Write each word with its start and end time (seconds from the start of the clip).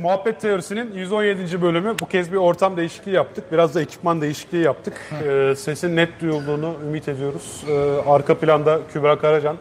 Muhabbet 0.00 0.40
Teorisi'nin 0.40 0.94
117. 0.94 1.62
bölümü. 1.62 1.94
Bu 2.00 2.06
kez 2.06 2.32
bir 2.32 2.36
ortam 2.36 2.76
değişikliği 2.76 3.10
yaptık. 3.10 3.52
Biraz 3.52 3.74
da 3.74 3.82
ekipman 3.82 4.20
değişikliği 4.20 4.64
yaptık. 4.64 4.94
Ee, 5.24 5.54
sesin 5.56 5.96
net 5.96 6.20
duyulduğunu 6.20 6.74
ümit 6.86 7.08
ediyoruz. 7.08 7.64
Ee, 7.68 8.10
arka 8.10 8.38
planda 8.38 8.80
Kübra 8.92 9.18
Karacan. 9.18 9.56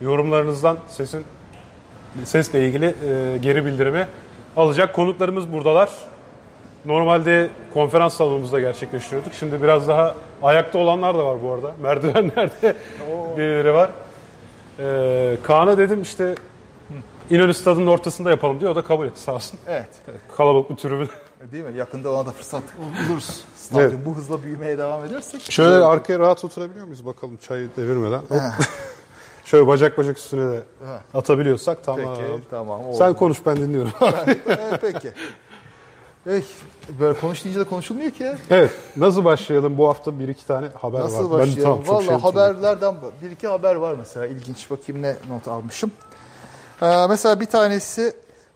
Yorumlarınızdan 0.00 0.78
sesin 0.88 1.24
sesle 2.24 2.66
ilgili 2.66 2.86
e, 2.86 3.38
geri 3.38 3.64
bildirimi 3.64 4.06
alacak. 4.56 4.94
Konuklarımız 4.94 5.52
buradalar. 5.52 5.90
Normalde 6.84 7.48
konferans 7.74 8.14
salonumuzda 8.14 8.60
gerçekleştiriyorduk. 8.60 9.34
Şimdi 9.34 9.62
biraz 9.62 9.88
daha 9.88 10.14
ayakta 10.42 10.78
olanlar 10.78 11.18
da 11.18 11.26
var 11.26 11.36
bu 11.42 11.52
arada. 11.52 11.72
Merdivenlerde 11.82 12.76
birileri 13.36 13.74
var. 13.74 13.90
Ee, 14.80 15.36
Kaan'a 15.42 15.78
dedim 15.78 16.02
işte 16.02 16.34
İnönü 17.30 17.54
Stadı'nın 17.54 17.86
ortasında 17.86 18.30
yapalım 18.30 18.60
diyor. 18.60 18.72
O 18.72 18.76
da 18.76 18.82
kabul 18.82 19.06
etti 19.06 19.20
sağ 19.20 19.34
olsun. 19.34 19.58
Evet. 19.66 19.88
Kalabalık 20.36 20.70
bir 20.70 20.76
tribün. 20.76 21.08
Değil 21.52 21.64
mi? 21.64 21.78
Yakında 21.78 22.12
ona 22.12 22.26
da 22.26 22.30
fırsat 22.30 22.62
buluruz. 23.08 23.44
Stadyum 23.56 23.90
Evet. 23.90 24.06
bu 24.06 24.16
hızla 24.16 24.42
büyümeye 24.42 24.78
devam 24.78 25.04
edersek. 25.04 25.52
Şöyle 25.52 25.84
arkaya 25.84 26.18
rahat 26.18 26.44
oturabiliyor 26.44 26.84
muyuz 26.84 27.06
bakalım 27.06 27.36
çayı 27.36 27.68
devirmeden? 27.76 28.20
Şöyle 29.44 29.66
bacak 29.66 29.98
bacak 29.98 30.18
üstüne 30.18 30.52
de 30.52 30.62
atabiliyorsak 31.14 31.84
tamam. 31.84 32.14
Peki, 32.18 32.40
tamam. 32.50 32.84
Oldu. 32.84 32.96
Sen 32.96 33.14
konuş 33.14 33.38
ben 33.46 33.56
dinliyorum. 33.56 33.92
Evet, 34.26 34.78
peki. 34.80 35.12
Ey, 36.26 36.44
böyle 37.00 37.18
konuş 37.20 37.44
deyince 37.44 37.60
de 37.60 37.64
konuşulmuyor 37.64 38.10
ki. 38.10 38.22
ya. 38.22 38.38
evet. 38.50 38.70
Nasıl 38.96 39.24
başlayalım? 39.24 39.78
Bu 39.78 39.88
hafta 39.88 40.18
bir 40.18 40.28
iki 40.28 40.46
tane 40.46 40.66
haber 40.80 41.00
Nasıl 41.00 41.30
var. 41.30 41.40
başlayalım? 41.40 41.62
tamam, 41.62 41.84
çok 41.84 41.94
Valla 41.94 42.02
şey 42.02 42.14
haberlerden 42.16 42.94
bir 43.22 43.30
iki 43.30 43.48
haber 43.48 43.74
var 43.74 43.94
mesela. 43.98 44.26
İlginç 44.26 44.70
bakayım 44.70 45.02
ne 45.02 45.16
not 45.28 45.48
almışım. 45.48 45.92
Ee, 46.82 47.06
mesela 47.08 47.40
bir 47.40 47.46
tanesi 47.46 48.12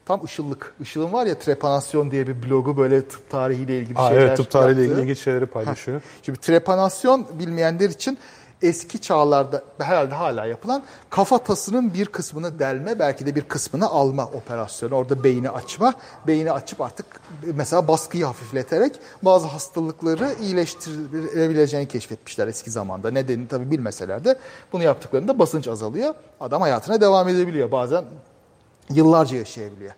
tam 0.06 0.24
ışıllık. 0.24 0.74
Işıl'ın 0.80 1.12
var 1.12 1.26
ya 1.26 1.38
trepanasyon 1.38 2.10
diye 2.10 2.26
bir 2.26 2.50
blogu 2.50 2.76
böyle 2.76 3.08
tıp 3.08 3.30
tarihiyle 3.30 3.78
ilgili 3.78 3.98
Aa, 3.98 4.08
şeyler 4.08 4.22
evet 4.22 4.36
tıp 4.36 4.50
tarihiyle 4.50 4.82
yaptığı. 4.86 5.00
ilgili 5.02 5.16
şeyleri 5.16 5.46
paylaşıyor. 5.46 6.02
Şimdi 6.22 6.38
trepanasyon 6.40 7.26
bilmeyenler 7.38 7.90
için 7.90 8.18
eski 8.62 9.00
çağlarda 9.00 9.62
herhalde 9.78 10.14
hala 10.14 10.46
yapılan 10.46 10.82
kafatasının 11.10 11.94
bir 11.94 12.06
kısmını 12.06 12.58
delme 12.58 12.98
belki 12.98 13.26
de 13.26 13.34
bir 13.34 13.42
kısmını 13.42 13.86
alma 13.86 14.26
operasyonu. 14.26 14.94
Orada 14.94 15.24
beyni 15.24 15.50
açma. 15.50 15.94
Beyni 16.26 16.52
açıp 16.52 16.80
artık 16.80 17.06
mesela 17.54 17.88
baskıyı 17.88 18.24
hafifleterek 18.24 18.98
bazı 19.22 19.46
hastalıkları 19.46 20.34
iyileştirebileceğini 20.40 21.88
keşfetmişler 21.88 22.48
eski 22.48 22.70
zamanda. 22.70 23.10
Nedenini 23.10 23.48
tabii 23.48 23.70
bilmeseler 23.70 24.24
de 24.24 24.38
bunu 24.72 24.82
yaptıklarında 24.82 25.38
basınç 25.38 25.68
azalıyor. 25.68 26.14
Adam 26.40 26.62
hayatına 26.62 27.00
devam 27.00 27.28
edebiliyor. 27.28 27.72
Bazen 27.72 28.04
yıllarca 28.90 29.36
yaşayabiliyor. 29.36 29.92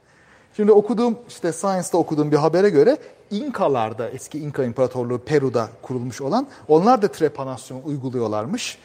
Şimdi 0.57 0.73
okuduğum 0.73 1.19
işte 1.29 1.53
Science'da 1.53 1.99
okuduğum 1.99 2.33
bir 2.33 2.37
habere 2.37 2.71
göre 2.71 2.99
İnkalarda 3.31 4.11
eski 4.11 4.39
İnka 4.39 4.65
İmparatorluğu 4.65 5.19
Peru'da 5.19 5.69
kurulmuş 5.83 6.21
olan 6.21 6.47
onlar 6.69 7.03
da 7.03 7.09
trepanasyon 7.09 7.83
uyguluyorlarmış. 7.85 8.79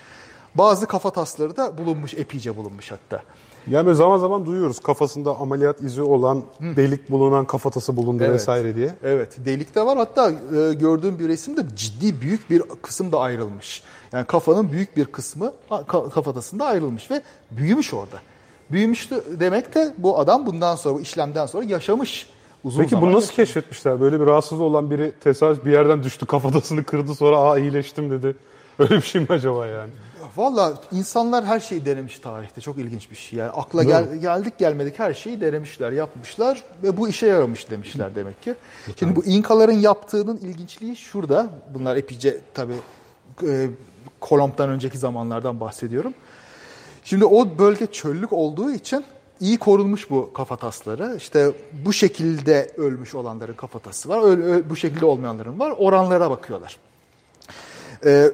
Bazı 0.56 0.86
kafatasları 0.86 1.58
da 1.58 1.78
bulunmuş 1.78 2.14
epeyce 2.14 2.58
bulunmuş 2.58 2.92
hatta. 2.92 3.24
Yani 3.68 3.86
böyle 3.86 3.96
zaman 3.96 4.18
zaman 4.18 4.46
duyuyoruz 4.46 4.80
kafasında 4.80 5.36
ameliyat 5.36 5.82
izi 5.82 6.02
olan, 6.02 6.44
delik 6.62 7.12
bulunan 7.12 7.46
kafatası 7.46 7.98
bulundu 7.98 8.24
Evet. 8.24 8.34
vesaire 8.34 8.76
diye. 8.76 8.96
Evet 9.04 9.38
delik 9.46 9.76
de 9.76 9.86
var 9.86 9.98
hatta 9.98 10.32
e, 10.32 10.74
gördüğüm 10.74 11.20
bir 11.20 11.28
resimde 11.28 11.62
ciddi 11.76 12.22
büyük 12.22 12.50
bir 12.50 12.62
kısım 12.82 13.12
da 13.12 13.20
ayrılmış. 13.20 13.84
Yani 14.12 14.26
kafanın 14.26 14.72
büyük 14.72 14.98
bir 14.98 15.06
kısmı 15.06 15.54
kafatasında 15.88 16.66
ayrılmış 16.66 17.12
ve 17.12 17.22
büyümüş 17.52 17.94
orada. 17.94 18.20
Büyümüştü 18.72 19.24
demek 19.40 19.76
de 19.76 19.94
bu 19.98 20.20
adam 20.20 20.46
bundan 20.46 20.76
sonra 20.76 20.96
bu 20.96 21.02
işlemden 21.02 21.46
sonra 21.46 21.66
yaşamış. 21.66 22.28
Uzun 22.64 22.82
Peki 22.84 22.96
bunu 22.96 23.06
nasıl 23.06 23.16
yaşamış. 23.16 23.36
keşfetmişler? 23.36 24.02
Böyle 24.02 24.22
bir 24.22 24.26
rahatsız 24.26 24.62
olan 24.62 24.92
biri 24.92 25.12
tesadüf 25.24 25.66
bir 25.66 25.72
yerden 25.72 26.04
düştü 26.04 26.26
kafatasını 26.26 26.84
kırdı 26.84 27.16
sonra 27.16 27.38
aa 27.38 27.60
iyileştim 27.60 28.12
dedi. 28.12 28.36
Öyle 28.80 28.96
bir 28.96 29.02
şey 29.02 29.22
mi 29.22 29.28
acaba 29.30 29.68
yani? 29.68 29.92
Valla 30.38 30.74
insanlar 30.92 31.46
her 31.46 31.60
şeyi 31.60 31.86
denemiş 31.86 32.20
tarihte. 32.20 32.62
Çok 32.62 32.78
ilginç 32.78 33.12
bir 33.12 33.16
şey. 33.16 33.40
Yani 33.40 33.52
akla 33.52 33.84
gel, 33.84 34.16
geldik 34.16 34.58
gelmedik 34.58 35.00
her 35.00 35.14
şeyi 35.14 35.42
denemişler, 35.42 35.92
yapmışlar 35.92 36.64
ve 36.84 36.98
bu 36.98 37.10
işe 37.10 37.28
yaramış 37.28 37.70
demişler 37.70 38.16
demek 38.16 38.42
ki. 38.42 38.56
Şimdi 39.00 39.16
bu 39.16 39.26
İnkaların 39.26 39.74
yaptığının 39.74 40.38
ilginçliği 40.38 40.96
şurada. 40.96 41.48
Bunlar 41.74 41.96
epeyce 41.96 42.38
tabii 42.54 42.74
e, 43.48 43.70
Kolomb'dan 44.20 44.70
önceki 44.70 44.98
zamanlardan 44.98 45.60
bahsediyorum. 45.60 46.14
Şimdi 47.10 47.26
o 47.26 47.58
bölge 47.60 47.86
çöllük 47.86 48.34
olduğu 48.34 48.72
için 48.72 49.06
iyi 49.40 49.58
korunmuş 49.58 50.10
bu 50.10 50.34
kafatasları. 50.34 51.16
İşte 51.18 51.52
bu 51.86 51.94
şekilde 51.94 52.72
ölmüş 52.78 53.16
olanların 53.16 53.54
kafatası 53.54 54.10
var. 54.10 54.24
Öyle, 54.24 54.44
öyle- 54.44 54.70
bu 54.70 54.76
şekilde 54.76 55.06
olmayanların 55.06 55.60
var. 55.60 55.74
Oranlara 55.78 56.30
bakıyorlar. 56.30 56.78
Ee, 58.06 58.32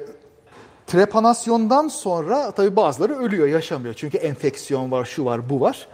trepanasyondan 0.86 1.88
sonra 1.88 2.50
tabii 2.50 2.76
bazıları 2.76 3.14
ölüyor, 3.18 3.48
yaşamıyor. 3.48 3.94
Çünkü 3.94 4.16
enfeksiyon 4.18 4.90
var, 4.90 5.04
şu 5.04 5.24
var, 5.24 5.50
bu 5.50 5.60
var. 5.60 5.88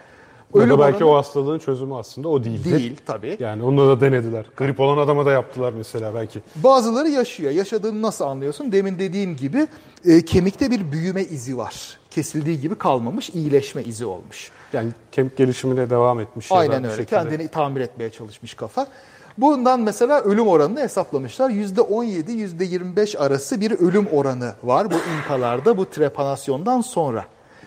Ya 0.55 0.61
Ölüm 0.63 0.71
da 0.71 0.79
belki 0.79 1.05
oranı 1.05 1.15
o 1.15 1.19
hastalığın 1.19 1.59
çözümü 1.59 1.95
aslında 1.95 2.29
o 2.29 2.45
değildi. 2.45 2.71
değil 2.71 2.97
tabii. 3.07 3.37
Yani 3.41 3.63
onu 3.63 3.89
da 3.89 4.01
denediler. 4.01 4.47
Grip 4.57 4.81
olan 4.81 4.99
adama 4.99 5.27
da 5.27 5.31
yaptılar 5.31 5.73
mesela 5.77 6.15
belki. 6.15 6.41
Bazıları 6.57 7.09
yaşıyor. 7.09 7.51
Yaşadığını 7.53 8.03
nasıl 8.03 8.25
anlıyorsun? 8.25 8.73
Demin 8.73 8.99
dediğim 8.99 9.37
gibi 9.37 9.67
e, 10.05 10.25
kemikte 10.25 10.71
bir 10.71 10.93
büyüme 10.93 11.23
izi 11.23 11.57
var. 11.59 12.02
Kesildiği 12.15 12.61
gibi 12.61 12.75
kalmamış, 12.75 13.31
iyileşme 13.31 13.83
izi 13.83 14.07
olmuş. 14.07 14.51
Yani 14.73 14.91
kemik 15.13 15.37
gelişimine 15.37 15.91
devam 15.91 16.21
etmiş. 16.21 16.53
Aynen 16.53 16.85
öyle. 16.85 17.05
Kendini 17.05 17.49
tamir 17.49 17.81
etmeye 17.81 18.11
çalışmış 18.11 18.55
kafa. 18.55 18.87
Bundan 19.39 19.81
mesela 19.81 20.21
ölüm 20.21 20.49
oranını 20.49 20.81
hesaplamışlar. 20.81 21.51
%17, 21.51 22.31
%25 22.31 23.19
arası 23.19 23.61
bir 23.61 23.71
ölüm 23.71 24.07
oranı 24.07 24.55
var 24.63 24.91
bu 24.91 24.95
inkalarda 24.95 25.77
bu 25.77 25.91
trepanasyondan 25.91 26.81
sonra. 26.81 27.25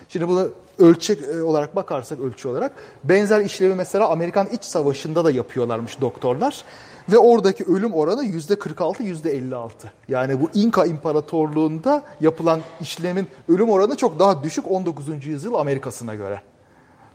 Şimdi 0.08 0.28
bunu 0.28 0.48
ölçek 0.78 1.22
e, 1.22 1.42
olarak 1.42 1.76
bakarsak 1.76 2.20
ölçü 2.20 2.48
olarak 2.48 2.72
benzer 3.04 3.40
işlevi 3.40 3.74
mesela 3.74 4.08
Amerikan 4.08 4.46
İç 4.46 4.64
Savaşı'nda 4.64 5.24
da 5.24 5.30
yapıyorlarmış 5.30 6.00
doktorlar. 6.00 6.64
Ve 7.12 7.18
oradaki 7.18 7.64
ölüm 7.64 7.94
oranı 7.94 8.24
%46, 8.24 9.02
%56. 9.02 9.70
Yani 10.08 10.40
bu 10.40 10.50
İnka 10.54 10.86
İmparatorluğu'nda 10.86 12.02
yapılan 12.20 12.60
işlemin 12.80 13.28
ölüm 13.48 13.70
oranı 13.70 13.96
çok 13.96 14.18
daha 14.18 14.42
düşük 14.42 14.70
19. 14.70 15.26
yüzyıl 15.26 15.54
Amerika'sına 15.54 16.14
göre. 16.14 16.40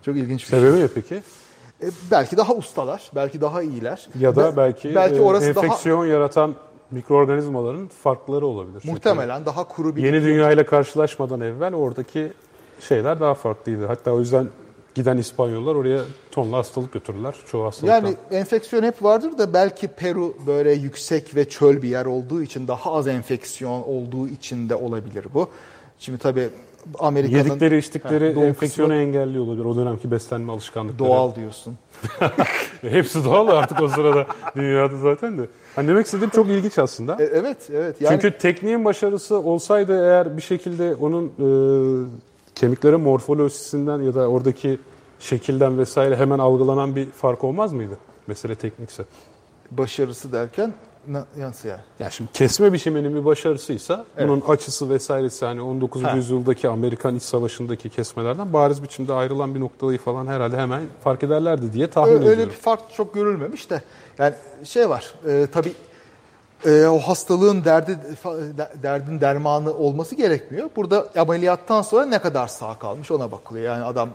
Çok 0.05 0.15
ilginç 0.15 0.43
bir 0.43 0.47
şey. 0.47 0.59
Sebebi 0.59 0.79
ne 0.79 0.87
peki? 0.87 1.15
E, 1.83 1.87
belki 2.11 2.37
daha 2.37 2.53
ustalar, 2.53 3.11
belki 3.15 3.41
daha 3.41 3.61
iyiler. 3.61 4.07
Ya 4.19 4.35
da 4.35 4.51
Ve 4.51 4.57
belki, 4.57 4.95
belki 4.95 5.15
e, 5.15 5.21
orası 5.21 5.55
daha 5.55 5.65
enfeksiyon 5.65 6.05
yaratan 6.05 6.55
mikroorganizmaların 6.91 7.87
farkları 7.87 8.45
olabilir. 8.45 8.79
Çünkü 8.81 8.93
muhtemelen 8.93 9.45
daha 9.45 9.63
kuru 9.63 9.95
bir 9.95 10.03
Yeni 10.03 10.23
dünya 10.23 10.51
ile 10.51 10.65
karşılaşmadan 10.65 11.41
evvel 11.41 11.73
oradaki 11.73 12.33
şeyler 12.79 13.19
daha 13.19 13.33
farklıydı. 13.33 13.85
Hatta 13.85 14.11
o 14.11 14.19
yüzden 14.19 14.47
giden 14.95 15.17
İspanyollar 15.17 15.75
oraya 15.75 16.01
tonla 16.31 16.57
hastalık 16.57 16.93
götürürler. 16.93 17.35
Çoğu 17.51 17.65
hastalıktan. 17.65 18.07
yani 18.07 18.15
enfeksiyon 18.31 18.83
hep 18.83 19.03
vardır 19.03 19.37
da 19.37 19.53
belki 19.53 19.87
Peru 19.87 20.35
böyle 20.47 20.71
yüksek 20.71 21.35
ve 21.35 21.49
çöl 21.49 21.81
bir 21.81 21.89
yer 21.89 22.05
olduğu 22.05 22.41
için 22.41 22.67
daha 22.67 22.93
az 22.93 23.07
enfeksiyon 23.07 23.81
olduğu 23.81 24.27
için 24.27 24.69
de 24.69 24.75
olabilir 24.75 25.25
bu. 25.33 25.49
Şimdi 25.99 26.17
tabii 26.17 26.49
Amerika'nın 26.99 27.43
Yedikleri 27.43 27.77
içtikleri 27.77 28.35
doğu 28.35 28.43
enfeksiyonu 28.43 28.89
kısmı 28.89 29.03
engelliyor 29.03 29.43
olabilir. 29.43 29.65
O 29.65 29.75
dönemki 29.75 30.11
beslenme 30.11 30.51
alışkanlıkları. 30.51 31.09
doğal 31.09 31.35
diyorsun. 31.35 31.77
Hepsi 32.81 33.25
doğal 33.25 33.47
artık 33.47 33.81
o 33.81 33.87
sırada 33.87 34.25
dünyada 34.55 34.97
zaten 34.97 35.37
de. 35.37 35.47
Hani 35.75 35.87
demek 35.87 36.05
istediğim 36.05 36.29
çok 36.29 36.47
ilginç 36.47 36.79
aslında. 36.79 37.17
E, 37.19 37.23
evet, 37.23 37.57
evet. 37.73 38.01
Yani 38.01 38.21
Çünkü 38.21 38.37
tekniğin 38.37 38.85
başarısı 38.85 39.39
olsaydı 39.39 40.05
eğer 40.05 40.37
bir 40.37 40.41
şekilde 40.41 40.95
onun 40.95 41.25
e, 41.25 41.47
kemiklerin 42.55 43.01
morfolojisinden 43.01 44.01
ya 44.01 44.15
da 44.15 44.27
oradaki 44.27 44.79
şekilden 45.21 45.77
vesaire 45.77 46.15
hemen 46.15 46.39
algılanan 46.39 46.95
bir 46.95 47.11
fark 47.11 47.43
olmaz 47.43 47.73
mıydı? 47.73 47.97
Mesele 48.27 48.55
teknikse. 48.55 49.03
başarısı 49.71 50.31
derken 50.31 50.73
na- 51.07 51.25
nasıl 51.37 51.69
yani? 51.69 51.81
Ya 51.99 52.09
şimdi 52.09 52.31
kesme 52.31 52.73
biçiminin 52.73 53.15
bir 53.15 53.25
başarısıysa 53.25 54.05
Evet. 54.17 54.29
bunun 54.29 54.41
açısı 54.41 54.89
vesairesi 54.89 55.45
hani 55.45 55.61
19. 55.61 56.03
Ha. 56.03 56.11
yüzyıldaki 56.11 56.69
Amerikan 56.69 57.15
İç 57.15 57.23
Savaşı'ndaki 57.23 57.89
kesmelerden 57.89 58.53
bariz 58.53 58.83
biçimde 58.83 59.13
ayrılan 59.13 59.55
bir 59.55 59.59
noktayı 59.59 59.99
falan 59.99 60.27
herhalde 60.27 60.57
hemen 60.57 60.81
fark 61.03 61.23
ederlerdi 61.23 61.73
diye 61.73 61.89
tahmin 61.89 62.11
Öyle, 62.13 62.19
öyle 62.23 62.31
ediyorum. 62.33 62.53
bir 62.53 62.57
fark 62.61 62.79
çok 62.97 63.13
görülmemiş 63.13 63.69
de. 63.69 63.81
Yani 64.19 64.33
şey 64.63 64.89
var, 64.89 65.13
e, 65.27 65.47
tabii 65.51 65.73
e, 66.65 66.85
o 66.85 66.99
hastalığın 66.99 67.63
derdi 67.65 67.97
derdin 68.83 69.21
dermanı 69.21 69.73
olması 69.73 70.15
gerekmiyor. 70.15 70.69
Burada 70.75 71.07
ameliyattan 71.17 71.81
sonra 71.81 72.05
ne 72.05 72.19
kadar 72.19 72.47
sağ 72.47 72.79
kalmış 72.79 73.11
ona 73.11 73.31
bakılıyor. 73.31 73.65
Yani 73.65 73.83
adam 73.83 74.09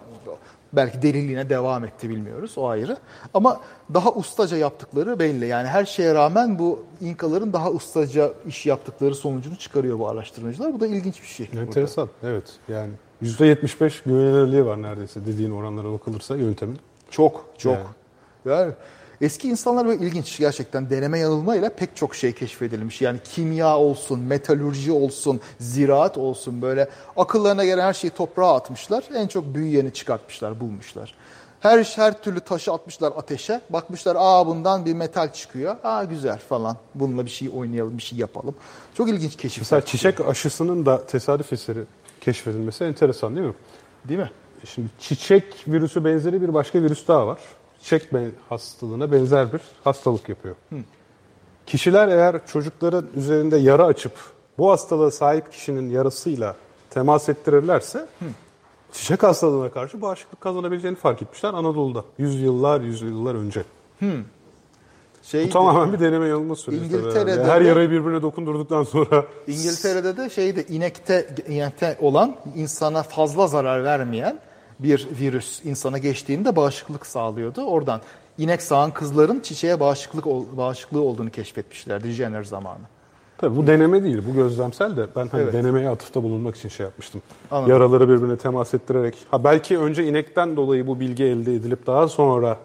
belki 0.76 1.02
deliliğine 1.02 1.48
devam 1.50 1.84
etti 1.84 2.10
bilmiyoruz 2.10 2.58
o 2.58 2.68
ayrı. 2.68 2.96
Ama 3.34 3.60
daha 3.94 4.12
ustaca 4.12 4.56
yaptıkları 4.56 5.18
belli. 5.18 5.46
Yani 5.46 5.68
her 5.68 5.84
şeye 5.84 6.14
rağmen 6.14 6.58
bu 6.58 6.84
İnkaların 7.00 7.52
daha 7.52 7.70
ustaca 7.70 8.32
iş 8.46 8.66
yaptıkları 8.66 9.14
sonucunu 9.14 9.56
çıkarıyor 9.56 9.98
bu 9.98 10.08
araştırmacılar. 10.08 10.72
Bu 10.72 10.80
da 10.80 10.86
ilginç 10.86 11.22
bir 11.22 11.26
şey. 11.26 11.48
burada. 11.52 11.62
Enteresan. 11.62 12.08
Evet. 12.22 12.44
Yani 12.68 12.90
%75 13.22 13.92
güvenilirliği 14.04 14.66
var 14.66 14.82
neredeyse 14.82 15.26
dediğin 15.26 15.50
oranlara 15.50 15.92
bakılırsa 15.92 16.36
yöntemin. 16.36 16.78
Çok, 17.10 17.44
çok. 17.58 17.74
Yani. 17.74 17.86
Yani 18.44 18.72
Eski 19.20 19.48
insanlar 19.48 19.86
böyle 19.86 20.06
ilginç 20.06 20.38
gerçekten 20.38 20.90
deneme 20.90 21.18
yanılmayla 21.18 21.70
pek 21.70 21.96
çok 21.96 22.14
şey 22.14 22.32
keşfedilmiş. 22.32 23.00
Yani 23.00 23.18
kimya 23.24 23.78
olsun, 23.78 24.20
metalürji 24.20 24.92
olsun, 24.92 25.40
ziraat 25.60 26.18
olsun 26.18 26.62
böyle 26.62 26.88
akıllarına 27.16 27.64
gelen 27.64 27.82
her 27.82 27.92
şeyi 27.92 28.10
toprağa 28.10 28.54
atmışlar. 28.54 29.04
En 29.14 29.26
çok 29.26 29.54
büyüyeni 29.54 29.92
çıkartmışlar, 29.92 30.60
bulmuşlar. 30.60 31.14
Her 31.60 31.84
her 31.84 32.22
türlü 32.22 32.40
taşı 32.40 32.72
atmışlar 32.72 33.12
ateşe. 33.16 33.60
Bakmışlar 33.70 34.16
aa 34.18 34.46
bundan 34.46 34.86
bir 34.86 34.94
metal 34.94 35.32
çıkıyor. 35.32 35.76
Aa 35.84 36.04
güzel 36.04 36.38
falan. 36.38 36.76
Bununla 36.94 37.24
bir 37.24 37.30
şey 37.30 37.50
oynayalım, 37.56 37.98
bir 37.98 38.02
şey 38.02 38.18
yapalım. 38.18 38.54
Çok 38.94 39.08
ilginç 39.08 39.36
keşifler. 39.36 39.62
Mesela 39.62 39.84
çiçek 39.84 40.20
aşısının 40.20 40.86
da 40.86 41.06
tesadüf 41.06 41.52
eseri 41.52 41.84
keşfedilmesi 42.20 42.84
enteresan 42.84 43.36
değil 43.36 43.46
mi? 43.46 43.54
Değil 44.08 44.20
mi? 44.20 44.30
Şimdi 44.64 44.88
çiçek 44.98 45.44
virüsü 45.68 46.04
benzeri 46.04 46.42
bir 46.42 46.54
başka 46.54 46.82
virüs 46.82 47.08
daha 47.08 47.26
var. 47.26 47.38
Çiçek 47.86 48.14
ben- 48.14 48.32
hastalığına 48.48 49.12
benzer 49.12 49.52
bir 49.52 49.60
hastalık 49.84 50.28
yapıyor. 50.28 50.54
Kişiler 51.66 52.08
eğer 52.08 52.46
çocukların 52.46 53.06
üzerinde 53.16 53.56
yara 53.56 53.84
açıp 53.84 54.12
bu 54.58 54.70
hastalığa 54.70 55.10
sahip 55.10 55.52
kişinin 55.52 55.90
yarasıyla 55.90 56.56
temas 56.90 57.28
ettirirlerse 57.28 58.06
çiçek 58.92 59.22
hastalığına 59.22 59.70
karşı 59.70 60.02
bağışıklık 60.02 60.40
kazanabileceğini 60.40 60.96
fark 60.96 61.22
etmişler 61.22 61.48
Anadolu'da. 61.54 62.04
Yüzyıllar, 62.18 62.80
yüzyıllar 62.80 63.34
önce. 63.34 63.62
Şey, 65.22 65.46
Bu 65.46 65.50
tamamen 65.50 65.92
bir 65.92 66.00
deneme 66.00 66.26
yanılma 66.28 66.56
süreci. 66.56 66.84
İngiltere'de 66.84 67.32
herhalde. 67.32 67.50
Her 67.50 67.64
de- 67.64 67.68
yarayı 67.68 67.90
birbirine 67.90 68.22
dokundurduktan 68.22 68.82
sonra 68.84 69.24
İngiltere'de 69.46 70.16
de 70.16 70.30
şeyde 70.30 70.64
inekte, 70.66 71.34
inekte 71.48 71.96
olan 72.00 72.36
insana 72.54 73.02
fazla 73.02 73.46
zarar 73.46 73.84
vermeyen 73.84 74.40
bir 74.78 75.08
virüs 75.20 75.64
insana 75.64 75.98
geçtiğinde 75.98 76.56
bağışıklık 76.56 77.06
sağlıyordu. 77.06 77.62
Oradan 77.64 78.00
inek 78.38 78.62
sağan 78.62 78.90
kızların 78.90 79.40
çiçeğe 79.40 79.80
bağışıklık 79.80 80.26
bağışıklığı 80.56 81.00
olduğunu 81.00 81.30
keşfetmişlerdi 81.30 82.10
Jenner 82.10 82.44
zamanı. 82.44 82.80
Tabii 83.38 83.56
bu 83.56 83.66
deneme 83.66 84.02
değil, 84.02 84.22
bu 84.30 84.34
gözlemsel 84.34 84.96
de 84.96 85.06
ben 85.16 85.28
hani 85.28 85.42
Evet. 85.42 85.52
denemeye 85.52 85.88
atıfta 85.88 86.22
bulunmak 86.22 86.56
için 86.56 86.68
şey 86.68 86.84
yapmıştım. 86.84 87.22
Anladım. 87.50 87.72
Yaraları 87.72 88.08
birbirine 88.08 88.36
temas 88.36 88.74
ettirerek. 88.74 89.14
Ha 89.30 89.44
belki 89.44 89.78
önce 89.78 90.04
inekten 90.04 90.56
dolayı 90.56 90.86
bu 90.86 91.00
bilgi 91.00 91.24
elde 91.24 91.54
edilip 91.54 91.86
daha 91.86 92.08
sonra 92.08 92.58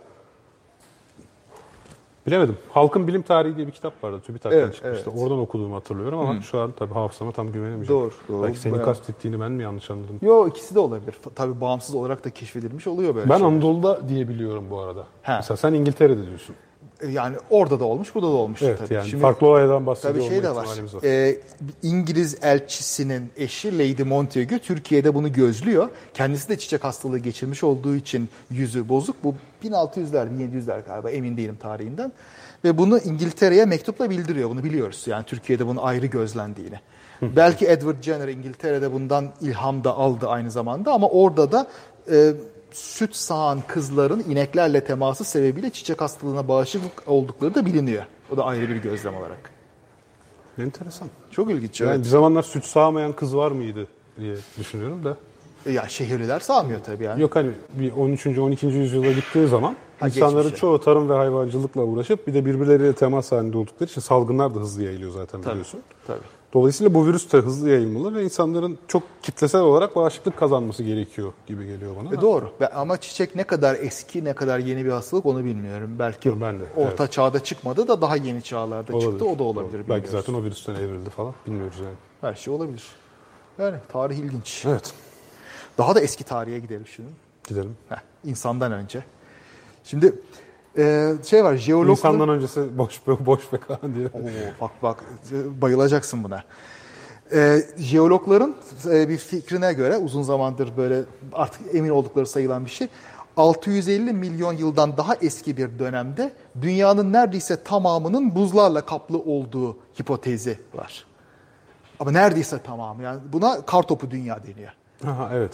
bilemedim. 2.27 2.57
Halkın 2.69 3.07
Bilim 3.07 3.21
Tarihi 3.21 3.55
diye 3.57 3.67
bir 3.67 3.71
kitap 3.71 4.03
vardı. 4.03 4.21
TÜBİTAK'tan 4.25 4.59
Evet, 4.59 4.75
çıkmıştı. 4.75 5.09
evet. 5.13 5.21
Oradan 5.23 5.39
okuduğumu 5.39 5.75
hatırlıyorum 5.75 6.19
ama 6.19 6.41
şu 6.41 6.59
an 6.59 6.71
tabii 6.71 6.93
hafızama 6.93 7.31
tam 7.31 7.51
güvenemeyeceğim. 7.51 8.01
Doğru, 8.01 8.11
doğru. 8.29 8.43
Belki 8.43 8.59
senin 8.59 8.73
Bayağı- 8.75 8.85
kastettiğini 8.85 9.39
ben 9.39 9.51
mi 9.51 9.63
yanlış 9.63 9.91
anladım? 9.91 10.19
Yo 10.21 10.47
ikisi 10.47 10.75
de 10.75 10.79
olabilir. 10.79 11.15
Tabii 11.35 11.61
bağımsız 11.61 11.95
olarak 11.95 12.25
da 12.25 12.29
keşfedilmiş 12.29 12.87
oluyor 12.87 13.15
böyle 13.15 13.29
Ben 13.29 13.37
şeyler. 13.37 13.51
Anadolu'da 13.51 14.09
diye 14.09 14.27
biliyorum 14.29 14.65
bu 14.69 14.79
arada. 14.79 15.05
Ha. 15.23 15.35
Mesela 15.37 15.57
sen 15.57 15.73
İngiltere'de 15.73 16.27
diyorsun. 16.27 16.55
Yani 17.11 17.35
orada 17.49 17.79
da 17.79 17.85
olmuş, 17.85 18.15
burada 18.15 18.27
da 18.27 18.31
olmuş 18.31 18.61
Evet 18.61 18.79
tabii. 18.79 18.93
yani 18.93 19.09
Şimdi- 19.09 19.21
farklı 19.21 19.47
olaydan 19.47 19.85
bahsediyor 19.85 20.13
Tabii 20.15 20.29
şey 20.29 20.43
de 20.43 20.55
var. 20.55 20.65
var. 20.65 21.03
Ee, 21.03 21.37
İngiliz 21.83 22.37
elçisinin 22.43 23.29
eşi 23.37 23.77
Lady 23.79 24.03
Montagu 24.03 24.59
Türkiye'de 24.59 25.13
bunu 25.15 25.33
gözlüyor. 25.33 25.89
Kendisi 26.13 26.49
de 26.49 26.57
çiçek 26.57 26.83
hastalığı 26.83 27.19
geçirmiş 27.19 27.63
olduğu 27.63 27.95
için 27.95 28.29
yüzü 28.51 28.89
bozuk. 28.89 29.23
Bu 29.23 29.35
1600'ler, 29.63 30.27
1700'ler 30.27 30.85
galiba 30.87 31.09
emin 31.11 31.37
değilim 31.37 31.57
tarihinden. 31.61 32.11
Ve 32.63 32.77
bunu 32.77 32.97
İngiltere'ye 32.99 33.65
mektupla 33.65 34.09
bildiriyor. 34.09 34.49
Bunu 34.49 34.63
biliyoruz. 34.63 35.03
Yani 35.07 35.23
Türkiye'de 35.25 35.67
bunun 35.67 35.81
ayrı 35.81 36.05
gözlendiğini. 36.05 36.79
Belki 37.21 37.65
Edward 37.67 38.03
Jenner 38.03 38.27
İngiltere'de 38.27 38.93
bundan 38.93 39.29
ilham 39.41 39.83
da 39.83 39.91
aldı 39.95 40.27
aynı 40.27 40.51
zamanda 40.51 40.91
ama 40.93 41.09
orada 41.09 41.51
da 41.51 41.67
e, 42.11 42.33
süt 42.75 43.15
sağan 43.15 43.61
kızların 43.67 44.19
ineklerle 44.19 44.83
teması 44.83 45.23
sebebiyle 45.23 45.69
çiçek 45.69 46.01
hastalığına 46.01 46.47
bağışık 46.47 46.81
oldukları 47.07 47.55
da 47.55 47.65
biliniyor. 47.65 48.03
O 48.33 48.37
da 48.37 48.45
ayrı 48.45 48.69
bir 48.69 48.75
gözlem 48.75 49.15
olarak. 49.15 49.51
Enteresan. 50.57 51.07
Çok 51.31 51.51
ilginç. 51.51 51.81
Yani 51.81 51.89
evet. 51.91 51.99
bir 51.99 52.09
zamanlar 52.09 52.43
süt 52.43 52.65
sağmayan 52.65 53.13
kız 53.13 53.35
var 53.35 53.51
mıydı 53.51 53.87
diye 54.19 54.35
düşünüyorum 54.59 55.03
da. 55.03 55.17
Ya 55.71 55.89
şehirliler 55.89 56.39
sağmıyor 56.39 56.79
tabii 56.83 57.03
yani. 57.03 57.21
Yok 57.21 57.35
hani 57.35 57.51
bir 57.73 57.91
13. 57.91 58.27
12. 58.27 58.65
yüzyıla 58.65 59.11
gittiği 59.11 59.47
zaman 59.47 59.75
Ha, 59.99 60.07
insanların 60.07 60.43
geçmişe. 60.43 60.61
çoğu 60.61 60.81
tarım 60.81 61.09
ve 61.09 61.13
hayvancılıkla 61.13 61.81
uğraşıp 61.81 62.27
bir 62.27 62.33
de 62.33 62.45
birbirleriyle 62.45 62.93
temas 62.93 63.31
halinde 63.31 63.57
oldukları 63.57 63.89
için 63.89 64.01
salgınlar 64.01 64.55
da 64.55 64.59
hızlı 64.59 64.83
yayılıyor 64.83 65.11
zaten 65.11 65.41
Tabii. 65.41 65.51
biliyorsun. 65.51 65.81
Tabii. 66.07 66.19
Dolayısıyla 66.53 66.93
bu 66.93 67.07
virüs 67.07 67.31
de 67.33 67.37
hızlı 67.37 67.69
yayılmalı 67.69 68.15
ve 68.15 68.23
insanların 68.23 68.77
çok 68.87 69.03
kitlesel 69.21 69.61
olarak 69.61 69.95
bağışıklık 69.95 70.37
kazanması 70.37 70.83
gerekiyor 70.83 71.33
gibi 71.47 71.65
geliyor 71.65 71.95
bana. 71.95 72.15
E 72.15 72.21
doğru. 72.21 72.51
Ama 72.75 72.97
çiçek 72.97 73.35
ne 73.35 73.43
kadar 73.43 73.75
eski, 73.75 74.25
ne 74.25 74.33
kadar 74.33 74.59
yeni 74.59 74.85
bir 74.85 74.91
hastalık 74.91 75.25
onu 75.25 75.45
bilmiyorum. 75.45 75.95
Belki 75.99 76.41
ben 76.41 76.59
de, 76.59 76.63
orta 76.75 77.07
çağda 77.07 77.43
çıkmadı 77.43 77.87
da 77.87 78.01
daha 78.01 78.15
yeni 78.15 78.41
çağlarda 78.41 78.99
çıktı. 78.99 79.25
O 79.25 79.39
da 79.39 79.43
olabilir. 79.43 79.83
Belki 79.89 80.07
zaten 80.09 80.33
o 80.33 80.43
virüsten 80.43 80.75
evrildi 80.75 81.09
falan. 81.09 81.33
Bilmiyoruz 81.47 81.79
yani. 81.79 81.95
Her 82.21 82.33
şey 82.33 82.53
olabilir. 82.53 82.83
Yani 83.59 83.77
tarih 83.91 84.17
ilginç. 84.17 84.63
Evet. 84.67 84.93
Daha 85.77 85.95
da 85.95 86.01
eski 86.01 86.23
tarihe 86.23 86.59
gidelim 86.59 86.87
şimdi. 86.87 87.09
Gidelim. 87.47 87.77
Heh, 87.89 87.99
insandan 88.25 88.71
önce. 88.71 89.03
Şimdi 89.83 90.15
e, 90.77 91.13
şey 91.25 91.43
var 91.43 91.55
jeologlar... 91.55 91.91
İnsandan 91.91 92.29
öncesi 92.29 92.77
boş 92.77 93.07
be, 93.07 93.25
boş 93.25 93.53
be 93.53 93.57
Kaan 93.57 93.95
diye. 93.95 94.07
Oo, 94.07 94.19
bak 94.61 94.71
bak 94.81 95.03
bayılacaksın 95.61 96.23
buna. 96.23 96.43
Ee, 97.33 97.61
jeologların 97.77 98.55
e, 98.91 99.09
bir 99.09 99.17
fikrine 99.17 99.73
göre 99.73 99.97
uzun 99.97 100.21
zamandır 100.21 100.77
böyle 100.77 101.03
artık 101.33 101.75
emin 101.75 101.89
oldukları 101.89 102.25
sayılan 102.25 102.65
bir 102.65 102.69
şey. 102.71 102.87
650 103.37 104.13
milyon 104.13 104.53
yıldan 104.53 104.97
daha 104.97 105.15
eski 105.15 105.57
bir 105.57 105.79
dönemde 105.79 106.33
dünyanın 106.61 107.13
neredeyse 107.13 107.63
tamamının 107.63 108.35
buzlarla 108.35 108.85
kaplı 108.85 109.19
olduğu 109.19 109.77
hipotezi 109.99 110.59
var. 110.73 111.05
Ama 111.99 112.11
neredeyse 112.11 112.59
tamamı 112.59 113.03
yani 113.03 113.19
buna 113.33 113.65
kartopu 113.65 114.11
dünya 114.11 114.39
deniyor. 114.47 114.71
Aha, 115.07 115.29
evet. 115.33 115.51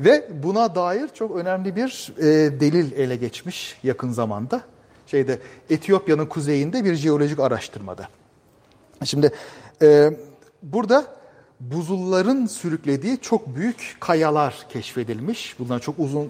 Ve 0.00 0.28
buna 0.42 0.74
dair 0.74 1.08
çok 1.14 1.36
önemli 1.36 1.76
bir 1.76 2.12
e, 2.18 2.60
delil 2.60 2.92
ele 2.92 3.16
geçmiş 3.16 3.76
yakın 3.82 4.10
zamanda. 4.12 4.62
Şeyde 5.06 5.38
Etiyopya'nın 5.70 6.26
kuzeyinde 6.26 6.84
bir 6.84 6.94
jeolojik 6.94 7.40
araştırmada. 7.40 8.08
Şimdi 9.04 9.32
e, 9.82 10.10
burada 10.62 11.06
buzulların 11.60 12.46
sürüklediği 12.46 13.18
çok 13.20 13.56
büyük 13.56 13.96
kayalar 14.00 14.66
keşfedilmiş. 14.68 15.56
Bunlar 15.58 15.80
çok 15.80 15.98
uzun 15.98 16.28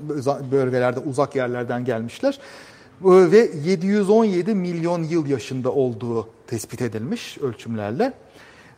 bölgelerde, 0.51 1.01
uzak 1.01 1.37
yerlerden 1.37 1.85
gelmişler. 1.85 2.39
E, 3.05 3.09
Ve 3.33 3.51
717 3.65 4.55
milyon 4.55 5.03
yıl 5.03 5.27
yaşında 5.27 5.73
olduğu 5.73 6.29
tespit 6.47 6.83
edilmiş 6.83 7.39
ölçümlerle. 7.39 8.13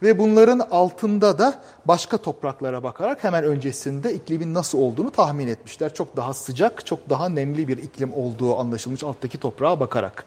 Ve 0.03 0.19
bunların 0.19 0.59
altında 0.71 1.39
da 1.39 1.63
başka 1.85 2.19
topraklara 2.19 2.83
bakarak 2.83 3.25
hemen 3.25 3.45
öncesinde 3.45 4.15
iklimin 4.15 4.55
nasıl 4.55 4.79
olduğunu 4.79 5.11
tahmin 5.11 5.49
etmişler. 5.49 5.95
Çok 5.95 6.17
daha 6.17 6.35
sıcak, 6.35 6.87
çok 6.87 7.11
daha 7.11 7.29
nemli 7.29 7.69
bir 7.69 7.79
iklim 7.79 8.15
olduğu 8.15 8.59
anlaşılmış 8.59 9.05
alttaki 9.05 9.39
toprağa 9.39 9.81
bakarak. 9.81 10.25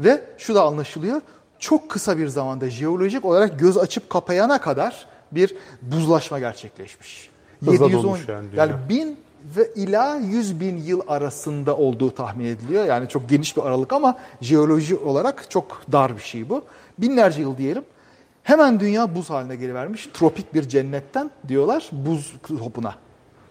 Ve 0.00 0.24
şu 0.38 0.54
da 0.54 0.62
anlaşılıyor. 0.62 1.20
Çok 1.58 1.90
kısa 1.90 2.18
bir 2.18 2.28
zamanda 2.28 2.70
jeolojik 2.70 3.24
olarak 3.24 3.58
göz 3.58 3.78
açıp 3.78 4.10
kapayana 4.10 4.60
kadar 4.60 5.06
bir 5.32 5.54
buzlaşma 5.82 6.38
gerçekleşmiş. 6.38 7.30
Hızla 7.64 7.92
dolmuş 7.92 8.28
yani 8.28 8.52
dünya. 8.52 8.66
yani 8.66 8.88
bin 8.88 9.18
ve 9.56 9.72
ila 9.74 10.16
100 10.16 10.60
bin 10.60 10.76
yıl 10.76 11.00
arasında 11.08 11.76
olduğu 11.76 12.10
tahmin 12.10 12.44
ediliyor. 12.44 12.84
Yani 12.84 13.08
çok 13.08 13.28
geniş 13.28 13.56
bir 13.56 13.62
aralık 13.62 13.92
ama 13.92 14.18
jeoloji 14.40 14.96
olarak 14.96 15.50
çok 15.50 15.82
dar 15.92 16.16
bir 16.16 16.22
şey 16.22 16.48
bu. 16.48 16.64
Binlerce 16.98 17.40
yıl 17.40 17.56
diyelim. 17.56 17.84
Hemen 18.48 18.80
dünya 18.80 19.14
buz 19.14 19.30
haline 19.30 19.56
gelivermiş. 19.56 20.08
Tropik 20.14 20.54
bir 20.54 20.68
cennetten 20.68 21.30
diyorlar 21.48 21.90
buz 21.92 22.34
topuna. 22.58 22.94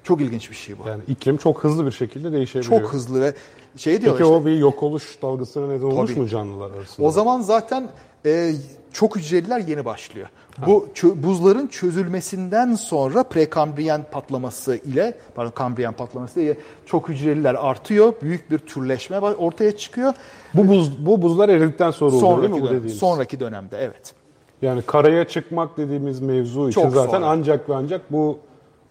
Çok 0.03 0.21
ilginç 0.21 0.51
bir 0.51 0.55
şey 0.55 0.79
bu. 0.79 0.87
Yani 0.89 1.03
iklim 1.07 1.37
çok 1.37 1.63
hızlı 1.63 1.85
bir 1.85 1.91
şekilde 1.91 2.31
değişebiliyor. 2.31 2.81
Çok 2.81 2.93
hızlı 2.93 3.21
ve 3.21 3.33
şey 3.75 4.01
diyorlar 4.01 4.19
Peki 4.19 4.29
işte, 4.29 4.41
o 4.41 4.45
bir 4.45 4.57
yok 4.57 4.83
oluş 4.83 5.21
dalgasına 5.21 5.67
neden 5.67 5.85
olmuş 5.85 6.11
Tabii. 6.11 6.19
mu 6.19 6.27
canlılar 6.27 6.71
arasında? 6.71 7.07
O 7.07 7.11
zaman 7.11 7.41
zaten 7.41 7.89
e, 8.25 8.53
çok 8.93 9.15
hücreliler 9.15 9.59
yeni 9.59 9.85
başlıyor. 9.85 10.27
Bu 10.65 10.87
çö- 10.95 11.23
buzların 11.23 11.67
çözülmesinden 11.67 12.75
sonra 12.75 13.23
prekambriyen 13.23 14.05
patlaması 14.11 14.75
ile, 14.75 15.17
pardon 15.35 15.51
kambriyen 15.51 15.93
patlaması 15.93 16.41
ile 16.41 16.57
çok 16.85 17.09
hücreliler 17.09 17.55
artıyor. 17.55 18.13
Büyük 18.21 18.51
bir 18.51 18.57
türleşme 18.57 19.19
ortaya 19.19 19.77
çıkıyor. 19.77 20.13
bu 20.53 20.67
buz 20.67 21.05
bu 21.05 21.21
buzlar 21.21 21.49
eridikten 21.49 21.91
sonra 21.91 22.15
oluyor 22.15 22.71
değil 22.71 22.81
mi 22.81 22.83
bu 22.83 22.89
sonraki 22.89 23.39
dönemde 23.39 23.77
evet. 23.77 24.13
Yani 24.61 24.81
karaya 24.81 25.27
çıkmak 25.27 25.77
dediğimiz 25.77 26.19
mevzu 26.19 26.69
için 26.69 26.81
Çok 26.81 26.93
zaten 26.93 27.11
sonra. 27.11 27.25
ancak 27.25 27.69
ve 27.69 27.75
ancak 27.75 28.11
bu 28.11 28.39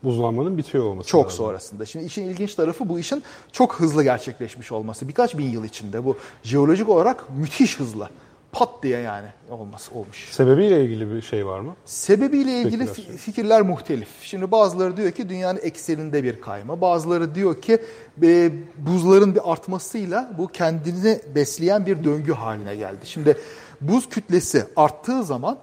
buzlanmanın 0.04 0.58
bitiyor 0.58 0.84
olması 0.84 1.08
Çok 1.08 1.24
lazım. 1.24 1.36
sonrasında. 1.36 1.86
Şimdi 1.86 2.04
işin 2.04 2.24
ilginç 2.24 2.54
tarafı 2.54 2.88
bu 2.88 2.98
işin 2.98 3.22
çok 3.52 3.74
hızlı 3.80 4.02
gerçekleşmiş 4.02 4.72
olması. 4.72 5.08
Birkaç 5.08 5.38
bin 5.38 5.50
yıl 5.50 5.64
içinde 5.64 6.04
bu 6.04 6.16
jeolojik 6.42 6.88
olarak 6.88 7.24
müthiş 7.38 7.80
hızlı. 7.80 8.08
pat 8.52 8.82
diye 8.82 8.98
yani 9.00 9.26
olması 9.50 9.94
olmuş. 9.94 10.28
Sebebiyle 10.30 10.84
ilgili 10.84 11.14
bir 11.14 11.22
şey 11.22 11.46
var 11.46 11.60
mı? 11.60 11.74
Sebebiyle 11.84 12.52
ilgili 12.60 12.82
fi- 12.82 12.86
Spekülasyon. 12.86 13.16
fikirler 13.16 13.62
muhtelif. 13.62 14.08
Şimdi 14.22 14.50
bazıları 14.50 14.96
diyor 14.96 15.10
ki 15.10 15.28
dünyanın 15.28 15.58
ekseninde 15.62 16.24
bir 16.24 16.40
kayma. 16.40 16.80
Bazıları 16.80 17.34
diyor 17.34 17.60
ki 17.62 17.78
e, 18.22 18.50
buzların 18.76 19.34
bir 19.34 19.52
artmasıyla 19.52 20.30
bu 20.38 20.48
kendini 20.48 21.20
besleyen 21.34 21.86
bir 21.86 22.04
döngü 22.04 22.32
haline 22.32 22.76
geldi. 22.76 22.98
Şimdi 23.04 23.36
buz 23.80 24.08
kütlesi 24.08 24.66
arttığı 24.76 25.24
zaman 25.24 25.58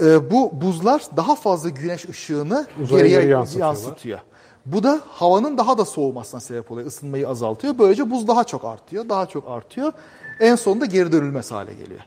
e, 0.00 0.30
bu 0.30 0.50
buzlar 0.60 1.02
daha 1.16 1.34
fazla 1.34 1.68
güneş 1.68 2.08
ışığını 2.08 2.66
Uzaya 2.82 3.06
geriye 3.06 3.20
yansıtıyor. 3.58 4.18
Bu 4.66 4.82
da 4.82 5.00
havanın 5.08 5.58
daha 5.58 5.78
da 5.78 5.84
soğumasına 5.84 6.40
sebep 6.40 6.70
oluyor. 6.70 6.86
ısınmayı 6.86 7.28
azaltıyor. 7.28 7.78
Böylece 7.78 8.10
buz 8.10 8.28
daha 8.28 8.44
çok 8.44 8.64
artıyor, 8.64 9.08
daha 9.08 9.26
çok 9.26 9.48
artıyor. 9.50 9.92
En 10.40 10.54
sonunda 10.54 10.86
geri 10.86 11.12
dönülmez 11.12 11.50
hale 11.52 11.74
geliyor. 11.74 12.00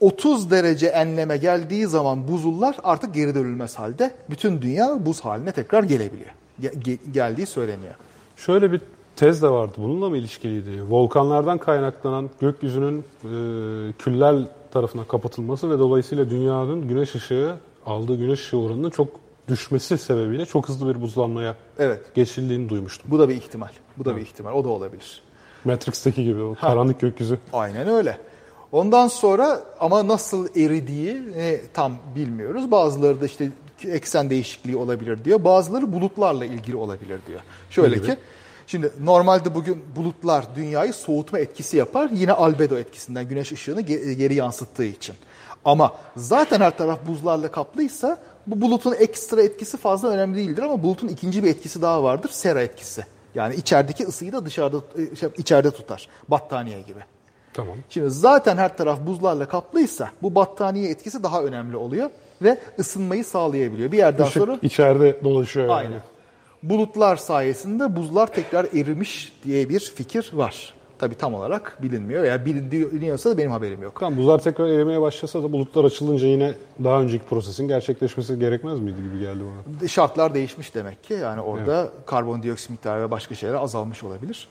30 0.00 0.50
derece 0.50 0.86
enleme 0.86 1.36
geldiği 1.36 1.86
zaman 1.86 2.28
buzullar 2.28 2.76
artık 2.84 3.14
geri 3.14 3.34
dönülmez 3.34 3.74
halde. 3.78 4.10
Bütün 4.30 4.62
dünya 4.62 5.06
buz 5.06 5.20
haline 5.20 5.52
tekrar 5.52 5.82
gelebiliyor. 5.82 6.30
Ge- 6.62 6.74
ge- 6.82 7.12
geldiği 7.12 7.46
söyleniyor. 7.46 7.94
Şöyle 8.36 8.72
bir 8.72 8.80
tez 9.16 9.42
de 9.42 9.48
vardı. 9.48 9.72
Bununla 9.76 10.08
mı 10.08 10.16
ilişkiliydi? 10.16 10.82
Volkanlardan 10.90 11.58
kaynaklanan 11.58 12.30
gökyüzünün 12.40 12.98
e, 12.98 13.32
küller 13.92 14.36
tarafına 14.70 15.04
kapatılması 15.04 15.70
ve 15.70 15.78
dolayısıyla 15.78 16.30
dünyanın 16.30 16.88
güneş 16.88 17.14
ışığı 17.14 17.56
aldığı 17.86 18.16
güneş 18.16 18.40
ışığı 18.40 18.58
oranının 18.58 18.90
çok 18.90 19.08
düşmesi 19.48 19.98
sebebiyle 19.98 20.46
çok 20.46 20.68
hızlı 20.68 20.94
bir 20.94 21.00
buzlanmaya 21.00 21.54
Evet. 21.78 22.14
geçildiğini 22.14 22.68
duymuştum. 22.68 23.10
Bu 23.10 23.18
da 23.18 23.28
bir 23.28 23.34
ihtimal. 23.34 23.68
Bu 23.98 24.04
da 24.04 24.16
bir 24.16 24.20
ihtimal. 24.20 24.52
O 24.52 24.64
da 24.64 24.68
olabilir. 24.68 25.22
Matrix'teki 25.64 26.24
gibi 26.24 26.42
o 26.42 26.54
karanlık 26.54 27.00
gökyüzü. 27.00 27.38
Aynen 27.52 27.88
öyle. 27.88 28.18
Ondan 28.72 29.08
sonra 29.08 29.60
ama 29.80 30.08
nasıl 30.08 30.48
eridiği 30.56 31.22
e, 31.36 31.60
tam 31.74 31.92
bilmiyoruz. 32.16 32.70
Bazıları 32.70 33.20
da 33.20 33.26
işte 33.26 33.50
eksen 33.84 34.30
değişikliği 34.30 34.76
olabilir 34.76 35.24
diyor. 35.24 35.44
Bazıları 35.44 35.92
bulutlarla 35.92 36.44
ilgili 36.44 36.76
olabilir 36.76 37.20
diyor. 37.26 37.40
Şöyle 37.70 38.02
ki 38.02 38.16
şimdi 38.66 38.92
normalde 39.00 39.54
bugün 39.54 39.84
bulutlar 39.96 40.44
dünyayı 40.56 40.92
soğutma 40.92 41.38
etkisi 41.38 41.76
yapar. 41.76 42.10
Yine 42.12 42.32
albedo 42.32 42.78
etkisinden 42.78 43.28
güneş 43.28 43.52
ışığını 43.52 43.80
ge- 43.80 44.12
geri 44.12 44.34
yansıttığı 44.34 44.84
için. 44.84 45.14
Ama 45.64 45.92
zaten 46.16 46.60
her 46.60 46.76
taraf 46.78 46.98
buzlarla 47.08 47.50
kaplıysa 47.50 48.18
bu 48.46 48.60
bulutun 48.60 48.92
ekstra 48.98 49.42
etkisi 49.42 49.76
fazla 49.76 50.08
önemli 50.08 50.36
değildir 50.36 50.62
ama 50.62 50.82
bulutun 50.82 51.08
ikinci 51.08 51.44
bir 51.44 51.50
etkisi 51.50 51.82
daha 51.82 52.02
vardır. 52.02 52.30
Sera 52.32 52.62
etkisi. 52.62 53.04
Yani 53.34 53.54
içerideki 53.54 54.04
ısıyı 54.06 54.32
da 54.32 54.44
dışarıda 54.46 54.76
e, 55.12 55.16
şey, 55.16 55.28
içeride 55.38 55.70
tutar. 55.70 56.08
Battaniye 56.28 56.80
gibi. 56.80 57.00
Tamam. 57.54 57.76
Şimdi 57.90 58.10
zaten 58.10 58.56
her 58.56 58.76
taraf 58.76 58.98
buzlarla 59.06 59.48
kaplıysa 59.48 60.10
bu 60.22 60.34
battaniye 60.34 60.90
etkisi 60.90 61.22
daha 61.22 61.42
önemli 61.42 61.76
oluyor 61.76 62.10
ve 62.42 62.58
ısınmayı 62.78 63.24
sağlayabiliyor. 63.24 63.92
Bir 63.92 63.98
yerden 63.98 64.24
Işık 64.24 64.42
sonra 64.42 64.58
içeride 64.62 65.24
dolaşıyor 65.24 65.66
yani. 65.66 65.74
aynen. 65.76 66.00
Bulutlar 66.68 67.16
sayesinde 67.16 67.96
buzlar 67.96 68.26
tekrar 68.26 68.64
erimiş 68.64 69.32
diye 69.44 69.68
bir 69.68 69.80
fikir 69.80 70.30
var. 70.32 70.74
Tabii 70.98 71.14
tam 71.14 71.34
olarak 71.34 71.78
bilinmiyor. 71.82 72.24
Eğer 72.24 72.46
biliniyorsa 72.46 73.30
da 73.30 73.38
benim 73.38 73.50
haberim 73.50 73.82
yok. 73.82 73.96
Tamam 74.00 74.18
buzlar 74.18 74.38
tekrar 74.38 74.68
erimeye 74.68 75.00
başlasa 75.00 75.42
da 75.42 75.52
bulutlar 75.52 75.84
açılınca 75.84 76.26
yine 76.26 76.54
daha 76.84 77.00
önceki 77.00 77.24
prosesin 77.24 77.68
gerçekleşmesi 77.68 78.38
gerekmez 78.38 78.80
miydi 78.80 78.96
gibi 79.02 79.18
geldi 79.18 79.40
bana. 79.40 79.88
Şartlar 79.88 80.34
değişmiş 80.34 80.74
demek 80.74 81.04
ki. 81.04 81.14
Yani 81.14 81.40
orada 81.40 81.88
karbondioksit 82.06 82.70
miktarı 82.70 83.02
ve 83.02 83.10
başka 83.10 83.34
şeyler 83.34 83.54
azalmış 83.54 84.04
olabilir. 84.04 84.48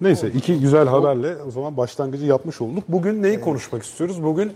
Neyse 0.00 0.30
iki 0.30 0.60
güzel 0.60 0.88
haberle 0.88 1.36
o 1.48 1.50
zaman 1.50 1.76
başlangıcı 1.76 2.26
yapmış 2.26 2.60
olduk. 2.60 2.84
Bugün 2.88 3.22
neyi 3.22 3.40
konuşmak 3.40 3.82
istiyoruz? 3.82 4.24
Bugün 4.24 4.52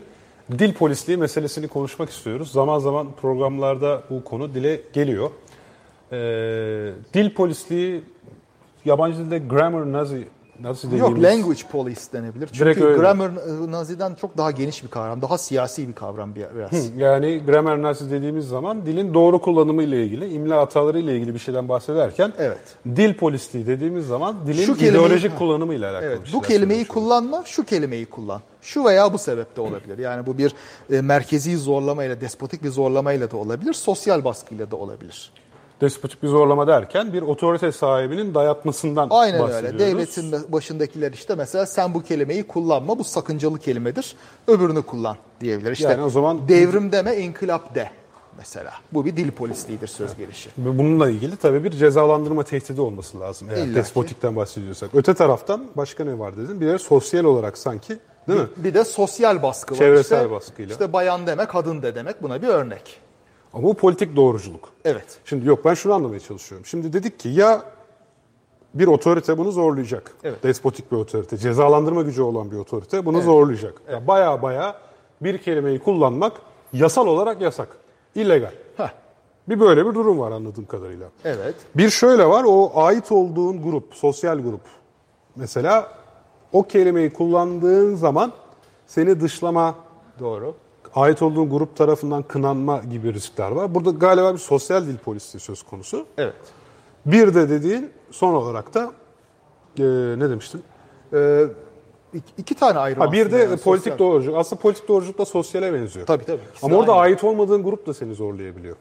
dil 0.58 0.74
polisliği 0.74 1.18
meselesini 1.18 1.68
konuşmak 1.68 2.10
istiyoruz. 2.10 2.52
Zaman 2.52 2.78
zaman 2.78 3.06
programlarda 3.20 4.02
bu 4.10 4.24
konu 4.24 4.54
dile 4.54 4.80
geliyor. 4.92 5.30
Ee, 6.12 6.16
dil 7.14 7.34
polisliği 7.34 8.02
yabancı 8.84 9.18
dilde 9.18 9.38
grammar 9.38 9.92
nazi 9.92 10.28
nazi 10.62 10.86
Yok 10.86 10.94
dediğimiz 10.94 11.22
language 11.22 11.60
police 11.72 12.00
denebilir. 12.12 12.46
Çünkü 12.46 12.58
Direkt 12.64 12.80
öyle. 12.80 12.98
grammar 12.98 13.30
e, 13.30 13.70
naziden 13.70 14.14
çok 14.14 14.36
daha 14.38 14.50
geniş 14.50 14.82
bir 14.84 14.88
kavram. 14.88 15.22
Daha 15.22 15.38
siyasi 15.38 15.88
bir 15.88 15.92
kavram 15.92 16.34
bir- 16.34 16.46
biraz. 16.56 16.96
yani 16.96 17.42
grammar 17.46 17.82
nazi 17.82 18.10
dediğimiz 18.10 18.48
zaman 18.48 18.86
dilin 18.86 19.14
doğru 19.14 19.40
kullanımı 19.40 19.82
ile 19.82 20.04
ilgili, 20.04 20.28
imla 20.32 20.56
hataları 20.56 20.98
ile 20.98 21.16
ilgili 21.16 21.34
bir 21.34 21.38
şeyden 21.38 21.68
bahsederken 21.68 22.32
Evet. 22.38 22.58
dil 22.96 23.14
polisliği 23.14 23.66
dediğimiz 23.66 24.06
zaman 24.06 24.36
dilin 24.46 24.64
Şu 24.66 24.72
kelimeyi- 24.74 24.90
ideolojik 24.90 25.38
kullanımı 25.38 25.74
ile 25.74 25.86
alakalı. 25.86 26.06
Evet, 26.10 26.20
bu 26.32 26.40
kelimeyi 26.42 26.86
kullanma, 26.86 27.42
şu 27.46 27.64
kelimeyi 27.64 28.06
kullan. 28.06 28.40
Şu 28.62 28.84
veya 28.84 29.12
bu 29.12 29.18
sebeple 29.18 29.62
olabilir. 29.62 29.98
Yani 29.98 30.26
bu 30.26 30.38
bir 30.38 30.52
e, 30.92 31.00
merkezi 31.00 31.56
zorlamayla, 31.56 32.20
despotik 32.20 32.62
bir 32.64 32.68
zorlamayla 32.68 33.30
da 33.30 33.36
olabilir, 33.36 33.72
sosyal 33.72 34.24
baskıyla 34.24 34.70
da 34.70 34.76
olabilir. 34.76 35.32
Despotik 35.80 36.22
bir 36.22 36.28
zorlama 36.28 36.66
derken 36.66 37.12
bir 37.12 37.22
otorite 37.22 37.72
sahibinin 37.72 38.34
dayatmasından 38.34 39.08
Aynen 39.10 39.40
bahsediyoruz. 39.40 39.80
öyle. 39.80 39.92
Devletin 39.92 40.32
de- 40.32 40.52
başındakiler 40.52 41.12
işte 41.12 41.34
mesela 41.34 41.66
sen 41.66 41.94
bu 41.94 42.02
kelimeyi 42.02 42.42
kullanma, 42.46 42.98
bu 42.98 43.04
sakıncalı 43.04 43.58
kelimedir, 43.58 44.16
öbürünü 44.48 44.82
kullan 44.82 45.16
diyebilir. 45.40 45.72
İşte 45.72 45.88
Yani 45.88 46.02
o 46.02 46.10
zaman- 46.10 46.48
devrim 46.48 46.92
deme, 46.92 47.16
inkılap 47.16 47.74
de 47.74 47.90
mesela. 48.38 48.70
Bu 48.92 49.04
bir 49.04 49.16
dil 49.16 49.30
polisliğidir 49.30 49.86
söz 49.86 50.16
gelişi. 50.16 50.50
Bununla 50.56 51.10
ilgili 51.10 51.36
tabii 51.36 51.64
bir 51.64 51.70
cezalandırma 51.70 52.42
tehdidi 52.42 52.80
olması 52.80 53.20
lazım 53.20 53.48
eğer 53.50 53.56
İlla 53.56 53.64
ki. 53.66 53.74
despotikten 53.74 54.36
bahsediyorsak. 54.36 54.90
Öte 54.94 55.14
taraftan 55.14 55.64
başka 55.76 56.04
ne 56.04 56.18
var 56.18 56.36
dedin? 56.36 56.60
Bir 56.60 56.66
de 56.66 56.78
sosyal 56.78 57.24
olarak 57.24 57.58
sanki 57.58 57.98
değil 58.28 58.40
mi? 58.40 58.46
Bir 58.56 58.74
de 58.74 58.84
sosyal 58.84 59.42
baskı 59.42 59.74
var. 59.74 59.78
Çevresel 59.78 60.16
işte. 60.16 60.30
baskıyla. 60.30 60.72
İşte 60.72 60.92
bayan 60.92 61.26
deme, 61.26 61.46
kadın 61.46 61.82
de 61.82 61.94
demek 61.94 62.22
buna 62.22 62.42
bir 62.42 62.48
örnek. 62.48 63.00
Ama 63.54 63.62
bu 63.62 63.74
politik 63.74 64.16
doğruculuk. 64.16 64.68
Evet. 64.84 65.18
Şimdi 65.24 65.48
yok 65.48 65.64
ben 65.64 65.74
şunu 65.74 65.94
anlamaya 65.94 66.20
çalışıyorum. 66.20 66.66
Şimdi 66.66 66.92
dedik 66.92 67.18
ki 67.18 67.28
ya 67.28 67.62
bir 68.74 68.86
otorite 68.86 69.38
bunu 69.38 69.52
zorlayacak. 69.52 70.12
Evet. 70.24 70.42
Despotik 70.42 70.92
bir 70.92 70.96
otorite, 70.96 71.36
cezalandırma 71.36 72.02
gücü 72.02 72.22
olan 72.22 72.50
bir 72.50 72.56
otorite 72.56 73.06
bunu 73.06 73.20
zorlayacak. 73.22 73.82
Ya 73.92 74.06
baya 74.06 74.42
baya 74.42 74.76
bir 75.20 75.38
kelimeyi 75.38 75.78
kullanmak 75.78 76.32
yasal 76.72 77.06
olarak 77.06 77.40
yasak. 77.40 77.68
illegal. 78.14 78.52
Heh, 78.76 78.88
Bir 79.48 79.60
böyle 79.60 79.86
bir 79.86 79.94
durum 79.94 80.18
var 80.18 80.30
anladığım 80.32 80.66
kadarıyla. 80.66 81.08
evet. 81.24 81.54
Bir 81.74 81.90
şöyle 81.90 82.26
var, 82.26 82.44
o 82.48 82.70
ait 82.74 83.12
olduğun 83.12 83.62
grup, 83.62 83.94
sosyal 83.94 84.38
grup. 84.38 84.60
Mesela 85.36 85.92
o 86.52 86.62
kelimeyi 86.62 87.12
kullandığın 87.12 87.94
zaman 87.94 88.32
seni 88.86 89.20
dışlama, 89.20 89.74
Doğru. 90.20 90.54
Ait 90.94 91.22
olduğun 91.22 91.50
grup 91.50 91.76
tarafından 91.76 92.22
kınanma 92.22 92.78
gibi 92.90 93.14
riskler 93.14 93.50
var. 93.50 93.74
Burada 93.74 93.90
galiba 93.90 94.32
bir 94.32 94.38
sosyal 94.38 94.86
dil 94.86 94.96
polisi 94.98 95.40
söz 95.40 95.62
konusu. 95.62 96.06
Evet. 96.18 96.34
Bir 97.06 97.34
de 97.34 97.50
dediğin 97.50 97.90
son 98.10 98.34
olarak 98.34 98.74
da 98.74 98.92
e, 99.78 99.82
ne 100.18 100.30
demiştin? 100.30 100.62
Ee, 101.14 101.44
iki, 102.14 102.32
iki 102.38 102.54
tane 102.54 102.78
ayrı 102.78 103.00
Ha, 103.00 103.12
bir 103.12 103.32
de 103.32 103.36
yani, 103.38 103.56
politik 103.56 103.92
sosyal- 103.92 103.98
doğruculuk. 103.98 104.36
Aslında 104.38 104.62
politik 104.62 104.88
doğruculuk 104.88 105.18
da 105.18 105.24
sosyale 105.24 105.72
benziyor. 105.72 106.06
Tabii 106.06 106.24
tabii. 106.24 106.40
İkisi 106.50 106.66
Ama 106.66 106.76
orada 106.76 106.92
aynı. 106.92 107.00
ait 107.02 107.24
olmadığın 107.24 107.62
grup 107.62 107.86
da 107.86 107.94
seni 107.94 108.14
zorlayabiliyor. 108.14 108.76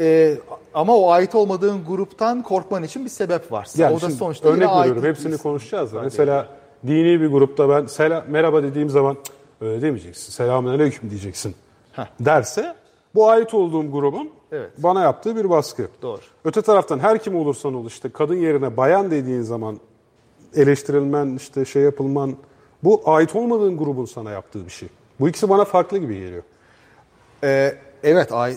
Ee, 0.00 0.38
ama 0.74 0.96
o 0.96 1.10
ait 1.10 1.34
olmadığın 1.34 1.84
gruptan 1.88 2.42
korkman 2.42 2.82
için 2.82 3.04
bir 3.04 3.10
sebep 3.10 3.52
var. 3.52 3.68
Yani 3.76 3.96
o 3.96 4.00
da 4.00 4.10
sonuçta 4.10 4.48
örnek 4.48 4.68
veriyorum. 4.70 5.04
Hepsini 5.04 5.38
konuşacağız 5.38 5.94
da. 5.94 6.02
Mesela 6.02 6.48
dini 6.86 7.20
bir 7.20 7.26
grupta 7.26 7.68
ben 7.68 7.86
selam, 7.86 8.22
merhaba 8.28 8.62
dediğim 8.62 8.90
zaman 8.90 9.16
"Cık, 9.24 9.34
öyle 9.60 9.82
demeyeceksin. 9.82 10.32
Selamünaleyküm 10.32 11.10
diyeceksin. 11.10 11.54
Heh. 11.92 12.06
Derse 12.20 12.74
bu 13.14 13.28
ait 13.30 13.54
olduğum 13.54 13.92
grubun 13.92 14.30
Evet. 14.52 14.70
bana 14.78 15.02
yaptığı 15.02 15.36
bir 15.36 15.50
baskı. 15.50 15.88
Doğru. 16.02 16.20
Öte 16.44 16.62
taraftan 16.62 16.98
her 16.98 17.18
kim 17.22 17.36
olursan 17.36 17.74
ol 17.74 17.86
işte 17.86 18.08
kadın 18.08 18.36
yerine 18.36 18.76
bayan 18.76 19.10
dediğin 19.10 19.42
zaman 19.42 19.80
eleştirilmen 20.54 21.36
işte 21.36 21.64
şey 21.64 21.82
yapılman 21.82 22.36
bu 22.84 23.02
ait 23.04 23.36
olmadığın 23.36 23.76
grubun 23.78 24.04
sana 24.04 24.30
yaptığı 24.30 24.64
bir 24.66 24.70
şey. 24.70 24.88
Bu 25.20 25.28
ikisi 25.28 25.48
bana 25.48 25.64
farklı 25.64 25.98
gibi 25.98 26.14
geliyor. 26.14 26.42
Ee, 27.44 27.74
evet. 28.02 28.32
Ay, 28.32 28.56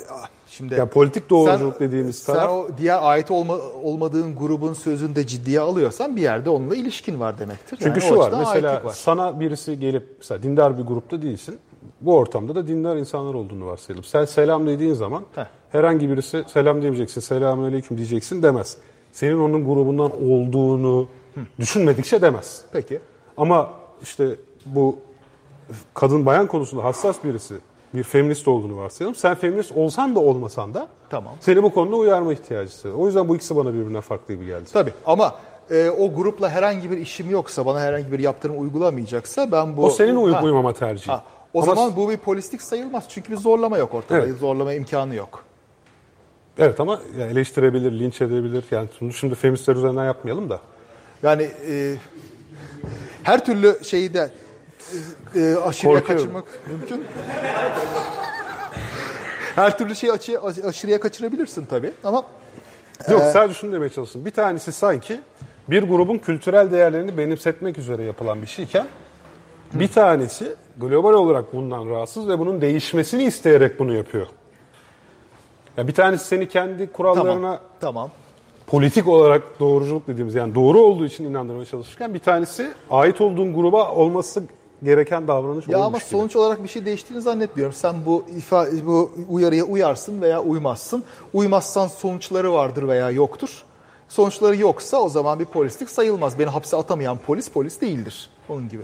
şimdi 0.58 0.74
Ya 0.74 0.90
politik 0.90 1.30
doğruculuk 1.30 1.80
dediğimiz 1.80 2.20
sen 2.20 2.34
taraf 2.34 2.52
o 2.52 2.68
diğer 2.78 3.00
ait 3.02 3.32
olma, 3.32 3.58
olmadığın 3.84 4.36
grubun 4.36 4.74
sözünü 4.74 5.16
de 5.16 5.28
ciddiye 5.28 5.60
alıyorsan 5.60 6.16
bir 6.16 6.22
yerde 6.22 6.50
onunla 6.50 6.76
ilişkin 6.76 7.20
var 7.20 7.40
demektir. 7.40 7.78
Çünkü 7.84 8.00
Yani 8.00 8.10
şu 8.10 8.18
var 8.18 8.34
mesela 8.40 8.84
var. 8.84 8.92
sana 8.94 9.40
birisi 9.40 9.80
gelip 9.80 10.16
mesela 10.20 10.44
dindar 10.44 10.78
bir 10.78 10.84
grupta 10.84 11.22
değilsin. 11.22 11.60
Bu 12.02 12.18
ortamda 12.18 12.56
da 12.56 12.68
dindar 12.68 12.96
insanlar 12.98 13.34
olduğunu 13.34 13.66
varsayalım. 13.66 14.04
Sen 14.04 14.26
selam 14.26 14.68
dediğin 14.68 14.94
zaman 14.94 15.24
Heh. 15.36 15.46
herhangi 15.72 16.10
birisi 16.10 16.44
selam 16.54 16.82
diyeceksin, 16.82 17.22
selamünaleyküm 17.22 17.98
diyeceksin 17.98 18.44
demez. 18.44 18.78
Senin 19.12 19.40
onun 19.40 19.66
grubundan 19.66 20.12
olduğunu 20.24 21.08
düşünmedikçe 21.60 22.22
demez. 22.22 22.62
Peki. 22.72 23.00
Ama 23.38 23.70
işte 24.04 24.36
bu 24.66 24.98
kadın 25.94 26.26
bayan 26.26 26.48
konusunda 26.48 26.84
hassas 26.84 27.24
birisi 27.24 27.56
bir 27.94 28.04
feminist 28.04 28.48
olduğunu 28.48 28.78
varsayalım. 28.78 29.16
Sen 29.16 29.36
feminist 29.36 29.72
olsan 29.72 30.16
da 30.16 30.20
olmasan 30.20 30.74
da 30.74 30.88
Tamam. 31.10 31.34
seni 31.40 31.64
bu 31.64 31.74
konuda 31.74 31.96
uyarma 31.96 32.34
ihtiyacı 32.34 32.72
hissediyor. 32.72 32.96
O 32.98 33.06
yüzden 33.06 33.28
bu 33.28 33.36
ikisi 33.36 33.56
bana 33.56 33.74
birbirinden 33.74 34.02
farklı 34.02 34.34
gibi 34.34 34.46
geldi. 34.46 34.66
Tabii 34.74 34.94
ama 35.06 35.36
e, 35.72 35.90
o 35.90 36.14
grupla 36.16 36.50
herhangi 36.50 36.92
bir 36.92 36.98
işim 36.98 37.30
yoksa, 37.30 37.66
bana 37.66 37.80
herhangi 37.80 38.12
bir 38.12 38.20
yaptırım 38.20 38.62
uygulamayacaksa 38.62 39.52
ben 39.52 39.78
bu... 39.78 39.84
O 39.86 39.90
senin 39.90 40.16
uy- 40.16 40.32
Ha, 40.34 40.44
uymama 40.44 40.74
tercihi. 40.74 41.12
ha. 41.12 41.24
O 41.54 41.64
Ama- 41.64 41.76
zaman 41.76 41.96
bu 41.96 42.10
bir 42.10 42.18
polislik 42.18 42.62
sayılmaz. 42.62 43.04
Çünkü 43.10 43.32
bir 43.32 43.38
zorlama 43.38 43.78
yok 43.78 43.94
ortada. 43.94 44.20
Evet. 44.20 44.38
Zorlama 44.38 44.74
imkanı 44.74 45.16
yok. 45.16 45.44
Evet 46.58 46.80
ama 46.80 47.00
eleştirebilir, 47.20 48.00
linç 48.00 48.22
edebilir. 48.22 48.64
Yani 48.72 48.90
bunu 49.02 49.14
şimdi 49.14 49.36
feministler 49.36 49.76
üzerinden 49.76 50.06
yapmayalım 50.06 50.50
da. 50.50 50.60
Yani 51.24 51.50
e, 51.70 51.96
her 53.24 53.46
türlü 53.46 53.80
şeyi 53.84 54.14
de 54.14 54.30
e, 55.36 55.40
e, 55.40 55.56
aşırıya 55.56 56.04
kaçırmak 56.04 56.46
mümkün. 56.68 57.06
her 59.56 59.78
türlü 59.78 59.96
şeyi 59.96 60.14
açı, 60.14 60.42
aşırıya 60.42 61.00
kaçırabilirsin 61.00 61.66
tabii 61.66 61.92
ama 62.04 62.24
Yok 63.10 63.22
sadece 63.34 63.60
şunu 63.60 63.74
demeye 63.74 63.90
çalıştım. 63.90 64.26
Bir 64.26 64.32
tanesi 64.32 64.72
sanki 64.72 65.20
bir 65.70 65.84
grubun 65.84 66.18
kültürel 66.18 66.72
değerlerini 66.72 67.18
benimsetmek 67.18 67.78
üzere 67.78 68.04
yapılan 68.04 68.42
bir 68.42 68.48
şeyken 68.48 68.88
bir 69.74 69.88
tanesi 69.88 70.56
global 70.78 71.14
olarak 71.14 71.54
bundan 71.54 71.90
rahatsız 71.90 72.28
ve 72.28 72.40
bunun 72.40 72.62
değişmesini 72.62 73.24
isteyerek 73.24 73.80
bunu 73.80 73.94
yapıyor. 73.94 74.28
Ya 75.78 75.88
bir 75.88 75.94
tanesi 75.94 76.26
seni 76.26 76.48
kendi 76.48 76.92
kurallarına 76.92 77.34
tamam. 77.34 77.60
Tamam. 77.82 78.12
politik 78.68 79.08
olarak 79.08 79.60
doğruculuk 79.60 80.08
dediğimiz 80.08 80.36
yani 80.36 80.56
doğru 80.56 80.80
olduğu 80.80 81.06
için 81.06 81.24
inandırmaya 81.24 81.66
çalışırken 81.66 82.14
bir 82.14 82.20
tanesi 82.20 82.72
ait 82.92 83.22
olduğun 83.22 83.54
gruba 83.54 83.92
olması 83.92 84.44
gereken 84.84 85.28
davranış 85.28 85.68
Ya 85.68 85.78
ama 85.80 85.98
gibi. 85.98 86.08
sonuç 86.08 86.36
olarak 86.36 86.64
bir 86.64 86.70
şey 86.70 86.86
değiştiğini 86.86 87.22
zannetmiyorum. 87.22 87.74
Sen 87.76 87.96
bu 88.06 88.26
ifa 88.38 88.68
bu 88.86 89.12
uyarıya 89.30 89.64
uyarsın 89.64 90.22
veya 90.22 90.42
uymazsın. 90.42 91.04
Uymazsan 91.34 91.88
sonuçları 91.88 92.54
vardır 92.54 92.88
veya 92.88 93.12
yoktur. 93.12 93.64
Sonuçları 94.10 94.56
yoksa 94.56 94.98
o 94.98 95.10
zaman 95.10 95.40
bir 95.40 95.46
polislik 95.46 95.90
sayılmaz. 95.90 96.40
Beni 96.40 96.50
hapse 96.50 96.78
atamayan 96.78 97.18
polis 97.18 97.50
polis 97.50 97.82
değildir. 97.82 98.30
Onun 98.50 98.70
gibi. 98.70 98.84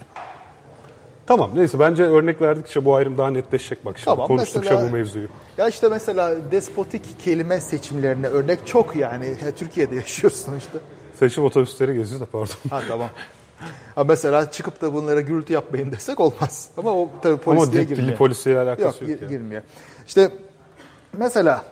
Tamam 1.27 1.51
neyse 1.55 1.79
bence 1.79 2.03
örnek 2.03 2.41
verdikçe 2.41 2.85
bu 2.85 2.95
ayrım 2.95 3.17
daha 3.17 3.29
netleşecek 3.31 3.85
bak 3.85 3.97
şimdi 3.97 4.05
Tamam, 4.05 4.27
konuştukça 4.27 4.69
mesela- 4.71 4.89
bu 4.89 4.93
mevzuyu. 4.93 5.27
Ya 5.57 5.67
işte 5.69 5.89
mesela 5.89 6.51
despotik 6.51 7.19
kelime 7.19 7.61
seçimlerine 7.61 8.27
örnek 8.27 8.67
çok 8.67 8.95
yani. 8.95 9.25
Ya 9.45 9.51
Türkiye'de 9.51 9.95
yaşıyorsun 9.95 10.57
işte. 10.57 10.77
Seçim 11.19 11.43
otobüsleri 11.43 11.93
geziyor 11.93 12.21
da 12.21 12.25
pardon. 12.25 12.53
Ha 12.69 12.81
tamam. 12.87 13.09
Ha 13.95 14.03
mesela 14.03 14.51
çıkıp 14.51 14.81
da 14.81 14.93
bunlara 14.93 15.21
gürültü 15.21 15.53
yapmayın 15.53 15.91
desek 15.91 16.19
olmaz. 16.19 16.69
Ama 16.77 16.91
o 16.93 17.09
tabii 17.21 17.33
Ama 17.33 17.41
polisliğe 17.43 17.83
girmiyor. 17.83 18.17
polisiyle 18.17 18.59
alakası 18.59 19.03
Yok, 19.03 19.09
yok, 19.09 19.19
gir- 19.19 19.21
ya. 19.25 19.29
girmiyor. 19.29 19.61
İşte 20.07 20.31
mesela 21.17 21.63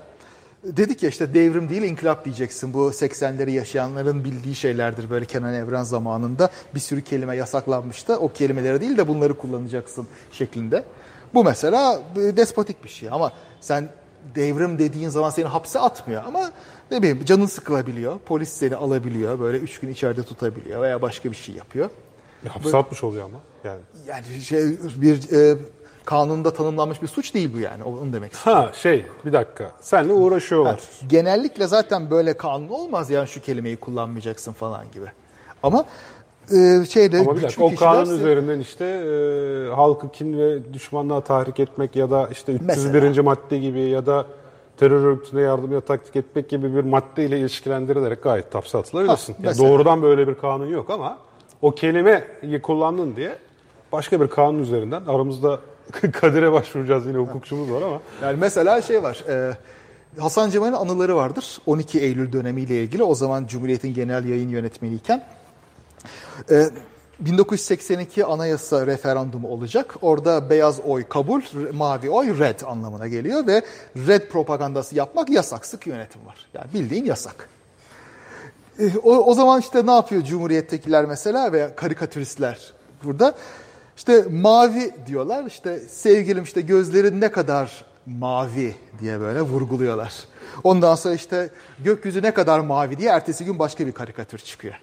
dedik 0.63 1.03
ya 1.03 1.10
işte 1.10 1.34
devrim 1.34 1.70
değil 1.70 1.82
inkılap 1.82 2.25
diyeceksin. 2.25 2.74
Bu 2.74 2.88
80'leri 2.89 3.50
yaşayanların 3.51 4.24
bildiği 4.24 4.56
şeylerdir 4.56 5.10
böyle 5.10 5.25
Kenan 5.25 5.53
Evren 5.53 5.84
zamanında. 5.84 6.50
Bir 6.75 6.79
sürü 6.79 7.01
kelime 7.03 7.36
yasaklanmıştı. 7.36 8.17
O 8.20 8.32
kelimeleri 8.34 8.82
değil 8.82 8.98
de 8.98 9.08
bunları 9.08 9.38
kullanacaksın 9.38 10.08
şeklinde. 10.32 10.84
Bu 11.34 11.44
mesela 11.44 12.01
e, 12.15 12.38
despotik 12.38 12.84
bir 12.84 12.89
şey 12.89 13.10
ama 13.12 13.32
sen 13.62 13.89
devrim 14.36 14.79
dediğin 14.79 15.10
zaman 15.10 15.29
seni 15.29 15.46
hapse 15.46 15.79
atmıyor 15.79 16.24
ama 16.27 16.51
ne 16.91 16.98
bileyim 17.01 17.25
canın 17.25 17.46
sıkılabiliyor. 17.46 18.20
Polis 18.25 18.50
seni 18.50 18.75
alabiliyor. 18.75 19.39
Böyle 19.39 19.58
üç 19.58 19.79
gün 19.79 19.89
içeride 19.89 20.24
tutabiliyor 20.24 20.82
veya 20.82 21.01
başka 21.01 21.32
bir 21.32 21.36
şey 21.36 21.56
yapıyor. 21.56 21.89
Ya, 22.46 22.56
hapse 22.56 22.77
atmış 22.77 23.03
oluyor 23.03 23.25
ama 23.25 23.38
yani. 23.63 23.79
Yani 24.08 24.41
şey 24.41 24.63
bir 24.96 25.32
e, 25.51 25.58
kanunda 26.06 26.53
tanımlanmış 26.53 27.02
bir 27.02 27.08
suç 27.08 27.34
değil 27.34 27.54
bu 27.54 27.60
yani. 27.60 27.84
Onu 27.84 28.13
demek 28.13 28.34
istiyorum. 28.34 28.63
Ha 28.63 28.73
şey 28.73 29.06
bir 29.26 29.34
dakika 29.34 29.71
senle 29.82 30.13
uğraşıyorlar. 30.13 30.80
Genellikle 31.10 31.67
zaten 31.67 32.10
böyle 32.10 32.34
kanun 32.38 32.69
olmaz 32.69 33.10
yani 33.10 33.28
şu 33.28 33.41
kelimeyi 33.41 33.78
kullanmayacaksın 33.78 34.54
falan 34.54 34.91
gibi. 34.91 35.06
Ama 35.63 35.86
e, 36.52 36.86
şeyde 36.89 37.19
Ama 37.19 37.36
bir 37.38 37.41
dakika 37.41 37.63
o 37.63 37.69
kişiler- 37.69 37.93
kanun 37.93 38.19
üzerinden 38.19 38.60
işte 38.60 38.86
e, 38.86 39.76
halkı 39.76 40.12
kin 40.12 40.38
ve 40.38 40.73
düşmanlığa 40.73 41.21
tahrik 41.21 41.60
etmek 41.60 41.95
ya 41.95 42.12
da 42.12 42.30
işte 42.32 42.52
301. 42.54 43.02
Mesela. 43.02 43.23
madde 43.23 43.58
gibi 43.58 43.80
ya 43.82 44.06
da 44.06 44.26
terör 44.78 45.04
örgütüne 45.04 45.42
yardım 45.42 45.72
ya 45.72 45.82
taktik 45.82 46.16
etmek 46.16 46.50
gibi 46.50 46.76
bir 46.76 46.84
maddeyle 46.84 47.40
ilişkilendirilerek 47.40 48.24
gayet 48.24 48.56
hapse 48.56 48.78
atılabilirsin. 48.78 49.34
Ha, 49.34 49.40
Yani 49.44 49.48
mesela. 49.50 49.70
doğrudan 49.70 50.02
böyle 50.02 50.28
bir 50.28 50.36
kanun 50.36 50.66
yok 50.68 50.90
ama 50.90 51.18
o 51.62 51.72
kelimeyi 51.72 52.62
kullandın 52.63 53.16
diye 53.16 53.36
başka 53.92 54.22
bir 54.22 54.28
kanun 54.28 54.60
üzerinden 54.60 55.02
aramızda 55.06 55.60
Kadir'e 56.13 56.52
başvuracağız 56.52 57.06
yine 57.06 57.18
hukukçumuz 57.18 57.72
var 57.72 57.82
ama 57.82 58.00
Yani 58.22 58.38
mesela 58.40 58.82
şey 58.82 59.04
var. 59.04 59.24
e, 59.30 59.54
Hasan 60.20 60.50
Cemal'in 60.50 60.74
anıları 60.74 61.16
vardır. 61.16 61.58
12 61.66 62.00
Eylül 62.00 62.32
dönemiyle 62.34 62.84
ilgili. 62.84 63.04
O 63.04 63.16
zaman 63.16 63.46
Cumhuriyet'in 63.48 63.94
genel 63.94 64.26
yayın 64.26 64.50
yönetmeniyken. 64.50 65.24
E, 66.52 66.63
1982 67.19 68.25
anayasa 68.25 68.88
referandumu 68.88 69.47
olacak. 69.47 69.95
Orada 70.01 70.49
beyaz 70.49 70.80
oy 70.80 71.03
kabul, 71.10 71.41
mavi 71.73 72.10
oy 72.10 72.39
red 72.39 72.60
anlamına 72.65 73.08
geliyor 73.08 73.47
ve 73.47 73.62
red 74.08 74.27
propagandası 74.30 74.95
yapmak 74.95 75.30
yasak. 75.30 75.65
Sık 75.65 75.88
yönetim 75.88 76.25
var. 76.25 76.36
Yani 76.53 76.73
bildiğin 76.73 77.06
yasak. 77.06 77.49
E, 78.80 78.97
O, 79.03 79.12
o 79.15 79.34
zaman 79.34 79.60
işte 79.60 79.86
ne 79.86 79.91
yapıyor 79.91 80.21
Cumhuriyet'tekiler 80.23 81.06
mesela 81.06 81.51
veya 81.51 81.75
karikatüristler 81.75 82.73
burada? 83.03 83.36
İşte 83.97 84.25
mavi 84.32 84.91
diyorlar. 85.08 85.45
İşte 85.45 85.80
sevgilim 85.80 86.43
işte 86.43 86.62
gözlerin 86.62 87.21
ne 87.21 87.32
kadar 87.32 87.86
mavi 88.06 88.75
diye 89.01 89.19
böyle 89.19 89.41
vurguluyorlar. 89.41 90.13
Ondan 90.63 90.95
sonra 90.95 91.15
işte 91.15 91.49
gökyüzü 91.80 92.21
ne 92.23 92.34
kadar 92.34 92.60
mavi 92.60 92.97
diye 92.97 93.10
ertesi 93.10 93.45
gün 93.45 93.60
başka 93.60 93.88
bir 93.88 93.91
karikatür 93.91 94.39
çıkıyor. 94.39 94.75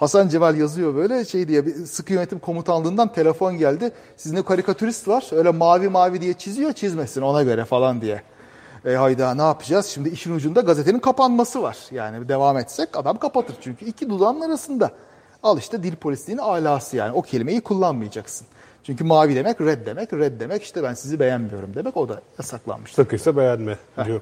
Hasan 0.00 0.28
Cemal 0.28 0.56
yazıyor 0.56 0.94
böyle 0.94 1.24
şey 1.24 1.48
diye 1.48 1.66
bir 1.66 1.74
sıkı 1.74 2.12
yönetim 2.12 2.38
komutanlığından 2.38 3.12
telefon 3.12 3.58
geldi. 3.58 3.92
Sizin 4.16 4.42
karikatürist 4.42 5.08
var 5.08 5.28
öyle 5.32 5.50
mavi 5.50 5.88
mavi 5.88 6.20
diye 6.20 6.32
çiziyor 6.32 6.72
çizmesin 6.72 7.22
ona 7.22 7.42
göre 7.42 7.64
falan 7.64 8.00
diye. 8.00 8.22
E 8.84 8.94
hayda 8.94 9.34
ne 9.34 9.42
yapacağız? 9.42 9.86
Şimdi 9.86 10.08
işin 10.08 10.34
ucunda 10.34 10.60
gazetenin 10.60 10.98
kapanması 10.98 11.62
var. 11.62 11.76
Yani 11.90 12.28
devam 12.28 12.58
etsek 12.58 12.88
adam 12.96 13.18
kapatır 13.18 13.56
çünkü 13.60 13.84
iki 13.84 14.10
dudağın 14.10 14.40
arasında. 14.40 14.90
Al 15.42 15.58
işte 15.58 15.82
dil 15.82 15.96
polisliğinin 15.96 16.42
alası 16.42 16.96
yani 16.96 17.12
o 17.12 17.22
kelimeyi 17.22 17.60
kullanmayacaksın. 17.60 18.46
Çünkü 18.84 19.04
mavi 19.04 19.34
demek 19.34 19.60
red 19.60 19.86
demek, 19.86 20.12
red 20.12 20.40
demek 20.40 20.62
işte 20.62 20.82
ben 20.82 20.94
sizi 20.94 21.20
beğenmiyorum 21.20 21.74
demek 21.74 21.96
o 21.96 22.08
da 22.08 22.20
yasaklanmış. 22.38 22.92
Sakıysa 22.92 23.36
beğenme 23.36 23.76
diyor. 24.04 24.20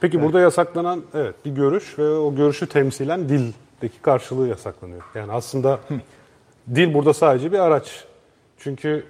Peki 0.00 0.22
burada 0.22 0.40
yasaklanan 0.40 1.02
evet 1.14 1.34
bir 1.44 1.50
görüş 1.50 1.98
ve 1.98 2.10
o 2.10 2.34
görüşü 2.34 2.66
temsilen 2.66 3.28
dildeki 3.82 3.98
karşılığı 4.02 4.48
yasaklanıyor. 4.48 5.02
Yani 5.14 5.32
aslında 5.32 5.80
dil 6.74 6.94
burada 6.94 7.14
sadece 7.14 7.52
bir 7.52 7.58
araç. 7.58 8.04
Çünkü 8.58 9.04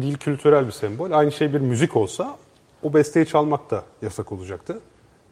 dil 0.00 0.14
kültürel 0.16 0.66
bir 0.66 0.72
sembol. 0.72 1.10
Aynı 1.10 1.32
şey 1.32 1.54
bir 1.54 1.60
müzik 1.60 1.96
olsa 1.96 2.36
o 2.82 2.94
besteyi 2.94 3.26
çalmak 3.26 3.70
da 3.70 3.84
yasak 4.02 4.32
olacaktı. 4.32 4.80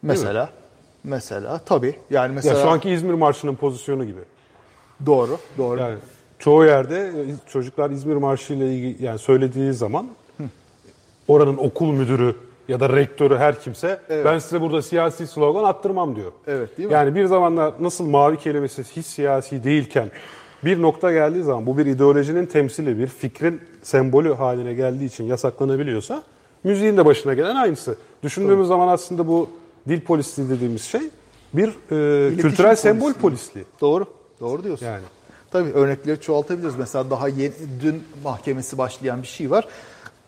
Mesela 0.01 0.49
mesela 1.03 1.57
tabii 1.65 1.95
yani 2.09 2.27
Ya 2.29 2.33
mesela 2.35 2.61
şu 2.61 2.69
anki 2.69 2.89
İzmir 2.89 3.13
Marşı'nın 3.13 3.55
pozisyonu 3.55 4.05
gibi. 4.05 4.21
doğru 5.05 5.37
doğru. 5.57 5.79
Yani 5.79 5.97
çoğu 6.39 6.65
yerde 6.65 6.97
e, 7.07 7.49
çocuklar 7.51 7.89
İzmir 7.89 8.15
Marşı 8.15 8.53
ile 8.53 8.73
ilgili 8.75 9.05
yani 9.05 9.19
söylediği 9.19 9.73
zaman 9.73 10.07
oranın 11.27 11.57
okul 11.57 11.91
müdürü 11.91 12.35
ya 12.69 12.79
da 12.79 12.89
rektörü 12.89 13.37
her 13.37 13.59
kimse 13.59 13.99
ben 14.09 14.39
size 14.39 14.61
burada 14.61 14.81
siyasi 14.81 15.27
slogan 15.27 15.63
attırmam 15.63 16.15
diyor. 16.15 16.31
Evet, 16.47 16.77
değil 16.77 16.89
mi? 16.89 16.93
Yani 16.93 17.15
bir 17.15 17.25
zamanlar 17.25 17.73
nasıl 17.79 18.05
mavi 18.05 18.37
kelimesi 18.37 18.83
hiç 18.83 19.05
siyasi 19.05 19.63
değilken 19.63 20.11
bir 20.65 20.81
nokta 20.81 21.11
geldiği 21.11 21.43
zaman 21.43 21.65
bu 21.65 21.77
bir 21.77 21.85
ideolojinin 21.85 22.45
temsili, 22.45 22.99
bir 22.99 23.07
fikrin 23.07 23.61
sembolü 23.83 24.33
haline 24.33 24.73
geldiği 24.73 25.05
için 25.05 25.23
yasaklanabiliyorsa 25.23 26.23
müziğin 26.63 26.97
de 26.97 27.05
başına 27.05 27.33
gelen 27.33 27.55
aynısı. 27.55 27.95
Düşündüğümüz 28.23 28.67
zaman 28.67 28.87
aslında 28.87 29.27
bu 29.27 29.49
dil 29.87 30.01
polisliği 30.01 30.49
dediğimiz 30.49 30.83
şey 30.83 31.01
bir 31.53 31.67
e, 31.69 32.35
kültürel 32.37 32.75
sembol 32.75 32.99
polisliği. 32.99 33.21
polisliği. 33.21 33.65
Doğru. 33.81 34.05
Doğru 34.39 34.63
diyorsun. 34.63 34.85
Yani. 34.85 35.03
Tabii 35.51 35.69
örnekleri 35.71 36.21
çoğaltabiliriz. 36.21 36.75
Mesela 36.75 37.09
daha 37.09 37.27
yeni, 37.27 37.53
dün 37.83 38.03
mahkemesi 38.23 38.77
başlayan 38.77 39.21
bir 39.21 39.27
şey 39.27 39.51
var. 39.51 39.67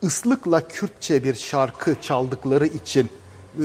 Islıkla 0.02 0.68
Kürtçe 0.68 1.24
bir 1.24 1.36
şarkı 1.36 1.96
çaldıkları 2.02 2.68
için 2.68 3.10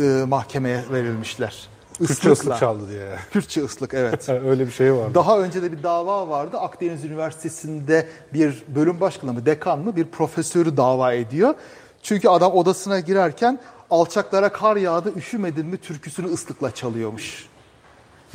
e, 0.03 0.25
mahkemeye 0.29 0.85
verilmişler. 0.93 1.69
Kürtçe 1.99 2.31
ıslık 2.31 2.59
çaldı 2.59 2.89
diye. 2.91 3.17
Kürtçe 3.33 3.65
ıslık 3.65 3.95
evet. 3.95 4.29
Öyle 4.29 4.67
bir 4.67 4.73
şey 4.73 4.95
var. 4.95 5.15
Daha 5.15 5.39
önce 5.41 5.63
de 5.63 5.73
bir 5.73 5.83
dava 5.83 6.29
vardı. 6.29 6.59
Akdeniz 6.59 7.05
Üniversitesi'nde 7.05 8.09
bir 8.35 8.63
bölüm 8.69 9.01
başkanı 9.01 9.33
mı, 9.33 9.47
dekan 9.47 9.79
mı 9.79 9.97
bir 9.97 10.05
profesörü 10.05 10.77
dava 10.77 11.13
ediyor. 11.13 11.55
Çünkü 12.03 12.29
adam 12.29 12.53
odasına 12.53 13.01
girerken 13.01 13.61
alçaklara 13.91 14.53
kar 14.53 14.77
yağdı 14.77 15.13
üşümedin 15.17 15.67
mi 15.67 15.77
türküsünü 15.77 16.27
ıslıkla 16.27 16.75
çalıyormuş. 16.75 17.47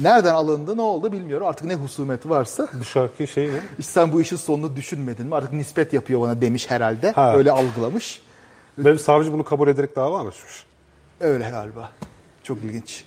Nereden 0.01 0.33
alındı 0.33 0.77
ne 0.77 0.81
oldu 0.81 1.11
bilmiyorum. 1.11 1.47
Artık 1.47 1.67
ne 1.67 1.75
husumet 1.75 2.29
varsa. 2.29 2.67
Bu 2.79 2.83
şarkı 2.83 3.27
şey? 3.27 3.45
İşte 3.79 3.91
sen 3.91 4.11
bu 4.11 4.21
işin 4.21 4.35
sonunu 4.35 4.75
düşünmedin 4.75 5.25
mi? 5.25 5.35
Artık 5.35 5.53
nispet 5.53 5.93
yapıyor 5.93 6.21
bana 6.21 6.41
demiş 6.41 6.69
herhalde. 6.69 7.11
Ha. 7.11 7.37
Öyle 7.37 7.51
algılamış. 7.51 8.21
Benim 8.77 8.99
savcı 8.99 9.33
bunu 9.33 9.43
kabul 9.43 9.67
ederek 9.67 9.95
dava 9.95 10.23
mı 10.23 10.29
açmış? 10.29 10.65
Öyle 11.19 11.49
galiba. 11.49 11.91
Çok 12.43 12.57
ilginç. 12.57 13.03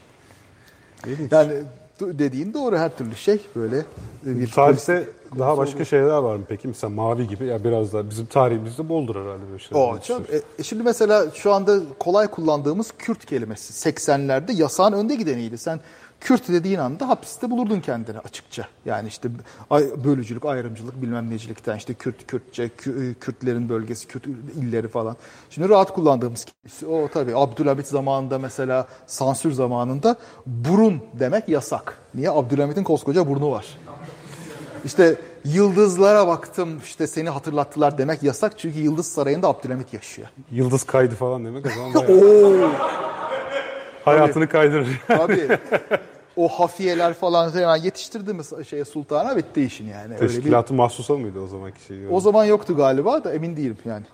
İlginç. 1.07 1.33
Yani 1.33 1.53
dediğin 2.01 2.55
doğru 2.55 2.77
her 2.77 2.97
türlü 2.97 3.17
şey 3.17 3.41
böyle 3.57 3.85
bir 4.23 4.51
Tarihte 4.51 5.09
daha 5.39 5.59
başka 5.59 5.85
şeyler 5.85 6.17
var 6.17 6.37
mı 6.37 6.45
peki? 6.49 6.69
Mesela 6.69 6.91
mavi 6.91 7.29
gibi 7.29 7.47
ya 7.47 7.65
biraz 7.65 7.93
da 7.93 8.11
bizim 8.11 8.27
tarihimizde 8.27 8.89
boldur 8.89 9.17
herhalde 9.17 9.43
böyle 9.51 9.59
şeyler. 9.59 9.83
O 9.83 9.99
çok. 10.01 10.21
E, 10.31 10.63
şimdi 10.63 10.83
mesela 10.83 11.27
şu 11.35 11.53
anda 11.53 11.81
kolay 11.99 12.27
kullandığımız 12.27 12.93
Kürt 12.99 13.27
kelimesi 13.27 13.91
80'lerde 13.91 14.53
yasağın 14.53 14.93
önde 14.93 15.15
gideniydi. 15.15 15.59
Sen 15.59 15.81
Kürt 16.25 16.49
dediğin 16.49 16.79
anda 16.79 17.09
hapiste 17.09 17.51
bulurdun 17.51 17.81
kendini 17.81 18.19
açıkça. 18.19 18.69
Yani 18.85 19.09
işte 19.09 19.29
bölücülük, 20.05 20.45
ayrımcılık, 20.45 21.03
bilmem 21.03 21.31
necilikten 21.31 21.77
işte 21.77 21.95
Kürt, 21.95 22.27
Kürtçe, 22.27 22.67
Kü- 22.67 23.11
e, 23.11 23.15
Kürtlerin 23.15 23.69
bölgesi, 23.69 24.07
Kürt 24.07 24.27
illeri 24.61 24.89
falan. 24.89 25.17
Şimdi 25.51 25.69
rahat 25.69 25.93
kullandığımız. 25.95 26.47
O 26.89 27.09
tabii 27.15 27.37
Abdülhamit 27.37 27.87
zamanında 27.87 28.39
mesela 28.39 28.89
sansür 29.07 29.53
zamanında 29.53 30.17
burun 30.47 31.03
demek 31.13 31.49
yasak. 31.49 31.99
Niye? 32.15 32.31
Abdülhamit'in 32.31 32.85
koskoca 32.85 33.29
burnu 33.29 33.51
var. 33.51 33.67
İşte 34.85 35.17
yıldızlara 35.45 36.27
baktım 36.27 36.81
işte 36.85 37.07
seni 37.07 37.29
hatırlattılar 37.29 37.99
demek 37.99 38.23
yasak 38.23 38.59
çünkü 38.59 38.79
Yıldız 38.79 39.07
Sarayı'nda 39.07 39.49
Abdülhamit 39.49 39.93
yaşıyor. 39.93 40.29
Yıldız 40.51 40.85
kaydı 40.85 41.15
falan 41.15 41.45
demek 41.45 41.67
o 41.67 41.71
zaman 41.71 41.95
bayağı 42.09 42.71
hayatını 44.05 44.49
kaydırır. 44.49 44.89
Tabii. 45.09 45.59
o 46.37 46.49
hafiyeler 46.49 47.15
falan 47.15 47.55
hemen 47.55 47.77
yetiştirdi 47.77 48.35
mi 48.35 48.43
şeye 48.69 48.85
sultana 48.85 49.37
bitti 49.37 49.63
işin 49.63 49.87
yani. 49.89 50.15
Öyle 50.15 50.23
bir, 50.23 50.29
Teşkilatı 50.29 50.75
mahsusa 50.75 51.15
mıydı 51.15 51.41
o 51.41 51.47
zamanki 51.47 51.85
şey? 51.85 51.97
o 52.11 52.21
zaman 52.21 52.45
yoktu 52.45 52.77
galiba 52.77 53.25
da 53.25 53.35
emin 53.35 53.57
değilim 53.57 53.77
yani. 53.85 54.05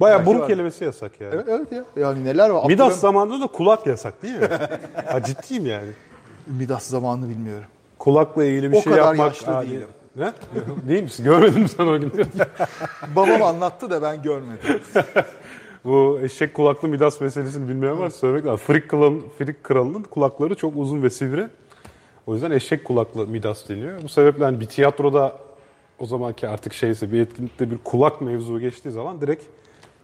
Belki 0.00 0.26
burun 0.26 0.40
var. 0.40 0.48
kelimesi 0.48 0.84
yasak 0.84 1.20
yani. 1.20 1.34
Evet, 1.34 1.44
evet 1.48 1.72
ya. 1.72 1.84
Yani 2.02 2.24
neler 2.24 2.50
var? 2.50 2.66
Midas 2.66 2.92
Abdülhamit- 2.92 3.00
zamanında 3.00 3.40
da 3.44 3.46
kulak 3.46 3.86
yasak 3.86 4.22
değil 4.22 4.34
mi? 4.34 4.48
ha, 5.06 5.22
ciddiyim 5.22 5.66
yani. 5.66 5.88
Midas 6.46 6.86
zamanını 6.86 7.28
bilmiyorum. 7.28 7.64
Kulakla 7.98 8.44
ilgili 8.44 8.72
bir 8.72 8.76
O 8.76 8.82
şey 8.82 8.92
kadar 8.92 9.04
yapmak. 9.06 9.26
yaşlı 9.26 9.56
adi- 9.56 9.70
değilim. 9.70 9.88
Ne? 10.16 10.32
Değil 10.88 11.02
misin? 11.02 11.24
Görmedin 11.24 11.60
mi 11.62 11.68
sen 11.68 11.86
o 11.86 12.00
gün? 12.00 12.12
Babam 13.16 13.42
anlattı 13.42 13.90
da 13.90 14.02
ben 14.02 14.22
görmedim. 14.22 14.80
Bu 15.84 16.18
eşek 16.22 16.54
kulaklı 16.54 16.88
Midas 16.88 17.20
meselesini 17.20 17.68
bilmeyen 17.68 17.98
var 17.98 18.10
söylemek 18.10 18.46
lazım. 18.46 18.66
Frik, 18.66 18.88
kralın, 18.88 19.24
Frik 19.38 19.64
kralının 19.64 20.02
kulakları 20.02 20.54
çok 20.54 20.76
uzun 20.76 21.02
ve 21.02 21.10
sivri. 21.10 21.48
O 22.26 22.34
yüzden 22.34 22.50
eşek 22.50 22.84
kulaklı 22.84 23.26
Midas 23.26 23.68
deniyor. 23.68 24.02
Bu 24.02 24.08
sebeple 24.08 24.44
hani 24.44 24.60
bir 24.60 24.66
tiyatroda 24.66 25.38
o 25.98 26.06
zamanki 26.06 26.48
artık 26.48 26.74
şeyse 26.74 27.12
bir 27.12 27.20
etkinlikte 27.20 27.70
bir 27.70 27.78
kulak 27.78 28.20
mevzu 28.20 28.60
geçtiği 28.60 28.90
zaman 28.90 29.20
direkt 29.20 29.44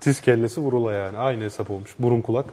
tiz 0.01 0.21
kellesi 0.21 0.61
vurula 0.61 0.93
yani. 0.93 1.19
Aynı 1.19 1.45
hesap 1.45 1.71
olmuş. 1.71 1.95
Burun 1.99 2.21
kulak 2.21 2.47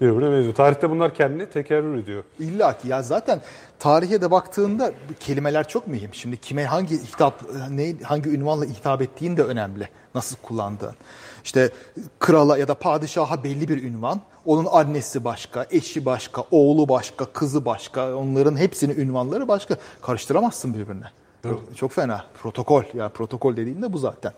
birbirine 0.00 0.32
benziyor. 0.32 0.54
Tarihte 0.54 0.90
bunlar 0.90 1.14
kendini 1.14 1.46
tekerrür 1.46 1.98
ediyor. 1.98 2.24
İlla 2.38 2.78
ki 2.78 2.88
ya 2.88 3.02
zaten 3.02 3.40
tarihe 3.78 4.20
de 4.20 4.30
baktığında 4.30 4.92
kelimeler 5.20 5.68
çok 5.68 5.86
mühim. 5.86 6.14
Şimdi 6.14 6.36
kime 6.36 6.64
hangi 6.64 7.02
hitap 7.02 7.42
ne 7.70 7.94
hangi 8.02 8.30
ünvanla 8.30 8.64
hitap 8.64 9.02
ettiğin 9.02 9.36
de 9.36 9.42
önemli. 9.42 9.88
Nasıl 10.14 10.36
kullandığın. 10.36 10.94
İşte 11.44 11.70
krala 12.18 12.58
ya 12.58 12.68
da 12.68 12.74
padişaha 12.74 13.44
belli 13.44 13.68
bir 13.68 13.82
ünvan. 13.82 14.20
Onun 14.46 14.66
annesi 14.72 15.24
başka, 15.24 15.66
eşi 15.70 16.04
başka, 16.04 16.44
oğlu 16.50 16.88
başka, 16.88 17.24
kızı 17.24 17.64
başka. 17.64 18.16
Onların 18.16 18.56
hepsinin 18.56 19.00
ünvanları 19.00 19.48
başka. 19.48 19.76
Karıştıramazsın 20.02 20.74
birbirine. 20.74 21.06
Çok, 21.42 21.76
çok 21.76 21.92
fena. 21.92 22.24
Protokol. 22.42 22.82
Ya 22.94 23.08
protokol 23.08 23.56
dediğinde 23.56 23.92
bu 23.92 23.98
zaten. 23.98 24.32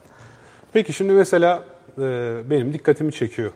Peki 0.72 0.92
şimdi 0.92 1.12
mesela 1.12 1.64
e, 1.98 2.02
benim 2.50 2.72
dikkatimi 2.72 3.12
çekiyor. 3.12 3.52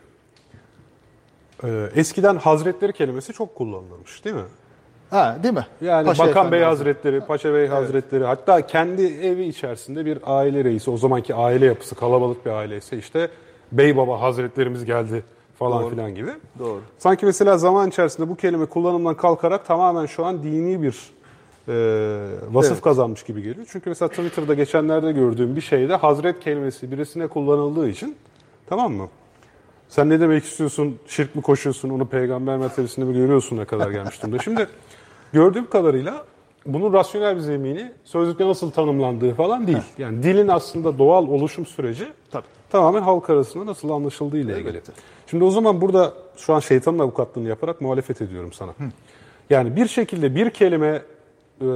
E, 1.63 1.89
eskiden 1.95 2.35
hazretleri 2.35 2.93
kelimesi 2.93 3.33
çok 3.33 3.55
kullanılırmış 3.55 4.25
değil 4.25 4.35
mi? 4.35 4.41
Ha 5.09 5.37
değil 5.43 5.53
mi? 5.53 5.65
Yani 5.81 6.05
Paşa 6.05 6.23
Bakan 6.23 6.31
Efendi 6.31 6.51
Bey 6.51 6.61
Hazretleri. 6.61 7.21
Paşa 7.21 7.53
Bey 7.53 7.67
Hazretleri 7.67 8.23
hatta 8.23 8.67
kendi 8.67 9.01
evi 9.05 9.43
içerisinde 9.45 10.05
bir 10.05 10.19
aile 10.25 10.63
reisi 10.63 10.91
o 10.91 10.97
zamanki 10.97 11.35
aile 11.35 11.65
yapısı 11.65 11.95
kalabalık 11.95 12.45
bir 12.45 12.51
aileyse 12.51 12.97
işte 12.97 13.29
Bey 13.71 13.97
Baba 13.97 14.21
Hazretlerimiz 14.21 14.85
geldi 14.85 15.23
falan 15.59 15.83
Doğru. 15.83 15.89
filan 15.89 16.15
gibi. 16.15 16.31
Doğru. 16.59 16.81
Sanki 16.97 17.25
mesela 17.25 17.57
zaman 17.57 17.89
içerisinde 17.89 18.29
bu 18.29 18.35
kelime 18.35 18.65
kullanımdan 18.65 19.15
kalkarak 19.15 19.65
tamamen 19.67 20.05
şu 20.05 20.25
an 20.25 20.43
dini 20.43 20.81
bir 20.81 20.95
e, 21.67 21.73
vasıf 22.51 22.71
Evet. 22.71 22.81
kazanmış 22.81 23.23
gibi 23.23 23.41
geliyor. 23.41 23.67
Çünkü 23.71 23.89
mesela 23.89 24.09
Twitter'da 24.09 24.53
geçenlerde 24.53 25.11
gördüğüm 25.11 25.55
bir 25.55 25.61
şeyde 25.61 25.95
Hazret 25.95 26.39
kelimesi 26.39 26.91
birisine 26.91 27.27
kullanıldığı 27.27 27.89
için 27.89 28.15
tamam 28.69 28.93
mı? 28.93 29.07
Sen 29.89 30.09
ne 30.09 30.19
demek 30.19 30.43
istiyorsun? 30.43 30.99
Şirk 31.07 31.35
mi 31.35 31.41
koşuyorsun? 31.41 31.89
Onu 31.89 32.05
peygamber 32.05 32.57
mertebesinde 32.57 33.05
mi 33.05 33.13
görüyorsun 33.13 33.57
ne 33.57 33.65
kadar 33.65 33.91
gelmiş 33.91 34.21
durumda? 34.21 34.39
Şimdi 34.39 34.67
gördüğüm 35.33 35.69
kadarıyla 35.69 36.25
bunun 36.65 36.93
rasyonel 36.93 37.35
bir 37.35 37.41
zemini 37.41 37.91
sözlükte 38.05 38.47
nasıl 38.47 38.71
tanımlandığı 38.71 39.33
falan 39.33 39.67
değil. 39.67 39.77
Yani 39.97 40.23
dilin 40.23 40.47
aslında 40.47 40.97
doğal 40.97 41.27
oluşum 41.27 41.65
süreci 41.65 42.07
Tabii. 42.31 42.45
tamamen 42.69 43.01
halk 43.01 43.29
arasında 43.29 43.65
nasıl 43.65 43.89
anlaşıldığı 43.89 44.37
ile 44.37 44.59
ilgili. 44.59 44.81
Şimdi 45.27 45.43
o 45.43 45.51
zaman 45.51 45.81
burada 45.81 46.13
şu 46.37 46.53
an 46.53 46.59
şeytanın 46.59 46.99
avukatlığını 46.99 47.47
yaparak 47.47 47.81
muhalefet 47.81 48.21
ediyorum 48.21 48.53
sana. 48.53 48.71
Yani 49.49 49.75
bir 49.75 49.87
şekilde 49.87 50.35
bir 50.35 50.49
kelime 50.49 51.01
e, 51.61 51.67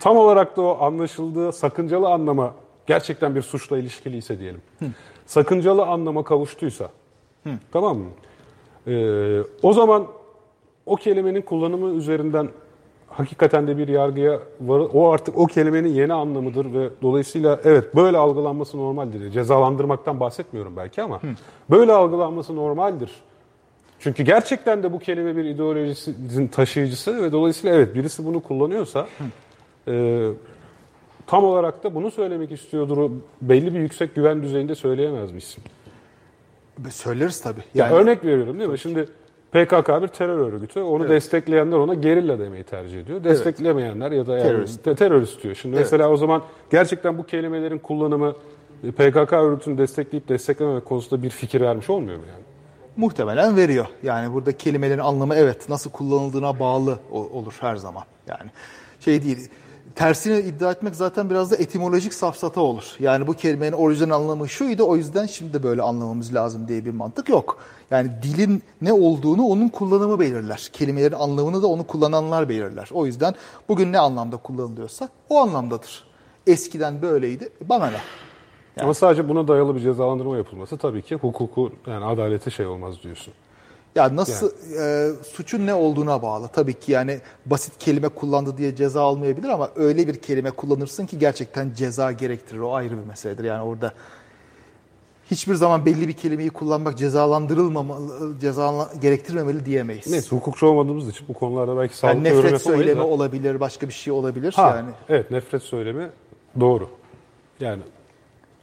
tam 0.00 0.16
olarak 0.16 0.56
da 0.56 0.62
o 0.62 0.84
anlaşıldığı 0.84 1.52
sakıncalı 1.52 2.08
anlama 2.08 2.54
gerçekten 2.86 3.34
bir 3.34 3.42
suçla 3.42 3.78
ilişkiliyse 3.78 4.38
diyelim. 4.38 4.62
Sakıncalı 5.26 5.86
anlama 5.86 6.24
kavuştuysa. 6.24 6.88
Tamam 7.72 7.98
mı? 7.98 8.10
E, 8.86 9.42
o 9.62 9.72
zaman 9.72 10.06
o 10.86 10.96
kelimenin 10.96 11.42
kullanımı 11.42 11.94
üzerinden 11.94 12.48
hakikaten 13.08 13.66
de 13.66 13.78
bir 13.78 13.88
yargıya 13.88 14.40
var. 14.60 14.82
O 14.92 15.12
artık 15.12 15.38
o 15.38 15.46
kelimenin 15.46 15.88
yeni 15.88 16.12
anlamıdır 16.12 16.72
ve 16.72 16.88
dolayısıyla 17.02 17.60
evet 17.64 17.96
böyle 17.96 18.18
algılanması 18.18 18.78
normaldir. 18.78 19.30
Cezalandırmaktan 19.30 20.20
bahsetmiyorum 20.20 20.76
belki 20.76 21.02
ama 21.02 21.20
böyle 21.70 21.92
algılanması 21.92 22.56
normaldir. 22.56 23.10
Çünkü 23.98 24.22
gerçekten 24.22 24.82
de 24.82 24.92
bu 24.92 24.98
kelime 24.98 25.36
bir 25.36 25.44
ideolojisinin 25.44 26.48
taşıyıcısı 26.48 27.22
ve 27.22 27.32
dolayısıyla 27.32 27.76
evet 27.76 27.94
birisi 27.94 28.26
bunu 28.26 28.40
kullanıyorsa 28.42 29.06
e, 29.88 30.28
tam 31.26 31.44
olarak 31.44 31.84
da 31.84 31.94
bunu 31.94 32.10
söylemek 32.10 32.52
istiyordur. 32.52 33.10
Belli 33.42 33.74
bir 33.74 33.80
yüksek 33.80 34.14
güven 34.14 34.42
düzeyinde 34.42 34.74
söyleyemez 34.74 35.32
misin? 35.32 35.64
Söyleriz 36.90 37.40
tabii. 37.40 37.60
Ya 37.74 37.86
Yani 37.86 37.94
örnek 37.96 38.24
veriyorum 38.24 38.58
değil 38.58 38.70
mi? 38.70 38.78
Şimdi 38.78 39.08
PKK 39.52 39.88
bir 40.02 40.08
terör 40.08 40.38
örgütü. 40.52 40.80
Onu 40.80 41.08
destekleyenler 41.08 41.76
ona 41.76 41.94
gerilla 41.94 42.38
demeyi 42.38 42.64
tercih 42.64 43.00
ediyor. 43.00 43.24
Desteklemeyenler 43.24 44.12
ya 44.12 44.26
da 44.26 44.32
yani 44.32 44.42
Terörist. 44.42 44.84
terörist. 44.84 44.98
terörist 44.98 45.42
diyor. 45.42 45.54
Şimdi 45.54 45.76
mesela 45.76 46.10
o 46.10 46.16
zaman 46.16 46.42
gerçekten 46.70 47.18
bu 47.18 47.26
kelimelerin 47.26 47.78
kullanımı 47.78 48.34
e, 48.84 48.90
PKK 48.90 49.32
örgütünü 49.32 49.78
destekleyip 49.78 50.28
desteklememek 50.28 50.84
konusunda 50.84 51.22
bir 51.22 51.30
fikir 51.30 51.60
vermiş 51.60 51.90
olmuyor 51.90 52.18
mu 52.18 52.24
yani? 52.28 52.44
muhtemelen 52.96 53.56
veriyor. 53.56 53.86
Yani 54.02 54.34
burada 54.34 54.56
kelimelerin 54.56 54.98
anlamı 54.98 55.34
evet 55.34 55.68
nasıl 55.68 55.90
kullanıldığına 55.90 56.58
bağlı 56.60 56.98
olur 57.10 57.54
her 57.60 57.76
zaman. 57.76 58.02
Yani 58.26 58.50
şey 59.00 59.22
değil. 59.22 59.48
Tersini 59.94 60.38
iddia 60.38 60.70
etmek 60.70 60.96
zaten 60.96 61.30
biraz 61.30 61.50
da 61.50 61.56
etimolojik 61.56 62.14
safsata 62.14 62.60
olur. 62.60 62.84
Yani 63.00 63.26
bu 63.26 63.34
kelimenin 63.34 63.72
orijinal 63.72 64.22
anlamı 64.22 64.48
şuydu 64.48 64.84
o 64.84 64.96
yüzden 64.96 65.26
şimdi 65.26 65.52
de 65.52 65.62
böyle 65.62 65.82
anlamamız 65.82 66.34
lazım 66.34 66.68
diye 66.68 66.84
bir 66.84 66.90
mantık 66.90 67.28
yok. 67.28 67.58
Yani 67.90 68.10
dilin 68.22 68.62
ne 68.82 68.92
olduğunu 68.92 69.42
onun 69.42 69.68
kullanımı 69.68 70.20
belirler. 70.20 70.68
Kelimelerin 70.72 71.16
anlamını 71.16 71.62
da 71.62 71.66
onu 71.66 71.86
kullananlar 71.86 72.48
belirler. 72.48 72.88
O 72.92 73.06
yüzden 73.06 73.34
bugün 73.68 73.92
ne 73.92 73.98
anlamda 73.98 74.36
kullanılıyorsa 74.36 75.08
o 75.28 75.40
anlamdadır. 75.40 76.04
Eskiden 76.46 77.02
böyleydi. 77.02 77.48
Bana 77.60 77.86
ne? 77.86 78.00
Ama 78.80 78.94
sadece 78.94 79.28
buna 79.28 79.48
dayalı 79.48 79.74
bir 79.74 79.80
cezalandırma 79.80 80.36
yapılması 80.36 80.76
tabii 80.76 81.02
ki 81.02 81.14
hukuku 81.14 81.72
yani 81.86 82.04
adaleti 82.04 82.50
şey 82.50 82.66
olmaz 82.66 82.94
diyorsun. 83.02 83.34
Ya 83.94 84.16
nasıl 84.16 84.50
e, 84.80 85.12
suçun 85.32 85.66
ne 85.66 85.74
olduğuna 85.74 86.22
bağlı. 86.22 86.48
Tabii 86.48 86.74
ki 86.74 86.92
yani 86.92 87.20
basit 87.46 87.78
kelime 87.78 88.08
kullandı 88.08 88.56
diye 88.56 88.76
ceza 88.76 89.02
almayabilir 89.02 89.48
ama 89.48 89.70
öyle 89.76 90.08
bir 90.08 90.14
kelime 90.14 90.50
kullanırsın 90.50 91.06
ki 91.06 91.18
gerçekten 91.18 91.72
ceza 91.76 92.12
gerektirir. 92.12 92.58
O 92.58 92.74
ayrı 92.74 92.90
bir 93.02 93.06
meseledir. 93.06 93.44
Yani 93.44 93.62
orada 93.62 93.92
hiçbir 95.30 95.54
zaman 95.54 95.86
belli 95.86 96.08
bir 96.08 96.12
kelimeyi 96.12 96.50
kullanmak 96.50 96.98
cezalandırılmamalı, 96.98 98.40
ceza 98.40 98.90
gerektirmemeli 99.02 99.66
diyemeyiz. 99.66 100.06
Neyse 100.10 100.36
hukukçu 100.36 100.66
olmadığımız 100.66 101.08
için 101.08 101.28
bu 101.28 101.34
konularda 101.34 101.76
belki 101.76 101.96
sağlıklı 101.96 102.28
Yani 102.28 102.38
nefret 102.38 102.62
söylemi 102.62 103.00
da. 103.00 103.06
olabilir, 103.06 103.60
başka 103.60 103.88
bir 103.88 103.92
şey 103.92 104.12
olabilir. 104.12 104.52
Ha, 104.56 104.74
Yani 104.76 104.90
Evet 105.08 105.30
nefret 105.30 105.62
söylemi 105.62 106.10
doğru. 106.60 106.88
Yani 107.60 107.82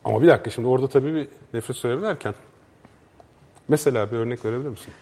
ama 0.04 0.22
bir 0.22 0.28
dakika 0.28 0.50
şimdi 0.50 0.68
orada 0.68 0.88
tabii 0.88 1.14
bir 1.16 1.28
nefret 1.54 1.78
söylemi 1.78 2.02
derken 2.02 2.34
mesela 3.68 4.12
bir 4.12 4.18
örnek 4.18 4.46
verebilir 4.46 4.70
misin? 4.70 4.94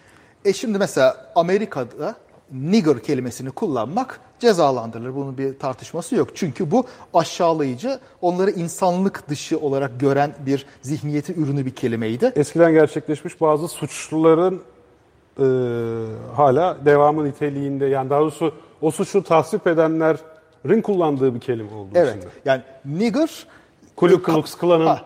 E 0.44 0.52
şimdi 0.52 0.78
mesela 0.78 1.26
Amerika'da 1.34 2.14
nigger 2.52 3.02
kelimesini 3.02 3.50
kullanmak 3.50 4.20
cezalandırılır. 4.38 5.14
Bunun 5.14 5.38
bir 5.38 5.58
tartışması 5.58 6.14
yok. 6.16 6.28
Çünkü 6.34 6.70
bu 6.70 6.86
aşağılayıcı, 7.14 7.98
onları 8.20 8.50
insanlık 8.50 9.28
dışı 9.28 9.58
olarak 9.58 10.00
gören 10.00 10.34
bir 10.46 10.66
zihniyetin 10.82 11.44
ürünü 11.44 11.66
bir 11.66 11.74
kelimeydi. 11.74 12.32
Eskiden 12.36 12.72
gerçekleşmiş 12.72 13.40
bazı 13.40 13.68
suçluların 13.68 14.62
e, 15.38 15.44
hala 16.36 16.76
devamı 16.84 17.24
niteliğinde 17.24 17.86
yani 17.86 18.10
daha 18.10 18.20
doğrusu 18.20 18.54
o 18.82 18.90
suçu 18.90 19.22
tasvip 19.22 19.66
edenlerin 19.66 20.82
kullandığı 20.82 21.34
bir 21.34 21.40
kelime 21.40 21.74
oldu 21.74 21.90
Evet. 21.94 22.12
şimdi. 22.12 22.26
Yani 22.44 22.62
nigger 22.84 23.46
Ku 23.96 24.22
Klux 24.22 24.54
Klan'ın 24.54 24.98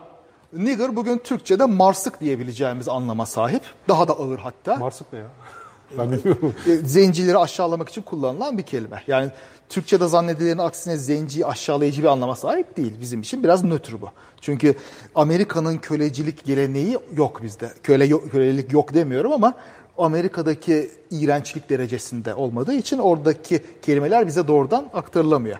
Nigger 0.57 0.97
bugün 0.97 1.19
Türkçe'de 1.19 1.65
marsık 1.65 2.21
diyebileceğimiz 2.21 2.89
anlama 2.89 3.27
sahip. 3.27 3.63
Daha 3.89 4.09
da 4.09 4.13
ağır 4.13 4.39
hatta. 4.39 4.77
Marsık 4.77 5.13
ne 5.13 5.19
ya? 5.19 5.27
Ben 5.99 6.13
bilmiyorum. 6.13 6.55
E, 6.67 6.77
zencileri 6.77 7.39
aşağılamak 7.39 7.89
için 7.89 8.03
kullanılan 8.03 8.59
bir 8.59 8.63
kelime. 8.63 9.03
Yani 9.07 9.31
Türkçe'de 9.69 10.07
zannedilenin 10.07 10.59
aksine 10.59 10.97
zenciyi 10.97 11.47
aşağılayıcı 11.47 12.03
bir 12.03 12.09
anlama 12.09 12.37
sahip 12.37 12.77
değil. 12.77 12.93
Bizim 13.01 13.21
için 13.21 13.43
biraz 13.43 13.65
nötr 13.65 14.01
bu. 14.01 14.09
Çünkü 14.41 14.75
Amerika'nın 15.15 15.79
kölecilik 15.79 16.45
geleneği 16.45 16.99
yok 17.17 17.43
bizde. 17.43 17.71
Köle 17.83 18.05
yok, 18.05 18.33
kölelik 18.33 18.73
yok 18.73 18.95
demiyorum 18.95 19.33
ama 19.33 19.55
Amerika'daki 19.99 20.91
iğrençlik 21.11 21.71
derecesinde 21.71 22.35
olmadığı 22.35 22.75
için 22.75 22.99
oradaki 22.99 23.63
kelimeler 23.83 24.27
bize 24.27 24.49
doğrudan 24.49 24.91
aktarılamıyor. 24.95 25.59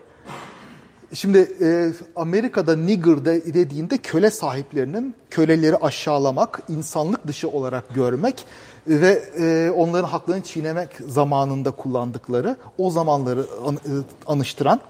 Şimdi 1.13 1.37
e, 1.61 1.91
Amerika'da 2.15 2.75
nigger 2.75 3.25
de 3.25 3.53
dediğinde 3.53 3.97
köle 3.97 4.31
sahiplerinin 4.31 5.15
köleleri 5.29 5.77
aşağılamak, 5.77 6.59
insanlık 6.69 7.27
dışı 7.27 7.49
olarak 7.49 7.95
görmek 7.95 8.45
ve 8.87 9.23
e, 9.39 9.71
onların 9.71 10.07
haklarını 10.07 10.43
çiğnemek 10.43 10.89
zamanında 11.07 11.71
kullandıkları, 11.71 12.57
o 12.77 12.89
zamanları 12.89 13.45
an- 13.65 13.75
e, 13.75 13.93
anıştıran 14.27 14.81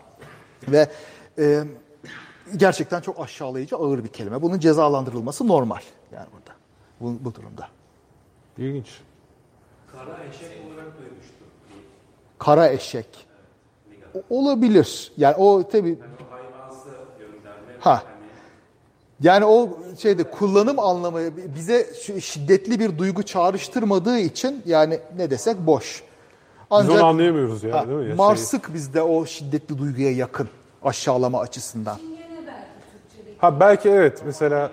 ve 0.68 0.90
e, 1.40 1.64
gerçekten 2.58 3.02
çok 3.02 3.20
aşağılayıcı 3.20 3.76
ağır 3.76 4.04
bir 4.04 4.10
kelime. 4.10 4.42
Bunun 4.42 4.60
cezalandırılması 4.60 5.48
normal 5.48 5.82
yani 6.14 6.28
burada, 6.34 6.56
bu, 7.02 7.26
bu 7.26 7.36
durumda. 7.36 7.68
İlginç. 8.58 8.88
Kara 12.40 12.68
eşek. 12.70 13.28
O- 13.30 13.35
olabilir. 14.30 15.12
Yani 15.18 15.36
o 15.36 15.68
tabii 15.68 15.98
Ha. 17.80 18.04
Yani 19.22 19.46
o 19.46 19.70
şeyde 20.00 20.24
kullanım 20.24 20.80
anlamı 20.80 21.20
bize 21.56 21.88
şiddetli 22.22 22.80
bir 22.80 22.98
duygu 22.98 23.24
çağrıştırmadığı 23.24 24.18
için 24.18 24.64
yani 24.66 25.00
ne 25.18 25.30
desek 25.30 25.58
boş. 25.60 26.04
Biz 26.72 26.90
onu 26.90 27.06
anlayamıyoruz 27.06 27.64
ya 27.64 27.82
ha, 27.82 27.88
değil 27.88 27.98
mi? 27.98 28.04
Ya 28.04 28.10
şey- 28.10 28.16
Marsık 28.16 28.74
bizde 28.74 29.02
o 29.02 29.26
şiddetli 29.26 29.78
duyguya 29.78 30.12
yakın 30.12 30.50
aşağılama 30.84 31.40
açısından. 31.40 31.98
Ha 33.38 33.60
belki 33.60 33.90
evet 33.90 34.22
mesela 34.26 34.72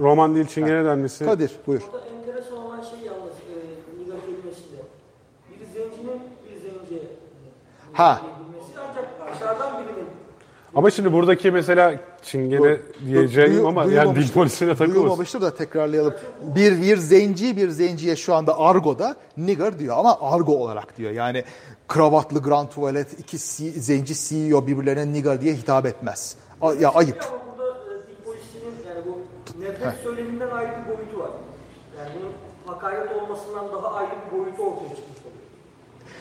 roman 0.00 0.34
değil 0.34 0.46
çingene 0.46 0.84
denmesi. 0.84 1.24
Kadir 1.24 1.52
buyur. 1.66 1.82
Burada 1.92 2.06
enteresan 2.06 2.58
olan 2.58 2.82
şey 2.82 2.98
yalnız 2.98 3.32
e. 3.32 3.56
Bir 5.50 5.60
bir 6.90 7.00
Ha. 7.92 8.20
bilmesi 8.22 8.72
ancak 8.90 9.34
dışarıdan 9.34 9.84
birinin 9.84 10.06
Ama 10.78 10.90
şimdi 10.90 11.12
buradaki 11.12 11.50
mesela 11.50 11.94
çingene 12.22 12.76
diyeceğim 13.06 13.52
Duyu- 13.52 13.68
ama 13.68 13.84
yani 13.84 14.16
dil 14.16 14.32
polisine 14.32 14.68
takılmasın. 14.68 14.94
Duyulmamıştır 14.94 15.40
da 15.40 15.54
tekrarlayalım. 15.54 16.14
Bir, 16.42 16.82
bir 16.82 16.96
zenci 16.96 17.56
bir 17.56 17.68
zenciye 17.70 18.16
şu 18.16 18.34
anda 18.34 18.58
argoda 18.58 19.16
nigger 19.36 19.78
diyor 19.78 19.96
ama 19.98 20.18
argo 20.20 20.52
olarak 20.52 20.98
diyor. 20.98 21.10
Yani 21.10 21.44
kravatlı 21.88 22.42
grand 22.42 22.68
tuvalet 22.68 23.18
iki 23.18 23.38
C- 23.38 23.70
zenci 23.80 24.14
CEO 24.14 24.66
birbirlerine 24.66 25.12
nigger 25.12 25.40
diye 25.40 25.54
hitap 25.54 25.86
etmez. 25.86 26.36
A- 26.62 26.74
ya 26.74 26.90
ayıp. 26.90 27.24
ama 27.32 27.40
burada 27.58 27.70
e, 27.70 28.08
dil 28.08 28.24
polisinin 28.24 28.74
yani 28.88 29.00
bu 29.06 29.18
nefret 29.62 30.02
söyleminden 30.02 30.50
ayrı 30.50 30.70
bir 30.70 30.96
boyutu 30.96 31.18
var. 31.20 31.30
Yani 31.98 32.08
bunun 32.20 32.32
hakaret 32.74 33.22
olmasından 33.22 33.64
daha 33.72 33.94
ayrı 33.94 34.10
bir 34.32 34.38
boyutu 34.38 34.62
ortaya 34.62 34.88
çıkmış 34.96 35.18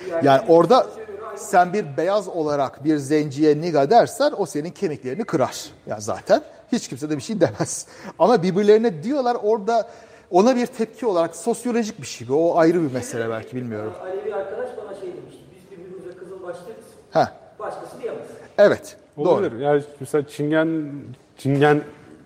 oluyor. 0.08 0.24
Yani 0.24 0.42
orada 0.48 0.82
polise 0.84 0.96
göre 1.00 1.07
ayrı- 1.07 1.07
sen 1.38 1.74
bir 1.74 1.98
beyaz 1.98 2.28
olarak 2.28 2.84
bir 2.84 2.98
zenciye 2.98 3.62
niga 3.62 3.90
dersen 3.90 4.34
o 4.38 4.46
senin 4.46 4.70
kemiklerini 4.72 5.24
kırar. 5.24 5.66
Ya 5.88 6.00
zaten 6.00 6.42
hiç 6.72 6.88
kimse 6.88 7.10
de 7.10 7.18
bir 7.18 7.22
şey 7.22 7.42
demez. 7.42 7.86
Ama 8.20 8.44
birbirlerine 8.44 9.04
diyorlar 9.04 9.38
orada 9.44 9.90
ona 10.32 10.56
bir 10.56 10.66
tepki 10.66 11.06
olarak 11.06 11.36
sosyolojik 11.36 12.02
bir 12.02 12.08
şey. 12.08 12.28
bu. 12.28 12.52
O 12.52 12.58
ayrı 12.58 12.82
bir 12.84 12.94
mesele 12.94 13.30
belki 13.30 13.56
bilmiyorum. 13.56 13.94
Alevi 14.02 14.36
arkadaş 14.36 14.70
bana 14.78 14.96
şey 15.00 15.10
demişti. 15.14 15.42
Biz 15.56 15.72
birbirimize 15.80 16.20
kızıl 16.20 16.44
başlarız. 16.44 16.86
Heh, 17.12 17.28
Başkası 17.60 18.02
diyemez. 18.02 18.22
evet. 18.58 18.98
Doğru. 19.18 19.30
Olabilir. 19.30 19.60
Yani 19.60 19.84
mesela 20.00 20.28
çingen 20.28 20.92
çingen 21.38 21.82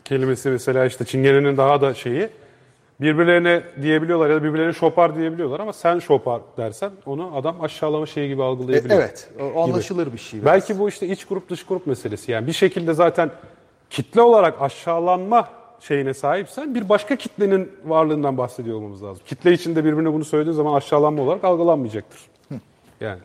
kelimesi 0.05 0.49
mesela 0.49 0.85
işte 0.85 1.05
çingenenin 1.05 1.57
daha 1.57 1.81
da 1.81 1.93
şeyi 1.93 2.29
birbirlerine 3.01 3.63
diyebiliyorlar 3.81 4.29
ya 4.29 4.35
da 4.35 4.43
birbirlerine 4.43 4.73
şopar 4.73 5.15
diyebiliyorlar 5.15 5.59
ama 5.59 5.73
sen 5.73 5.99
şopar 5.99 6.41
dersen 6.57 6.91
onu 7.05 7.31
adam 7.35 7.61
aşağılama 7.61 8.05
şeyi 8.05 8.27
gibi 8.27 8.41
E, 8.41 8.45
algılayabiliyor. 8.45 8.99
evet. 8.99 9.29
O 9.55 9.63
anlaşılır 9.63 10.13
bir 10.13 10.17
şey. 10.17 10.45
Belki 10.45 10.79
bu 10.79 10.89
işte 10.89 11.07
iç 11.07 11.25
grup 11.25 11.49
dış 11.49 11.65
grup 11.65 11.87
meselesi. 11.87 12.31
Yani 12.31 12.47
bir 12.47 12.53
şekilde 12.53 12.93
zaten 12.93 13.31
kitle 13.89 14.21
olarak 14.21 14.61
aşağılanma 14.61 15.47
şeyine 15.79 16.13
sahipsen 16.13 16.75
bir 16.75 16.89
başka 16.89 17.15
kitlenin 17.15 17.71
varlığından 17.85 18.37
bahsediyor 18.37 18.77
olmamız 18.77 19.03
lazım. 19.03 19.23
Kitle 19.25 19.51
içinde 19.53 19.85
birbirine 19.85 20.13
bunu 20.13 20.25
söylediğin 20.25 20.55
zaman 20.55 20.73
aşağılanma 20.73 21.23
olarak 21.23 21.43
algılanmayacaktır. 21.43 22.19
Yani. 23.01 23.19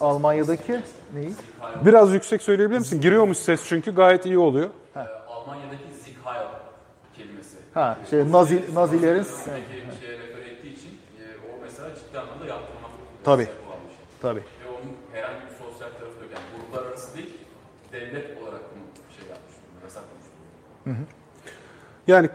Almanya'daki 0.00 0.80
neyi? 1.14 1.32
Biraz 1.84 2.12
yüksek 2.14 2.42
söyleyebilir 2.42 2.78
misin? 2.78 3.00
Giriyormuş 3.00 3.38
ses 3.38 3.68
çünkü 3.68 3.94
gayet 3.94 4.26
iyi 4.26 4.38
oluyor. 4.38 4.68
e, 4.96 4.98
Almanya'daki. 5.28 5.93
Ha, 7.74 7.98
şey 8.10 8.32
Nazi, 8.32 8.64
Nazilerin 8.74 9.24
Buradaki 9.24 10.00
şeye 10.00 10.18
refer 10.18 10.50
ettiği 10.52 10.72
için 10.72 10.88
e, 11.18 11.22
o 11.24 11.60
mesela 11.62 11.88
ciddi 11.94 12.18
anlamda 12.18 12.46
yaptırmak 12.46 12.90
Tabii. 13.24 13.42
bir 13.42 13.46
şey. 13.46 13.54
tabii. 14.22 14.40
Ve 14.40 14.68
onun 14.68 14.92
herhangi 15.12 15.40
bir 15.40 15.64
sosyal 15.64 15.88
tarafı 15.90 16.22
yok. 16.22 16.30
Yani 16.34 16.44
gruplar 16.56 16.90
arası 16.90 17.16
değil, 17.16 17.30
devlet 17.92 18.42
olarak 18.42 18.60
bunu 18.74 19.16
şey 19.18 19.28
yapmış 19.28 19.54
durumda. 20.84 20.98
Yani 22.06 22.28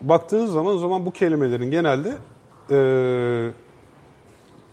baktığınız 0.00 0.52
zaman 0.52 0.74
o 0.74 0.78
zaman 0.78 1.06
bu 1.06 1.10
kelimelerin 1.10 1.70
genelde 1.70 2.14
eee 2.70 3.52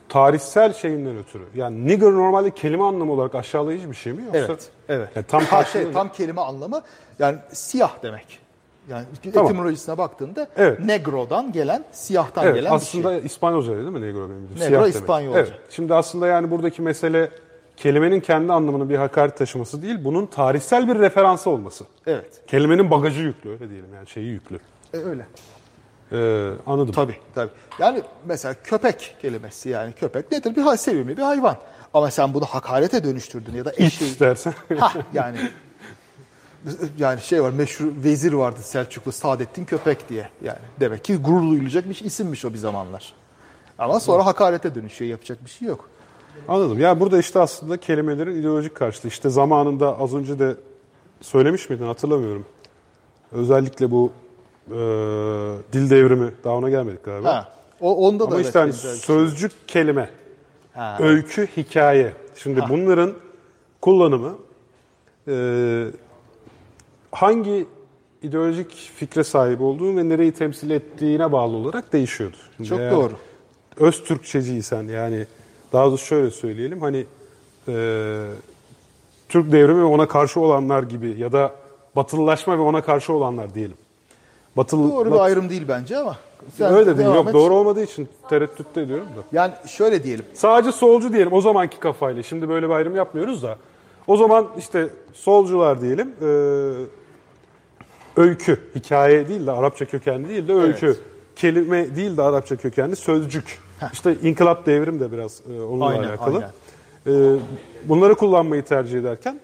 tarihsel 0.09 0.73
şeyinden 0.73 1.17
ötürü. 1.17 1.43
Yani 1.55 1.87
nigger 1.87 2.11
normalde 2.11 2.51
kelime 2.51 2.83
anlamı 2.83 3.11
olarak 3.11 3.35
aşağılayıcı 3.35 3.91
bir 3.91 3.95
şey 3.95 4.13
mi 4.13 4.23
yoksa? 4.25 4.39
Evet. 4.39 4.69
Evet. 4.89 5.09
Yani 5.15 5.25
tam 5.25 5.65
şey, 5.65 5.91
tam 5.91 6.11
kelime 6.11 6.41
anlamı 6.41 6.81
yani 7.19 7.37
siyah 7.53 8.03
demek. 8.03 8.40
Yani 8.89 9.05
Tamam. 9.33 9.45
etimolojisine 9.51 9.97
baktığında 9.97 10.47
Evet. 10.57 10.79
negro'dan 10.79 11.51
gelen, 11.51 11.83
siyahtan 11.91 12.45
Evet, 12.45 12.55
gelen 12.55 12.71
bir 12.71 12.75
aslında 12.75 13.17
şey. 13.19 13.25
İspanyolca 13.25 13.75
değil 13.75 13.87
mi 13.87 14.01
negro 14.01 14.29
benim? 14.29 14.43
Negro 14.43 14.57
Siyah 14.57 14.81
demek. 14.81 14.95
İspanyolca. 14.95 15.39
Evet. 15.39 15.53
Şimdi 15.69 15.93
aslında 15.93 16.27
yani 16.27 16.51
buradaki 16.51 16.81
mesele 16.81 17.31
kelimenin 17.77 18.19
kendi 18.19 18.53
anlamının 18.53 18.89
bir 18.89 18.97
hakaret 18.97 19.37
taşıması 19.37 19.81
değil, 19.81 19.97
bunun 20.03 20.25
tarihsel 20.25 20.87
bir 20.87 20.99
referansı 20.99 21.49
olması. 21.49 21.85
Evet. 22.07 22.41
Kelimenin 22.47 22.91
bagajı 22.91 23.21
yüklü 23.21 23.49
öyle 23.49 23.69
diyelim 23.69 23.93
yani 23.95 24.07
şeyi 24.07 24.27
yüklü. 24.27 24.59
E, 24.93 24.97
öyle. 24.97 25.25
Ee, 26.11 26.51
anladım. 26.65 26.91
Tabii 26.93 27.15
tabii. 27.35 27.49
Yani 27.79 28.01
mesela 28.25 28.55
köpek 28.63 29.15
kelimesi 29.21 29.69
yani 29.69 29.93
köpek 29.93 30.31
nedir? 30.31 30.55
Bir 30.55 30.77
sevimli 30.77 31.17
bir 31.17 31.21
hayvan. 31.21 31.55
Ama 31.93 32.11
sen 32.11 32.33
bunu 32.33 32.45
hakarete 32.45 33.03
dönüştürdün 33.03 33.53
ya 33.53 33.65
da 33.65 33.71
eşeği. 33.77 34.11
istersen. 34.11 34.53
Hah, 34.79 34.95
yani 35.13 35.37
yani 36.97 37.21
şey 37.21 37.43
var 37.43 37.49
meşhur 37.51 37.85
vezir 38.03 38.33
vardı 38.33 38.59
Selçuklu 38.63 39.11
Saadettin 39.11 39.65
Köpek 39.65 40.09
diye. 40.09 40.29
Yani 40.43 40.59
demek 40.79 41.03
ki 41.03 41.17
gurur 41.17 41.49
duyulacak 41.51 41.89
bir 41.89 41.99
isimmiş 42.03 42.45
o 42.45 42.53
bir 42.53 42.57
zamanlar. 42.57 43.13
Ama 43.77 43.99
sonra 43.99 44.25
hakarete 44.25 44.75
dönüşüyor 44.75 45.11
yapacak 45.11 45.45
bir 45.45 45.49
şey 45.49 45.67
yok. 45.67 45.89
Anladım. 46.47 46.79
Yani 46.79 46.99
burada 46.99 47.19
işte 47.19 47.39
aslında 47.39 47.77
kelimelerin 47.77 48.35
ideolojik 48.39 48.75
karşılığı. 48.75 49.07
İşte 49.09 49.29
zamanında 49.29 49.99
az 49.99 50.13
önce 50.13 50.39
de 50.39 50.55
söylemiş 51.21 51.69
miydin 51.69 51.85
hatırlamıyorum. 51.85 52.45
Özellikle 53.31 53.91
bu 53.91 54.11
e, 54.67 54.75
dil 55.73 55.89
devrimi 55.89 56.31
daha 56.43 56.53
ona 56.53 56.69
gelmedik 56.69 57.03
galiba. 57.05 57.35
Ha. 57.35 57.51
O 57.81 58.07
onda 58.07 58.23
da 58.23 58.35
Ama 58.35 58.41
işte 58.41 58.59
hani 58.59 58.73
şey. 58.73 58.91
sözcük 58.91 59.51
kelime, 59.67 60.09
Ha. 60.73 60.97
öykü, 60.99 61.47
hikaye. 61.57 62.13
Şimdi 62.35 62.61
bunların 62.69 63.13
kullanımı 63.81 64.37
e, 65.27 65.33
hangi 67.11 67.65
ideolojik 68.23 68.71
fikre 68.95 69.23
sahip 69.23 69.61
olduğu 69.61 69.97
ve 69.97 70.09
nereyi 70.09 70.31
temsil 70.31 70.69
ettiğine 70.69 71.31
bağlı 71.31 71.57
olarak 71.57 71.93
değişiyordu. 71.93 72.37
Şimdi 72.57 72.69
Çok 72.69 72.79
eğer 72.79 72.91
doğru. 72.91 73.13
Öz 73.77 74.03
Türkçeciysen 74.03 74.83
yani 74.83 75.27
daha 75.73 75.85
doğrusu 75.85 76.05
şöyle 76.05 76.31
söyleyelim 76.31 76.81
hani 76.81 77.05
e, 77.67 77.73
Türk 79.29 79.51
devrimi 79.51 79.79
ve 79.79 79.83
ona 79.85 80.07
karşı 80.07 80.39
olanlar 80.39 80.83
gibi 80.83 81.15
ya 81.19 81.31
da 81.31 81.51
batılılaşma 81.95 82.57
ve 82.57 82.61
ona 82.61 82.81
karşı 82.81 83.13
olanlar 83.13 83.53
diyelim. 83.53 83.77
Batılı, 84.57 84.91
Doğru 84.91 85.11
bir 85.13 85.19
ayrım 85.19 85.49
değil 85.49 85.63
bence 85.67 85.97
ama. 85.97 86.17
Sen 86.57 86.73
Öyle 86.73 86.85
değil. 86.85 86.97
devam 86.97 87.15
Yok 87.15 87.27
et. 87.27 87.33
doğru 87.33 87.53
olmadığı 87.55 87.83
için 87.83 88.09
tereddütte 88.29 88.81
ediyorum 88.81 89.05
da. 89.17 89.37
Yani 89.37 89.53
şöyle 89.67 90.03
diyelim. 90.03 90.25
Sadece 90.33 90.71
solcu 90.71 91.13
diyelim 91.13 91.33
o 91.33 91.41
zamanki 91.41 91.79
kafayla. 91.79 92.23
Şimdi 92.23 92.49
böyle 92.49 92.69
bir 92.69 92.73
ayrım 92.73 92.95
yapmıyoruz 92.95 93.43
da. 93.43 93.57
O 94.07 94.17
zaman 94.17 94.47
işte 94.57 94.89
solcular 95.13 95.81
diyelim. 95.81 96.07
e, 96.21 97.00
öykü, 98.17 98.59
hikaye 98.75 99.27
değil 99.27 99.47
de 99.47 99.51
Arapça 99.51 99.85
kökenli 99.85 100.29
değil 100.29 100.47
de 100.47 100.53
öykü. 100.53 100.85
Evet. 100.85 100.99
Kelime 101.35 101.95
değil 101.95 102.17
de 102.17 102.21
Arapça 102.21 102.55
kökenli 102.55 102.95
sözcük. 102.95 103.59
İşte 103.93 104.15
inkılap 104.23 104.65
devrim 104.65 104.99
de 104.99 105.11
biraz 105.11 105.41
e, 105.57 105.61
onunla 105.61 105.85
Aynen, 105.85 106.03
alakalı. 106.03 106.51
aynen. 107.07 107.35
E, 107.35 107.39
bunları 107.83 108.15
kullanmayı 108.15 108.63
tercih 108.63 108.99
ederken 108.99 109.39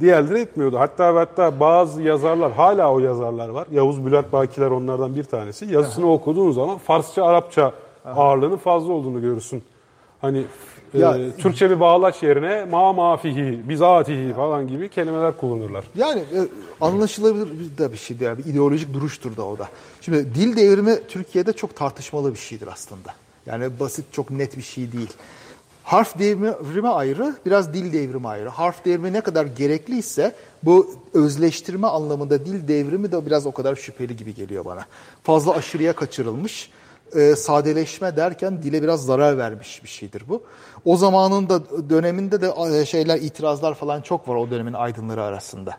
diğerleri 0.00 0.40
etmiyordu. 0.40 0.78
Hatta 0.78 1.14
hatta 1.14 1.60
bazı 1.60 2.02
yazarlar 2.02 2.52
hala 2.52 2.92
o 2.92 2.98
yazarlar 2.98 3.48
var. 3.48 3.66
Yavuz 3.70 4.06
Bülent 4.06 4.32
Bakiler 4.32 4.70
onlardan 4.70 5.14
bir 5.14 5.24
tanesi. 5.24 5.66
Yazısını 5.74 6.12
okuduğun 6.12 6.50
zaman 6.50 6.78
Farsça, 6.78 7.24
Arapça 7.24 7.72
ağırlığının 8.04 8.56
fazla 8.56 8.92
olduğunu 8.92 9.20
görürsün. 9.20 9.62
Hani 10.20 10.44
e, 10.94 10.98
Ya- 10.98 11.36
Türkçe 11.38 11.70
bir 11.70 11.80
bağlaç 11.80 12.22
yerine 12.22 12.64
ma 12.64 12.92
mafihi, 12.92 13.68
bizatihi 13.68 14.34
falan 14.34 14.68
gibi 14.68 14.88
kelimeler 14.88 15.36
kullanırlar. 15.36 15.84
Yani 15.96 16.20
e, 16.20 16.38
anlaşılabilir 16.80 17.78
de 17.78 17.92
bir 17.92 17.96
şeydi. 17.96 18.24
Yani 18.24 18.38
bir 18.38 18.44
ideolojik 18.44 18.94
duruştur 18.94 19.36
da 19.36 19.46
o 19.46 19.58
da. 19.58 19.68
Şimdi 20.00 20.34
dil 20.34 20.56
devrimi 20.56 20.98
Türkiye'de 21.08 21.52
çok 21.52 21.76
tartışmalı 21.76 22.34
bir 22.34 22.38
şeydir 22.38 22.66
aslında. 22.72 23.14
Yani 23.46 23.80
basit 23.80 24.04
çok 24.12 24.30
net 24.30 24.56
bir 24.56 24.62
şey 24.62 24.92
değil. 24.92 25.10
Harf 25.84 26.18
devrimi 26.18 26.88
ayrı, 26.88 27.36
biraz 27.46 27.74
dil 27.74 27.92
devrimi 27.92 28.28
ayrı. 28.28 28.48
Harf 28.48 28.84
devrimi 28.84 29.12
ne 29.12 29.20
kadar 29.20 29.46
gerekliyse 29.46 30.34
bu 30.62 30.94
özleştirme 31.14 31.86
anlamında 31.86 32.46
dil 32.46 32.68
devrimi 32.68 33.12
de 33.12 33.26
biraz 33.26 33.46
o 33.46 33.52
kadar 33.52 33.76
şüpheli 33.76 34.16
gibi 34.16 34.34
geliyor 34.34 34.64
bana. 34.64 34.86
Fazla 35.22 35.52
aşırıya 35.52 35.92
kaçırılmış, 35.92 36.70
e, 37.14 37.36
sadeleşme 37.36 38.16
derken 38.16 38.62
dile 38.62 38.82
biraz 38.82 39.04
zarar 39.04 39.38
vermiş 39.38 39.84
bir 39.84 39.88
şeydir 39.88 40.22
bu. 40.28 40.42
O 40.84 40.96
zamanın 40.96 41.48
da 41.48 41.90
döneminde 41.90 42.40
de 42.40 42.52
e, 42.80 42.86
şeyler, 42.86 43.16
itirazlar 43.16 43.74
falan 43.74 44.00
çok 44.00 44.28
var 44.28 44.34
o 44.34 44.50
dönemin 44.50 44.72
aydınları 44.72 45.22
arasında. 45.22 45.76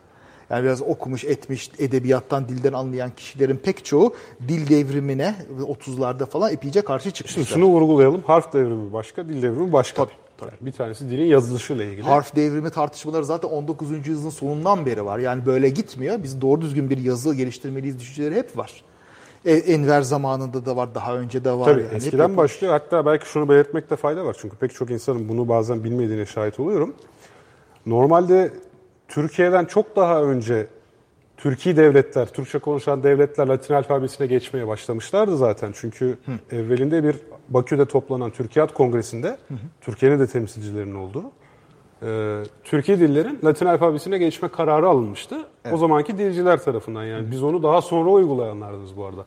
Yani 0.50 0.64
biraz 0.64 0.82
okumuş, 0.82 1.24
etmiş, 1.24 1.70
edebiyattan, 1.78 2.48
dilden 2.48 2.72
anlayan 2.72 3.10
kişilerin 3.10 3.56
pek 3.56 3.84
çoğu 3.84 4.14
dil 4.48 4.68
devrimine 4.68 5.34
30'larda 5.60 6.26
falan 6.26 6.52
epeyce 6.52 6.82
karşı 6.82 7.04
Şimdi 7.04 7.14
çıkmışlar. 7.14 7.44
şunu 7.54 7.66
vurgulayalım. 7.66 8.22
Harf 8.26 8.52
devrimi 8.52 8.92
başka, 8.92 9.28
dil 9.28 9.42
devrimi 9.42 9.72
başka. 9.72 10.04
Tabii, 10.04 10.14
tabii. 10.38 10.50
Yani 10.50 10.66
bir 10.66 10.72
tanesi 10.72 11.10
dilin 11.10 11.24
yazılışıyla 11.24 11.84
ilgili. 11.84 12.02
Harf 12.02 12.36
devrimi 12.36 12.70
tartışmaları 12.70 13.24
zaten 13.24 13.48
19. 13.48 13.90
yüzyılın 14.08 14.30
sonundan 14.30 14.86
beri 14.86 15.04
var. 15.04 15.18
Yani 15.18 15.46
böyle 15.46 15.68
gitmiyor. 15.68 16.22
Biz 16.22 16.40
doğru 16.40 16.60
düzgün 16.60 16.90
bir 16.90 16.98
yazı 16.98 17.34
geliştirmeliyiz 17.34 18.00
düşünceleri 18.00 18.34
hep 18.34 18.56
var. 18.56 18.84
E, 19.44 19.52
Enver 19.52 20.02
zamanında 20.02 20.66
da 20.66 20.76
var, 20.76 20.94
daha 20.94 21.16
önce 21.16 21.44
de 21.44 21.52
var. 21.52 21.64
Tabii 21.64 21.80
yani. 21.80 21.90
Hep 21.90 21.96
eskiden 21.96 22.18
yapılmış. 22.18 22.38
başlıyor. 22.38 22.72
Hatta 22.72 23.06
belki 23.06 23.28
şunu 23.28 23.48
belirtmekte 23.48 23.96
fayda 23.96 24.24
var. 24.24 24.36
Çünkü 24.40 24.56
pek 24.56 24.74
çok 24.74 24.90
insanın 24.90 25.28
bunu 25.28 25.48
bazen 25.48 25.84
bilmediğine 25.84 26.26
şahit 26.26 26.60
oluyorum. 26.60 26.94
Normalde 27.86 28.52
Türkiye'den 29.08 29.64
çok 29.64 29.96
daha 29.96 30.22
önce 30.22 30.66
Türkiye 31.36 31.76
devletler, 31.76 32.26
Türkçe 32.26 32.58
konuşan 32.58 33.02
devletler 33.02 33.46
Latin 33.46 33.74
alfabesine 33.74 34.26
geçmeye 34.26 34.66
başlamışlardı 34.68 35.36
zaten. 35.36 35.72
Çünkü 35.74 36.18
evvelinde 36.50 37.04
bir 37.04 37.16
Bakü'de 37.48 37.84
toplanan 37.86 38.30
Türkiyat 38.30 38.74
Kongresi'nde 38.74 39.36
Türkiye'nin 39.80 40.20
de 40.20 40.26
temsilcilerinin 40.26 40.94
olduğu 40.94 41.24
e, 42.02 42.42
Türkiye 42.64 43.00
dillerin 43.00 43.38
Latin 43.44 43.66
alfabesine 43.66 44.18
geçme 44.18 44.48
kararı 44.48 44.88
alınmıştı. 44.88 45.36
O 45.72 45.76
zamanki 45.76 46.18
dilciler 46.18 46.62
tarafından 46.62 47.04
yani 47.04 47.30
biz 47.30 47.42
onu 47.42 47.62
daha 47.62 47.82
sonra 47.82 48.10
uygulayanlardınız 48.10 48.96
bu 48.96 49.04
arada. 49.04 49.24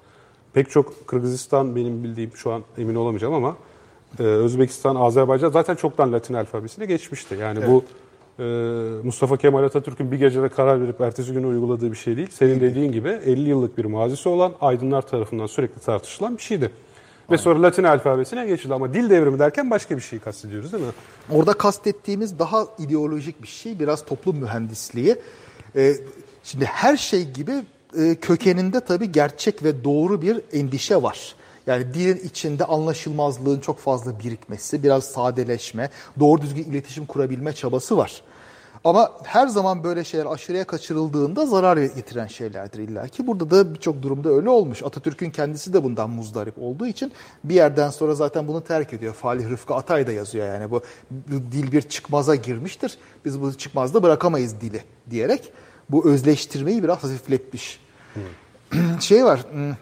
Pek 0.53 0.69
çok 0.69 1.08
Kırgızistan 1.08 1.75
benim 1.75 2.03
bildiğim 2.03 2.32
şu 2.36 2.51
an 2.51 2.63
emin 2.77 2.95
olamayacağım 2.95 3.34
ama 3.34 3.56
e, 4.19 4.23
Özbekistan, 4.23 4.95
Azerbaycan 4.95 5.49
zaten 5.49 5.75
çoktan 5.75 6.13
Latin 6.13 6.34
alfabesine 6.34 6.86
geçmişti. 6.86 7.38
Yani 7.41 7.60
bu 7.67 7.84
e, 8.39 8.43
Mustafa 9.03 9.38
Kemal 9.38 9.63
Atatürk'ün 9.63 10.12
bir 10.12 10.17
gecede 10.17 10.49
karar 10.49 10.82
verip 10.82 11.01
ertesi 11.01 11.34
gün 11.34 11.43
uyguladığı 11.43 11.91
bir 11.91 11.97
şey 11.97 12.17
değil. 12.17 12.30
Senin 12.32 12.60
dediğin 12.60 12.91
gibi 12.91 13.10
50 13.10 13.49
yıllık 13.49 13.77
bir 13.77 13.86
mazisi 13.86 14.30
olan 14.30 14.53
aydınlar 14.62 15.01
tarafından 15.01 15.45
sürekli 15.45 15.82
tartışılan 15.82 16.38
bir 16.38 16.41
şeydi. 16.41 16.71
Ve 17.32 17.38
sonra 17.38 17.62
Latin 17.62 17.84
alfabesine 17.84 18.46
geçildi 18.46 18.74
ama 18.74 18.94
dil 18.94 19.10
devrimi 19.10 19.40
derken 19.40 19.72
başka 19.72 19.98
bir 19.98 20.02
şey 20.02 20.20
kastediyoruz 20.20 20.74
değil 20.74 20.84
mi? 20.84 20.92
Orada 21.32 21.54
kastettiğimiz 21.54 22.40
daha 22.40 22.68
ideolojik 22.80 23.42
bir 23.42 23.48
şey, 23.48 23.80
biraz 23.80 24.06
toplum 24.06 24.38
mühendisliği. 24.38 25.16
Ee, 25.76 25.94
şimdi 26.44 26.66
her 26.66 26.98
şey 26.98 27.32
gibi 27.32 27.52
e, 27.98 28.16
kökeninde 28.16 28.80
tabii 28.80 29.12
gerçek 29.12 29.63
ve 29.63 29.84
doğru 29.84 30.22
bir 30.22 30.42
endişe 30.54 31.02
var. 31.04 31.36
Yani 31.68 31.94
dilin 31.94 32.18
içinde 32.18 32.66
anlaşılmazlığın 32.66 33.60
çok 33.60 33.80
fazla 33.80 34.20
birikmesi, 34.20 34.84
biraz 34.84 35.04
sadeleşme, 35.04 35.90
doğru 36.20 36.42
düzgün 36.42 36.63
iletişim 36.63 37.06
kurabilme 37.06 37.54
çabası 37.54 37.98
var. 37.98 38.22
Ama 38.88 39.12
her 39.23 39.47
zaman 39.47 39.84
böyle 39.84 40.04
şeyler 40.04 40.26
aşırıya 40.26 40.63
kaçırıldığında 40.63 41.45
zarar 41.45 41.78
getiren 41.78 42.28
şeylerdir 42.28 42.80
illa 42.80 43.08
ki. 43.08 43.28
Burada 43.28 43.52
da 43.52 43.73
birçok 43.73 44.02
durumda 44.02 44.30
öyle 44.30 44.50
olmuş. 44.50 44.84
Atatürk'ün 44.84 45.32
kendisi 45.32 45.73
de 45.73 45.84
bundan 45.84 46.10
muzdarip 46.10 46.54
olduğu 46.58 46.88
için 46.88 47.12
bir 47.43 47.56
yerden 47.56 47.89
sonra 47.89 48.15
zaten 48.15 48.47
bunu 48.47 48.63
terk 48.63 48.93
ediyor. 48.93 49.13
Falih 49.13 49.50
Rıfkı 49.50 49.76
Atay 49.76 50.08
da 50.08 50.12
yazıyor 50.12 50.47
yani 50.47 50.71
bu, 50.71 50.82
bu 51.12 51.52
dil 51.52 51.71
bir 51.71 51.82
çıkmaza 51.82 52.36
girmiştir. 52.36 52.97
Biz 53.26 53.41
bu 53.41 53.54
çıkmazda 53.54 54.04
bırakamayız 54.04 54.62
dili 54.62 54.84
diyerek 55.10 55.52
bu 55.89 56.10
özleştirmeyi 56.10 56.84
biraz 56.84 57.04
hafifletmiş. 57.04 57.80
şey 59.00 59.26
var. 59.26 59.45
hmm, 59.52 59.73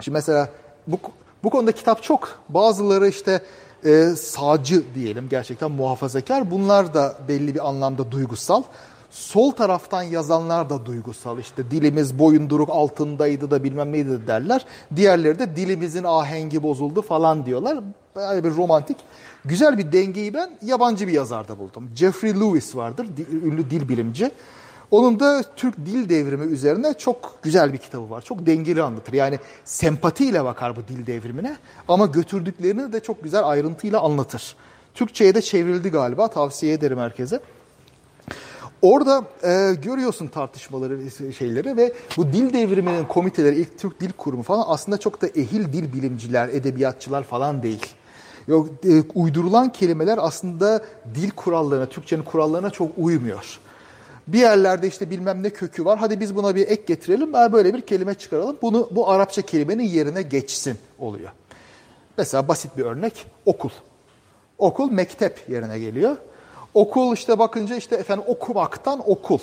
Şimdi 0.00 0.16
mesela 0.16 0.48
bu, 0.86 0.98
bu 1.44 1.50
konuda 1.50 1.72
kitap 1.72 2.02
çok. 2.02 2.38
Bazıları 2.48 3.08
işte 3.08 3.42
e, 3.86 4.16
sağcı 4.16 4.82
diyelim 4.94 5.28
gerçekten 5.28 5.70
muhafazakar. 5.70 6.50
Bunlar 6.50 6.94
da 6.94 7.18
belli 7.28 7.54
bir 7.54 7.68
anlamda 7.68 8.10
duygusal. 8.10 8.62
Sol 9.10 9.50
taraftan 9.50 10.02
yazanlar 10.02 10.70
da 10.70 10.86
duygusal. 10.86 11.38
İşte 11.38 11.70
dilimiz 11.70 12.18
boyunduruk 12.18 12.68
altındaydı 12.70 13.50
da 13.50 13.64
bilmem 13.64 13.92
neydi 13.92 14.10
de 14.10 14.26
derler. 14.26 14.66
Diğerleri 14.96 15.38
de 15.38 15.56
dilimizin 15.56 16.04
ahengi 16.04 16.62
bozuldu 16.62 17.02
falan 17.02 17.46
diyorlar. 17.46 17.78
Böyle 18.16 18.44
bir 18.44 18.56
romantik. 18.56 18.96
Güzel 19.44 19.78
bir 19.78 19.92
dengeyi 19.92 20.34
ben 20.34 20.50
yabancı 20.62 21.08
bir 21.08 21.12
yazarda 21.12 21.58
buldum. 21.58 21.90
Jeffrey 21.94 22.40
Lewis 22.40 22.76
vardır, 22.76 23.06
ünlü 23.42 23.70
dil 23.70 23.88
bilimci. 23.88 24.30
Onun 24.90 25.20
da 25.20 25.42
Türk 25.56 25.76
dil 25.76 26.08
devrimi 26.08 26.44
üzerine 26.44 26.94
çok 26.98 27.38
güzel 27.42 27.72
bir 27.72 27.78
kitabı 27.78 28.10
var. 28.10 28.22
Çok 28.22 28.46
dengeli 28.46 28.82
anlatır. 28.82 29.12
Yani 29.12 29.38
sempatiyle 29.64 30.44
bakar 30.44 30.76
bu 30.76 30.88
dil 30.88 31.06
devrimine 31.06 31.56
ama 31.88 32.06
götürdüklerini 32.06 32.92
de 32.92 33.00
çok 33.00 33.22
güzel 33.22 33.44
ayrıntıyla 33.44 34.00
anlatır. 34.00 34.56
Türkçe'ye 34.94 35.34
de 35.34 35.42
çevrildi 35.42 35.90
galiba. 35.90 36.28
Tavsiye 36.28 36.72
ederim 36.72 36.98
herkese. 36.98 37.40
Orada 38.82 39.24
e, 39.42 39.74
görüyorsun 39.82 40.26
tartışmaları 40.26 40.98
şeyleri 41.38 41.76
ve 41.76 41.92
bu 42.16 42.32
dil 42.32 42.52
devriminin 42.52 43.04
komiteleri, 43.04 43.56
ilk 43.56 43.78
Türk 43.78 44.00
Dil 44.00 44.12
Kurumu 44.12 44.42
falan 44.42 44.64
aslında 44.66 44.98
çok 44.98 45.22
da 45.22 45.26
ehil 45.26 45.72
dil 45.72 45.92
bilimciler, 45.92 46.48
edebiyatçılar 46.48 47.22
falan 47.22 47.62
değil. 47.62 47.86
Yok 48.48 48.68
e, 48.84 49.02
uydurulan 49.14 49.72
kelimeler 49.72 50.18
aslında 50.20 50.84
dil 51.14 51.30
kurallarına, 51.30 51.86
Türkçenin 51.86 52.22
kurallarına 52.22 52.70
çok 52.70 52.90
uymuyor. 52.98 53.58
Bir 54.28 54.38
yerlerde 54.38 54.86
işte 54.86 55.10
bilmem 55.10 55.42
ne 55.42 55.50
kökü 55.50 55.84
var. 55.84 55.98
Hadi 55.98 56.20
biz 56.20 56.36
buna 56.36 56.54
bir 56.54 56.68
ek 56.68 56.82
getirelim. 56.86 57.32
Böyle 57.32 57.74
bir 57.74 57.80
kelime 57.80 58.14
çıkaralım. 58.14 58.56
Bunu 58.62 58.88
bu 58.90 59.08
Arapça 59.10 59.42
kelimenin 59.42 59.82
yerine 59.84 60.22
geçsin 60.22 60.78
oluyor. 60.98 61.30
Mesela 62.18 62.48
basit 62.48 62.76
bir 62.76 62.84
örnek 62.84 63.26
okul. 63.46 63.70
Okul 64.58 64.90
mektep 64.90 65.48
yerine 65.48 65.78
geliyor. 65.78 66.16
Okul 66.74 67.14
işte 67.14 67.38
bakınca 67.38 67.76
işte 67.76 67.96
efendim 67.96 68.24
okumaktan 68.28 69.02
okul. 69.10 69.38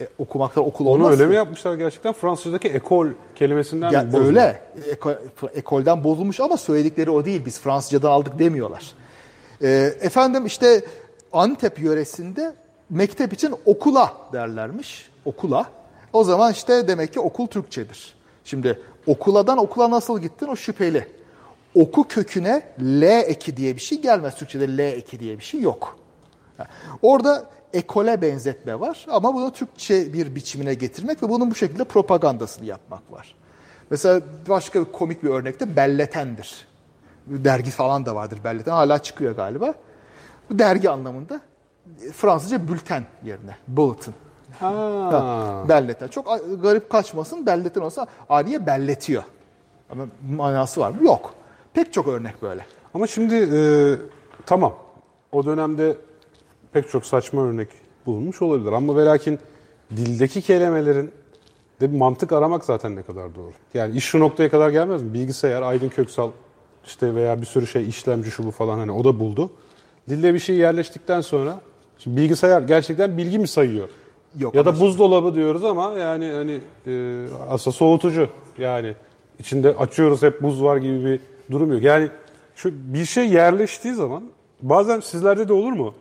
E, 0.00 0.08
okumaktan 0.18 0.64
okul 0.66 0.86
olmaz. 0.86 1.06
Onu 1.06 1.12
öyle 1.12 1.26
mi 1.26 1.34
yapmışlar 1.34 1.74
gerçekten? 1.74 2.12
Fransızca'daki 2.12 2.68
ekol 2.68 3.06
kelimesinden 3.34 3.90
Ya 3.90 4.02
mi 4.02 4.12
bozuldu? 4.12 4.26
öyle. 4.28 4.62
Eko, 4.90 5.14
ekolden 5.54 6.04
bozulmuş 6.04 6.40
ama 6.40 6.56
söyledikleri 6.56 7.10
o 7.10 7.24
değil. 7.24 7.44
Biz 7.46 7.60
Fransızcadan 7.60 8.10
aldık 8.10 8.38
demiyorlar. 8.38 8.92
Ee, 9.62 9.68
efendim 10.00 10.46
işte 10.46 10.84
Antep 11.32 11.78
yöresinde 11.78 12.54
mektep 12.90 13.32
için 13.32 13.54
okula 13.66 14.12
derlermiş. 14.32 15.10
Okula. 15.24 15.66
O 16.12 16.24
zaman 16.24 16.52
işte 16.52 16.88
demek 16.88 17.12
ki 17.12 17.20
okul 17.20 17.46
Türkçedir. 17.46 18.14
Şimdi 18.44 18.82
okuladan 19.06 19.58
okula 19.58 19.90
nasıl 19.90 20.20
gittin 20.20 20.48
o 20.48 20.56
şüpheli. 20.56 21.08
Oku 21.74 22.08
köküne 22.08 22.62
L 22.80 23.02
eki 23.02 23.56
diye 23.56 23.76
bir 23.76 23.80
şey 23.80 24.00
gelmez. 24.00 24.34
Türkçe'de 24.34 24.76
L 24.76 24.78
eki 24.78 25.20
diye 25.20 25.38
bir 25.38 25.44
şey 25.44 25.60
yok. 25.60 25.98
Orada 27.02 27.44
ekole 27.72 28.22
benzetme 28.22 28.80
var 28.80 29.06
ama 29.10 29.34
bunu 29.34 29.52
Türkçe 29.52 30.12
bir 30.12 30.34
biçimine 30.34 30.74
getirmek 30.74 31.22
ve 31.22 31.28
bunun 31.28 31.50
bu 31.50 31.54
şekilde 31.54 31.84
propagandasını 31.84 32.64
yapmak 32.64 33.12
var. 33.12 33.34
Mesela 33.90 34.20
başka 34.48 34.80
bir 34.80 34.92
komik 34.92 35.22
bir 35.22 35.28
örnekte 35.28 35.76
belletendir. 35.76 36.68
Dergi 37.26 37.70
falan 37.70 38.06
da 38.06 38.14
vardır 38.14 38.38
belleten. 38.44 38.72
Hala 38.72 38.98
çıkıyor 38.98 39.36
galiba. 39.36 39.74
Bu 40.50 40.58
dergi 40.58 40.90
anlamında 40.90 41.40
Fransızca 42.12 42.68
bülten 42.68 43.04
yerine. 43.24 43.56
Bulletin. 43.68 44.14
Ha. 44.60 44.72
Ha, 45.12 45.68
belleten. 45.68 46.08
Çok 46.08 46.40
garip 46.62 46.90
kaçmasın. 46.90 47.46
Belletin 47.46 47.80
olsa 47.80 48.06
Aliye 48.28 48.66
belletiyor. 48.66 49.22
Ama 49.90 50.06
manası 50.30 50.80
var 50.80 50.90
mı? 50.90 51.06
Yok. 51.06 51.34
Pek 51.74 51.92
çok 51.92 52.08
örnek 52.08 52.42
böyle. 52.42 52.66
Ama 52.94 53.06
şimdi 53.06 53.34
e, 53.34 53.60
tamam 54.46 54.74
o 55.32 55.44
dönemde 55.44 55.96
pek 56.72 56.90
çok 56.90 57.06
saçma 57.06 57.42
örnek 57.42 57.68
bulunmuş 58.06 58.42
olabilir 58.42 58.72
ama 58.72 58.96
ve 58.96 59.04
lakin 59.04 59.38
dildeki 59.96 60.42
kelimelerin 60.42 61.12
de 61.80 61.92
bir 61.92 61.98
mantık 61.98 62.32
aramak 62.32 62.64
zaten 62.64 62.96
ne 62.96 63.02
kadar 63.02 63.34
doğru. 63.34 63.52
Yani 63.74 63.96
iş 63.96 64.04
şu 64.04 64.20
noktaya 64.20 64.50
kadar 64.50 64.70
gelmez 64.70 65.02
mi? 65.02 65.14
Bilgisayar, 65.14 65.62
Aydın 65.62 65.88
Köksal 65.88 66.30
işte 66.86 67.14
veya 67.14 67.40
bir 67.40 67.46
sürü 67.46 67.66
şey 67.66 67.88
işlemci 67.88 68.30
şu 68.30 68.44
bu 68.44 68.50
falan 68.50 68.78
hani 68.78 68.92
o 68.92 69.04
da 69.04 69.20
buldu. 69.20 69.50
Dilde 70.08 70.34
bir 70.34 70.38
şey 70.38 70.56
yerleştikten 70.56 71.20
sonra 71.20 71.60
şimdi 71.98 72.16
bilgisayar 72.16 72.62
gerçekten 72.62 73.18
bilgi 73.18 73.38
mi 73.38 73.48
sayıyor? 73.48 73.88
Yok 74.38 74.54
ya 74.54 74.64
da 74.64 74.80
buzdolabı 74.80 75.34
diyoruz 75.34 75.64
ama 75.64 75.92
yani 75.92 76.30
hani 76.30 76.60
e, 76.86 77.24
aslında 77.50 77.76
soğutucu 77.76 78.28
yani 78.58 78.94
içinde 79.38 79.76
açıyoruz 79.76 80.22
hep 80.22 80.42
buz 80.42 80.62
var 80.62 80.76
gibi 80.76 81.04
bir 81.04 81.20
durum 81.50 81.72
yok. 81.72 81.82
Yani 81.82 82.08
şu 82.56 82.70
bir 82.72 83.04
şey 83.04 83.28
yerleştiği 83.28 83.94
zaman 83.94 84.22
bazen 84.62 85.00
sizlerde 85.00 85.48
de 85.48 85.52
olur 85.52 85.72
mu? 85.72 85.94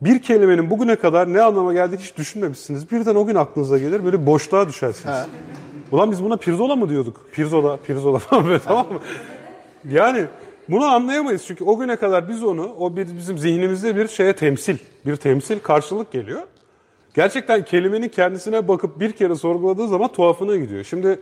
Bir 0.00 0.22
kelimenin 0.22 0.70
bugüne 0.70 0.96
kadar 0.96 1.32
ne 1.32 1.42
anlama 1.42 1.72
geldiğini 1.72 2.00
hiç 2.00 2.16
düşünmemişsiniz. 2.16 2.90
Birden 2.90 3.14
o 3.14 3.26
gün 3.26 3.34
aklınıza 3.34 3.78
gelir 3.78 4.04
böyle 4.04 4.26
boşluğa 4.26 4.68
düşersiniz. 4.68 5.16
Ulan 5.92 6.10
biz 6.10 6.24
buna 6.24 6.36
pirzola 6.36 6.76
mı 6.76 6.88
diyorduk? 6.88 7.26
Pirzola, 7.32 7.76
pirzola 7.76 8.18
falan 8.18 8.46
böyle 8.46 8.58
tamam 8.58 8.92
mı? 8.92 9.00
Yani 9.90 10.26
bunu 10.68 10.84
anlayamayız 10.84 11.44
çünkü 11.46 11.64
o 11.64 11.78
güne 11.78 11.96
kadar 11.96 12.28
biz 12.28 12.44
onu, 12.44 12.74
o 12.78 12.96
bir 12.96 13.06
bizim 13.16 13.38
zihnimizde 13.38 13.96
bir 13.96 14.08
şeye 14.08 14.36
temsil, 14.36 14.76
bir 15.06 15.16
temsil 15.16 15.58
karşılık 15.60 16.12
geliyor. 16.12 16.42
Gerçekten 17.14 17.64
kelimenin 17.64 18.08
kendisine 18.08 18.68
bakıp 18.68 19.00
bir 19.00 19.12
kere 19.12 19.34
sorguladığı 19.34 19.88
zaman 19.88 20.12
tuhafına 20.12 20.56
gidiyor. 20.56 20.84
Şimdi 20.84 21.20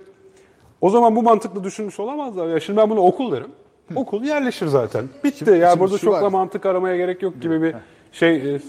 o 0.81 0.91
zaman 0.91 1.17
bu 1.17 1.23
mantıklı 1.23 1.65
düşünmüş 1.65 2.01
olamazlar. 2.01 2.49
Ya 2.49 2.61
şimdi 2.61 2.77
ben 2.77 2.91
bunu 2.91 3.01
okul 3.01 3.33
derim. 3.33 3.51
Okul 3.97 4.23
yerleşir 4.25 4.67
zaten. 4.67 5.09
Bitti. 5.25 5.39
Şimdi- 5.39 5.59
ya 5.59 5.69
şimdi 5.71 5.81
burada 5.81 5.99
çok 5.99 6.23
da 6.23 6.31
mantık 6.31 6.67
aramaya 6.67 6.97
gerek 6.97 7.23
yok 7.23 7.41
gibi 7.43 7.63
bir 7.63 7.75
şey. 8.13 8.37
e, 8.37 8.41
Şimdi 8.41 8.55
e, 8.55 8.61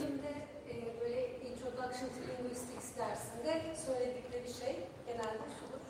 böyle 1.02 1.20
Introduction 1.52 2.10
to 2.10 2.20
Linguistics 2.30 2.98
dersinde 2.98 3.62
söyledikleri 3.86 4.54
şey 4.60 4.76
genelde 5.08 5.46
şudur. 5.60 5.82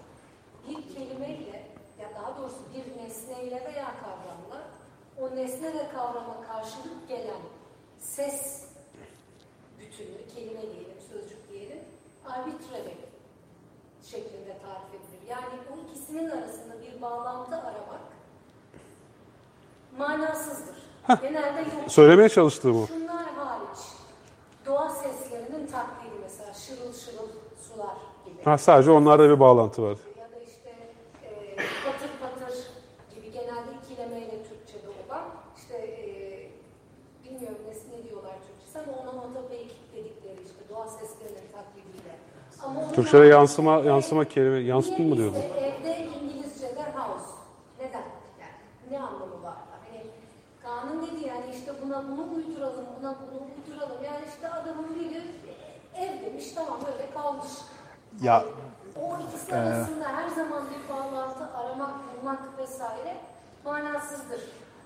Bir 0.69 0.93
kelimeyle 0.95 1.63
ya 2.01 2.07
daha 2.15 2.37
doğrusu 2.37 2.57
bir 2.75 3.03
nesneyle 3.03 3.55
veya 3.55 3.85
kavramla 4.01 4.61
o 5.21 5.22
nesne 5.35 5.73
ve 5.73 5.89
kavrama 5.95 6.35
karşılık 6.47 7.07
gelen 7.07 7.41
ses 7.99 8.63
bütünü, 9.79 10.27
kelime 10.35 10.61
diyelim, 10.61 10.97
sözcük 11.11 11.49
diyelim, 11.51 11.79
arbitrary 12.25 12.93
şeklinde 14.03 14.57
tarif 14.59 14.89
edilir. 14.89 15.29
Yani 15.29 15.59
o 15.73 15.89
ikisinin 15.89 16.29
arasında 16.29 16.73
bir 16.81 17.01
bağlantı 17.01 17.55
aramak 17.55 18.03
manasızdır. 19.97 20.75
Genelde 21.21 21.59
yok. 21.59 21.91
söylemeye 21.91 22.29
çalıştığım 22.29 22.83
o. 22.83 22.87
Şunlar 22.87 23.25
hariç. 23.25 23.79
Doğa 24.65 24.89
seslerinin 24.89 25.67
taklidi 25.67 26.15
mesela 26.21 26.53
şırıl 26.53 26.93
şırıl 26.93 27.27
sular 27.67 27.97
gibi. 28.25 28.43
Ha, 28.43 28.57
sadece 28.57 28.91
onlarda 28.91 29.29
bir 29.29 29.39
bağlantı 29.39 29.83
var. 29.83 29.97
Ya 30.19 30.31
da 30.31 30.43
işte 30.47 30.69
e, 31.23 31.55
patır 31.85 32.09
patır 32.21 32.57
gibi 33.15 33.31
genelde 33.31 33.71
ikilemeyle 33.83 34.43
Türkçe'de 34.43 34.87
olan 34.89 35.25
işte 35.57 35.75
e, 35.77 36.07
bilmiyorum 37.23 37.57
ne, 37.67 37.97
ne 37.97 38.09
diyorlar 38.09 38.33
Türkçesi 38.47 38.79
ama 38.79 38.97
onomatopeik 39.01 39.93
dedikleri 39.95 40.41
işte 40.43 40.61
doğa 40.69 40.87
seslerinin 40.87 41.47
taklidiyle. 41.53 42.15
Ama 42.63 42.79
onun 42.79 42.82
Türkçe'de 42.93 43.25
yansıma 43.25 43.79
yansıma 43.79 44.25
kelime 44.25 44.59
yansıtma 44.59 45.05
mı 45.05 45.17
diyordu? 45.17 45.33
Niye 45.33 45.73
bizde 45.77 45.91
Evde 45.91 46.05
İngilizce'de 46.21 46.81
house. 46.95 47.31
Neden? 47.79 48.03
Yani 48.41 48.91
ne 48.91 48.99
anlamı 48.99 49.43
var? 49.43 49.55
Hani 49.71 50.01
kanun 50.63 51.01
dedi 51.07 51.27
yani 51.27 51.45
işte 51.59 51.73
buna 51.85 52.03
bunu 52.11 52.35
uyduralım, 52.35 52.85
buna 52.99 53.15
bunu 53.21 53.41
uyduralım. 53.57 54.03
Yani 54.03 54.25
işte 54.35 54.49
adamın 54.49 54.95
biri 54.95 55.21
ev 55.95 56.25
demiş 56.25 56.51
tamam 56.55 56.79
öyle 56.93 57.11
kalmış. 57.13 57.51
Ya 58.21 58.43
O 59.01 59.17
ikisi 59.27 59.55
arasında 59.55 60.07
her 60.07 60.29
zaman 60.29 60.63
bir 60.69 60.93
bağlantı 60.93 61.43
aramak, 61.57 61.89
bulmak 62.17 62.39
vesaire 62.57 63.17
manasızdır. 63.65 64.41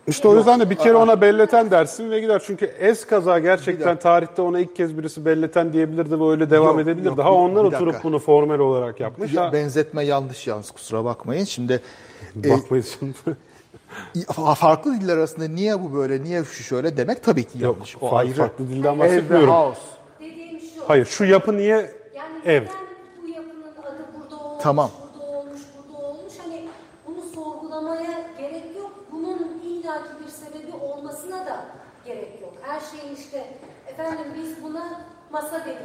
İşte 0.07 0.27
o 0.27 0.35
yüzden 0.35 0.59
de 0.59 0.69
bir 0.69 0.75
kere 0.75 0.95
ona 0.95 1.21
belleten 1.21 1.71
dersin 1.71 2.11
ve 2.11 2.19
gider. 2.19 2.41
Çünkü 2.45 2.65
ez 2.65 3.05
kaza 3.07 3.39
gerçekten 3.39 3.99
tarihte 3.99 4.41
ona 4.41 4.59
ilk 4.59 4.75
kez 4.75 4.97
birisi 4.97 5.25
belleten 5.25 5.73
diyebilirdi 5.73 6.19
ve 6.19 6.29
öyle 6.29 6.49
devam 6.49 6.67
Yok, 6.67 6.79
edebilirdi. 6.79 7.07
yok, 7.07 7.17
Ha 7.19 7.23
bir- 7.25 7.29
onlar 7.35 7.63
bir 7.63 7.67
oturup 7.75 7.93
dakika. 7.93 8.03
bunu 8.09 8.19
formel 8.19 8.59
olarak 8.59 8.99
yapmış. 8.99 9.33
ya 9.33 9.45
ha, 9.45 9.53
benzetme 9.53 10.03
yanlış 10.03 10.47
yalnız 10.47 10.71
kusura 10.71 11.05
bakmayın. 11.05 11.45
Şimdi 11.45 11.81
e, 12.45 12.49
bakmayız 12.49 12.95
şimdi. 12.99 13.13
fa- 14.15 14.55
farklı 14.55 14.93
diller 15.01 15.17
arasında 15.17 15.47
niye 15.47 15.81
bu 15.83 15.93
böyle, 15.93 16.23
niye 16.23 16.43
şu 16.43 16.63
şöyle 16.63 16.97
demek 16.97 17.23
tabii 17.23 17.43
ki 17.43 17.63
Yok, 17.63 17.75
yanlış. 17.75 17.95
farklı- 17.95 18.33
farklı 18.33 18.67
dilden 18.69 18.99
bahsetmiyorum. 18.99 19.49
house. 19.49 19.81
Dediğim 20.19 20.59
şu. 20.59 20.89
Hayır 20.89 21.05
şu 21.05 21.25
yapı 21.25 21.57
niye 21.57 21.91
Yani 22.15 22.35
ev? 22.45 22.61
neden 22.61 22.67
bu 23.23 23.27
yapının 23.27 23.63
adı 23.83 24.05
burada 24.19 24.43
olmuş, 24.43 24.63
Tamam. 24.63 24.89
burada 25.13 25.37
olmuş, 25.37 25.61
burada 25.91 26.07
olmuş 26.07 26.33
hani 26.45 26.61
bunu 27.07 27.21
sorgulamaya 27.35 28.29
gerek 28.39 28.63
yok. 28.79 28.91
Bunun 29.11 29.61
illaki 29.63 30.09
bir 30.25 30.31
sebebi 30.31 30.75
olmasına 30.81 31.45
da 31.45 31.65
gerek 32.05 32.41
yok. 32.41 32.53
Her 32.61 32.79
şeyin 32.79 33.15
işte 33.15 33.47
efendim 33.99 34.25
biz 34.35 34.63
buna 34.63 35.01
masa 35.31 35.65
dedik. 35.65 35.77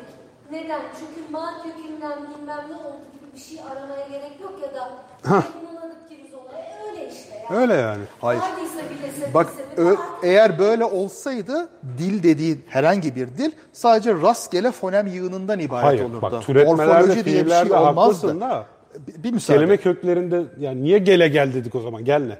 Neden? 0.51 0.81
Çünkü 0.99 1.33
ma 1.33 1.53
kökünden 1.63 2.19
bilmem 2.23 2.65
ne 2.71 2.77
oldu 2.77 2.97
gibi 3.13 3.35
bir 3.35 3.41
şey 3.41 3.59
aramaya 3.73 4.09
gerek 4.09 4.41
yok 4.43 4.53
ya 4.63 4.75
da 4.75 4.85
adı 4.85 5.95
pirzola. 6.09 6.59
E, 6.59 6.91
öyle 6.91 7.09
işte. 7.13 7.35
Yani. 7.51 7.61
Öyle 7.61 7.75
yani. 7.75 8.03
Hayır. 8.21 8.41
Vardıysa 8.41 8.79
bile 8.79 9.13
sebebi, 9.13 9.35
Bak 9.35 9.47
ö- 9.77 9.97
eğer 10.23 10.59
böyle 10.59 10.85
olsaydı 10.85 11.69
dil 11.99 12.23
dediğin 12.23 12.65
herhangi 12.69 13.17
bir 13.17 13.29
dil 13.29 13.53
sadece 13.73 14.15
rastgele 14.15 14.71
fonem 14.73 15.07
yığınından 15.07 15.59
ibaret 15.59 15.85
Hayır 15.85 16.05
olurdu. 16.05 16.23
bak 16.23 16.43
türetmelerde, 16.43 16.93
Morfoloji 16.93 17.15
diye 17.15 17.25
bir 17.25 17.31
şey 17.31 17.41
fiillerde 17.43 17.75
olmazdı. 17.75 18.01
haklısın 18.01 18.41
da 18.41 18.67
Bir, 19.07 19.23
bir 19.23 19.33
müsaade. 19.33 19.59
kelime 19.59 19.77
köklerinde 19.77 20.43
yani 20.59 20.83
niye 20.83 20.99
gele 20.99 21.29
gel 21.29 21.55
dedik 21.55 21.75
o 21.75 21.81
zaman 21.81 22.05
gel 22.05 22.23
ne? 22.27 22.37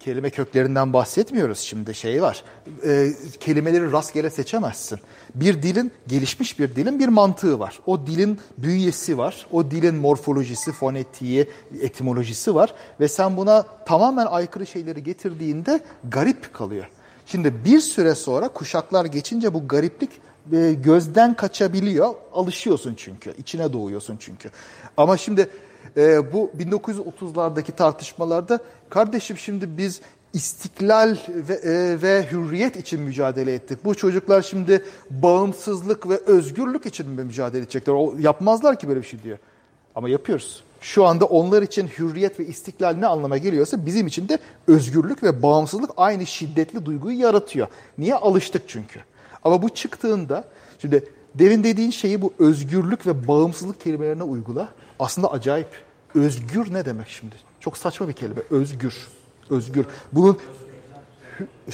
Kelime 0.00 0.30
köklerinden 0.30 0.92
bahsetmiyoruz 0.92 1.58
şimdi 1.58 1.94
şey 1.94 2.22
var. 2.22 2.44
Ee, 2.84 3.12
kelimeleri 3.40 3.92
rastgele 3.92 4.30
seçemezsin. 4.30 4.98
Bir 5.34 5.62
dilin 5.62 5.92
gelişmiş 6.06 6.58
bir 6.58 6.76
dilin 6.76 6.98
bir 6.98 7.08
mantığı 7.08 7.58
var. 7.58 7.80
O 7.86 8.06
dilin 8.06 8.40
bünyesi 8.58 9.18
var. 9.18 9.46
O 9.52 9.70
dilin 9.70 9.94
morfolojisi, 9.94 10.72
fonetiği, 10.72 11.48
etimolojisi 11.80 12.54
var 12.54 12.74
ve 13.00 13.08
sen 13.08 13.36
buna 13.36 13.62
tamamen 13.62 14.26
aykırı 14.26 14.66
şeyleri 14.66 15.02
getirdiğinde 15.02 15.80
garip 16.04 16.54
kalıyor. 16.54 16.86
Şimdi 17.26 17.64
bir 17.64 17.80
süre 17.80 18.14
sonra 18.14 18.48
kuşaklar 18.48 19.04
geçince 19.04 19.54
bu 19.54 19.68
gariplik 19.68 20.10
e, 20.52 20.72
gözden 20.72 21.34
kaçabiliyor. 21.34 22.14
Alışıyorsun 22.32 22.94
çünkü. 22.96 23.34
içine 23.38 23.72
doğuyorsun 23.72 24.16
çünkü. 24.20 24.50
Ama 24.96 25.16
şimdi 25.16 25.50
e, 25.96 26.32
bu 26.32 26.50
1930'lardaki 26.58 27.72
tartışmalarda 27.72 28.60
kardeşim 28.90 29.38
şimdi 29.38 29.78
biz 29.78 30.00
istiklal 30.32 31.16
ve, 31.28 31.54
e, 31.54 32.02
ve 32.02 32.26
hürriyet 32.32 32.76
için 32.76 33.00
mücadele 33.00 33.54
ettik. 33.54 33.84
Bu 33.84 33.94
çocuklar 33.94 34.42
şimdi 34.42 34.84
bağımsızlık 35.10 36.08
ve 36.08 36.16
özgürlük 36.16 36.86
için 36.86 37.08
mi 37.08 37.24
mücadele 37.24 37.62
edecekler? 37.62 37.92
O, 37.92 38.14
yapmazlar 38.18 38.78
ki 38.78 38.88
böyle 38.88 39.02
bir 39.02 39.06
şey 39.06 39.22
diyor. 39.22 39.38
Ama 39.94 40.08
yapıyoruz. 40.08 40.64
Şu 40.80 41.04
anda 41.04 41.24
onlar 41.24 41.62
için 41.62 41.88
hürriyet 41.98 42.40
ve 42.40 42.46
istiklal 42.46 42.94
ne 42.94 43.06
anlama 43.06 43.38
geliyorsa 43.38 43.86
bizim 43.86 44.06
için 44.06 44.28
de 44.28 44.38
özgürlük 44.66 45.22
ve 45.22 45.42
bağımsızlık 45.42 45.90
aynı 45.96 46.26
şiddetli 46.26 46.86
duyguyu 46.86 47.18
yaratıyor. 47.18 47.66
Niye? 47.98 48.14
Alıştık 48.14 48.62
çünkü. 48.68 49.00
Ama 49.44 49.62
bu 49.62 49.68
çıktığında 49.68 50.44
şimdi 50.78 51.04
demin 51.34 51.64
dediğin 51.64 51.90
şeyi 51.90 52.22
bu 52.22 52.32
özgürlük 52.38 53.06
ve 53.06 53.28
bağımsızlık 53.28 53.80
kelimelerine 53.80 54.22
uygula. 54.22 54.68
Aslında 54.98 55.32
acayip. 55.32 55.68
Özgür 56.14 56.74
ne 56.74 56.84
demek 56.84 57.08
şimdi? 57.08 57.49
Çok 57.60 57.76
saçma 57.78 58.08
bir 58.08 58.12
kelime. 58.12 58.40
Özgür. 58.50 58.94
Özgür. 59.50 59.86
Bunun 60.12 60.38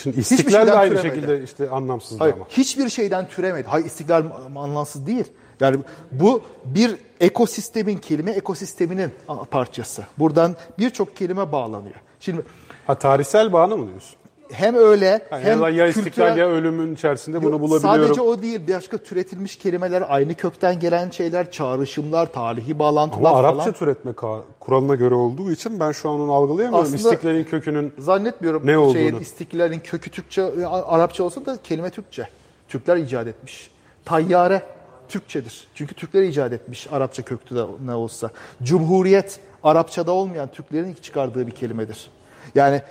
Şimdi 0.03 0.21
istiklal 0.21 0.67
de 0.67 0.73
aynı 0.73 0.95
türemedi. 0.97 1.15
şekilde 1.15 1.45
işte 1.45 1.71
anlamsızdı 1.71 2.19
Hayır, 2.19 2.35
ama. 2.35 2.45
hiçbir 2.49 2.89
şeyden 2.89 3.29
türemedi. 3.29 3.69
Hayır 3.69 3.87
istiklal 3.87 4.25
anlamsız 4.57 5.07
değil. 5.07 5.25
Yani 5.61 5.77
bu 6.13 6.43
bir 6.65 6.97
ekosistemin, 7.21 7.97
kelime 7.99 8.31
ekosisteminin 8.31 9.11
parçası. 9.51 10.07
Buradan 10.19 10.57
birçok 10.79 11.17
kelime 11.17 11.53
bağlanıyor. 11.53 11.95
Şimdi 12.21 12.43
Ha 12.87 12.95
tarihsel 12.99 13.53
bağını 13.53 13.77
mı 13.77 13.89
diyorsun? 13.89 14.17
Hem 14.53 14.75
öyle 14.75 15.27
Yani 15.33 15.45
hem 15.45 15.63
ya, 15.63 15.69
ya 15.69 15.87
istiklal 15.87 16.11
kültürel- 16.29 16.39
ya 16.39 16.47
ölümün 16.49 16.95
içerisinde 16.95 17.43
bunu 17.43 17.61
bulabiliyorum. 17.61 18.05
Sadece 18.07 18.21
o 18.21 18.43
değil. 18.43 18.61
Başka 18.75 18.99
türetilmiş 18.99 19.57
kelimeler, 19.57 20.05
aynı 20.09 20.35
kökten 20.35 20.81
gelen 20.81 21.11
şeyler, 21.11 21.51
çağrışımlar, 21.51 22.33
tarihi 22.33 22.79
bağlantılar 22.79 23.31
Ama 23.31 23.39
falan. 23.43 23.55
Arapça 23.55 23.73
türetme 23.73 24.13
kuralına 24.61 24.95
göre 24.95 25.15
olduğu 25.15 25.51
için 25.51 25.81
ben 25.81 25.93
şu 25.93 26.11
an 26.11 26.21
onu 26.21 26.33
algılayamıyorum. 26.33 26.95
Aslında- 26.95 27.11
İstiklalin 27.15 27.45
kökünün 27.45 27.93
Zannetmiyorum 27.99 28.67
Ne 28.67 28.79
olduğunu. 28.79 28.93
şeyin 28.95 29.21
istiklalin 29.21 29.81
kökü 29.81 30.11
Türkçe, 30.11 30.43
e, 30.43 30.65
Arapça 30.67 31.25
olsa 31.25 31.47
da 31.47 31.59
kelime 31.65 31.91
Türkçe. 31.91 32.29
Türkler 32.69 32.97
icat 32.97 33.27
etmiş. 33.27 33.71
Tayyare 34.05 34.63
Türkçedir. 35.09 35.69
Çünkü 35.75 35.95
Türkler 35.95 36.23
icat 36.23 36.53
etmiş 36.53 36.87
Arapça 36.93 37.23
köklü 37.23 37.57
de 37.57 37.65
ne 37.85 37.95
olsa. 37.95 38.31
Cumhuriyet 38.63 39.41
Arapçada 39.63 40.13
olmayan 40.13 40.49
Türklerin 40.49 40.95
çıkardığı 41.03 41.47
bir 41.47 41.53
kelimedir. 41.53 42.11
Yani 42.55 42.83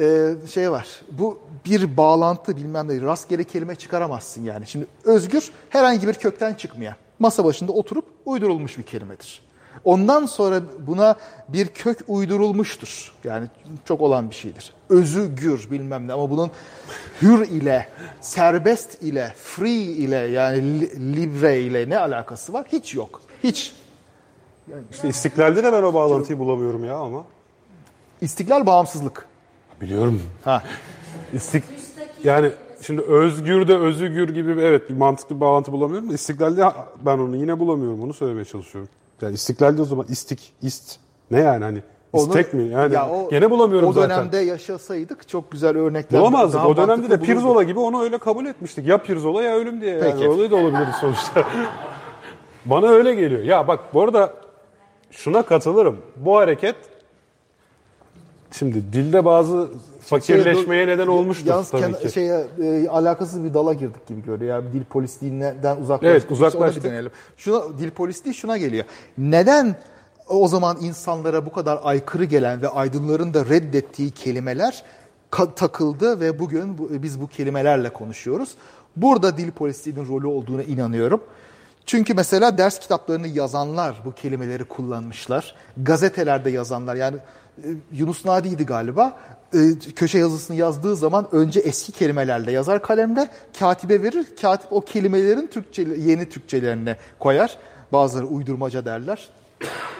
e, 0.00 0.34
şey 0.52 0.70
var. 0.70 0.88
Bu 1.10 1.38
bir 1.66 1.96
bağlantı 1.96 2.56
bilmem 2.56 2.88
ne. 2.88 3.00
Rastgele 3.00 3.44
kelime 3.44 3.74
çıkaramazsın 3.74 4.44
yani. 4.44 4.66
Şimdi 4.66 4.86
özgür 5.04 5.50
herhangi 5.70 6.08
bir 6.08 6.14
kökten 6.14 6.54
çıkmayan. 6.54 6.94
Masa 7.18 7.44
başında 7.44 7.72
oturup 7.72 8.04
uydurulmuş 8.26 8.78
bir 8.78 8.82
kelimedir. 8.82 9.42
Ondan 9.84 10.26
sonra 10.26 10.60
buna 10.86 11.16
bir 11.48 11.66
kök 11.66 11.98
uydurulmuştur. 12.08 13.12
Yani 13.24 13.46
çok 13.84 14.00
olan 14.00 14.30
bir 14.30 14.34
şeydir. 14.34 14.72
Özü 14.88 15.34
gür 15.34 15.70
bilmem 15.70 16.08
ne 16.08 16.12
ama 16.12 16.30
bunun 16.30 16.50
hür 17.22 17.48
ile, 17.48 17.88
serbest 18.20 19.02
ile, 19.02 19.34
free 19.36 19.70
ile 19.82 20.16
yani 20.16 20.80
li- 20.80 21.16
libre 21.16 21.60
ile 21.60 21.88
ne 21.90 21.98
alakası 21.98 22.52
var? 22.52 22.66
Hiç 22.72 22.94
yok. 22.94 23.20
Hiç. 23.44 23.72
İşte 24.90 25.08
istiklalde 25.08 25.64
de 25.64 25.72
ben 25.72 25.82
o 25.82 25.94
bağlantıyı 25.94 26.38
bulamıyorum 26.38 26.84
ya 26.84 26.96
ama. 26.96 27.24
İstiklal 28.20 28.66
bağımsızlık. 28.66 29.29
Biliyorum. 29.80 30.22
Ha. 30.44 30.62
İstik 31.32 31.64
yani 32.24 32.50
şimdi 32.82 33.02
özgür 33.02 33.68
de 33.68 33.76
özgür 33.76 34.28
gibi 34.34 34.56
bir- 34.56 34.62
evet 34.62 34.90
bir 34.90 34.94
mantıklı 34.96 35.36
bir 35.36 35.40
bağlantı 35.40 35.72
bulamıyorum. 35.72 36.14
İstiklalde 36.14 36.62
ha- 36.62 36.86
ben 37.06 37.18
onu 37.18 37.36
yine 37.36 37.58
bulamıyorum. 37.58 38.02
Onu 38.02 38.12
söylemeye 38.14 38.44
çalışıyorum. 38.44 38.90
Yani 39.22 39.34
istiklalde 39.34 39.82
o 39.82 39.84
zaman 39.84 40.06
istik, 40.08 40.52
ist 40.62 40.96
ne 41.30 41.40
yani 41.40 41.64
hani 41.64 41.82
Onu- 42.12 42.22
istek 42.22 42.54
mi? 42.54 42.62
Yani 42.68 42.94
Ya 42.94 43.08
o- 43.10 43.30
gene 43.30 43.50
bulamıyorum 43.50 43.88
O 43.88 43.92
zaten. 43.92 44.10
dönemde 44.10 44.36
yaşasaydık 44.38 45.28
çok 45.28 45.50
güzel 45.52 45.76
örnekler. 45.76 46.20
Bulamazdık. 46.20 46.54
daha 46.60 46.68
O 46.68 46.76
dönemde 46.76 46.92
de 47.02 47.08
mantıklı 47.08 47.26
Pirzola 47.26 47.48
bulurduk. 47.54 47.68
gibi 47.68 47.78
onu 47.78 48.02
öyle 48.02 48.18
kabul 48.18 48.46
etmiştik. 48.46 48.86
Ya 48.86 48.98
Pirzola 48.98 49.42
ya 49.42 49.56
ölüm 49.56 49.80
diye. 49.80 49.96
Yani. 49.96 50.12
Peki. 50.12 50.28
Öyle 50.30 50.50
de 50.50 50.54
olabilir 50.54 50.88
sonuçta. 51.00 51.44
Bana 52.64 52.86
öyle 52.88 53.14
geliyor. 53.14 53.42
Ya 53.42 53.68
bak 53.68 53.80
bu 53.94 54.02
arada 54.02 54.34
şuna 55.10 55.42
katılırım. 55.42 55.96
Bu 56.16 56.36
hareket 56.36 56.76
şimdi 58.52 58.92
dilde 58.92 59.24
bazı 59.24 59.68
fakirleşmeye 60.00 60.86
neden 60.86 61.06
olmuştur 61.06 61.46
Yalnız 61.46 61.70
tabii 61.70 61.98
ki. 61.98 62.12
şeye 62.12 62.46
e, 62.62 62.88
alakasız 62.88 63.44
bir 63.44 63.54
dala 63.54 63.72
girdik 63.72 64.06
gibi 64.06 64.22
görüyor. 64.22 64.54
Yani 64.62 64.72
dil 64.72 64.84
polisliğinden 64.84 65.76
uzaklaştık. 65.76 66.02
Evet, 66.04 66.30
uzaklaştık. 66.30 66.84
deneyelim. 66.84 67.10
Şuna, 67.36 67.78
dil 67.78 67.90
polisliği 67.90 68.34
şuna 68.34 68.56
geliyor. 68.58 68.84
Neden 69.18 69.76
o 70.28 70.48
zaman 70.48 70.76
insanlara 70.80 71.46
bu 71.46 71.52
kadar 71.52 71.80
aykırı 71.82 72.24
gelen 72.24 72.62
ve 72.62 72.68
aydınların 72.68 73.34
da 73.34 73.46
reddettiği 73.46 74.10
kelimeler 74.10 74.82
takıldı 75.56 76.20
ve 76.20 76.38
bugün 76.38 76.78
bu- 76.78 76.88
biz 77.02 77.20
bu 77.20 77.26
kelimelerle 77.28 77.90
konuşuyoruz. 77.90 78.50
Burada 78.96 79.36
dil 79.36 79.50
polisliğinin 79.50 80.08
rolü 80.08 80.26
olduğuna 80.26 80.62
inanıyorum. 80.62 81.20
Çünkü 81.86 82.14
mesela 82.14 82.58
ders 82.58 82.78
kitaplarını 82.78 83.28
yazanlar 83.28 84.02
bu 84.04 84.12
kelimeleri 84.14 84.64
kullanmışlar. 84.64 85.54
Gazetelerde 85.76 86.50
yazanlar 86.50 86.94
yani 86.94 87.16
Yunus 87.92 88.24
Nadi'ydi 88.24 88.66
galiba. 88.66 89.18
E, 89.54 89.58
köşe 89.96 90.18
yazısını 90.18 90.56
yazdığı 90.56 90.96
zaman 90.96 91.28
önce 91.32 91.60
eski 91.60 91.92
kelimelerle 91.92 92.52
yazar 92.52 92.82
kalemle 92.82 93.28
katibe 93.58 94.02
verir. 94.02 94.26
Katip 94.42 94.72
o 94.72 94.80
kelimelerin 94.80 95.46
Türkçe 95.46 95.82
yeni 95.82 96.28
Türkçelerine 96.28 96.96
koyar. 97.18 97.58
Bazıları 97.92 98.26
uydurmaca 98.26 98.84
derler. 98.84 99.28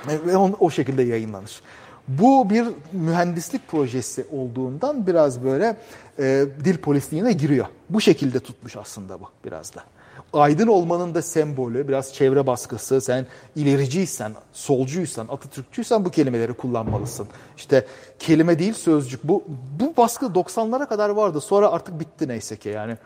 E, 0.09 0.27
Ve 0.27 0.37
on- 0.37 0.57
o 0.61 0.71
şekilde 0.71 1.03
yayınlanır. 1.03 1.61
Bu 2.09 2.51
bir 2.51 2.67
mühendislik 2.93 3.69
projesi 3.69 4.25
olduğundan 4.33 5.07
biraz 5.07 5.45
böyle 5.45 5.77
e, 6.19 6.45
dil 6.65 6.79
polisliğine 6.79 7.33
giriyor. 7.33 7.67
Bu 7.91 8.01
şekilde 8.01 8.41
tutmuş 8.41 8.77
aslında 8.77 9.21
bu 9.21 9.25
biraz 9.45 9.75
da. 9.75 9.85
Aydın 10.33 10.67
olmanın 10.67 11.15
da 11.15 11.23
sembolü, 11.23 11.89
biraz 11.89 12.15
çevre 12.15 12.47
baskısı, 12.47 13.01
sen 13.01 13.27
ilericiysen, 13.57 14.33
solcuysan, 14.53 15.29
Atatürkçüysen 15.29 16.05
bu 16.05 16.11
kelimeleri 16.11 16.53
kullanmalısın. 16.53 17.29
İşte 17.57 17.87
kelime 18.19 18.59
değil 18.59 18.73
sözcük. 18.75 19.25
Bu, 19.25 19.45
bu 19.81 19.97
baskı 19.97 20.27
90'lara 20.27 20.89
kadar 20.89 21.11
vardı. 21.11 21.41
Sonra 21.41 21.71
artık 21.73 22.01
bitti 22.01 22.29
neyse 22.29 22.57
ki 22.57 22.69
yani. 22.69 22.97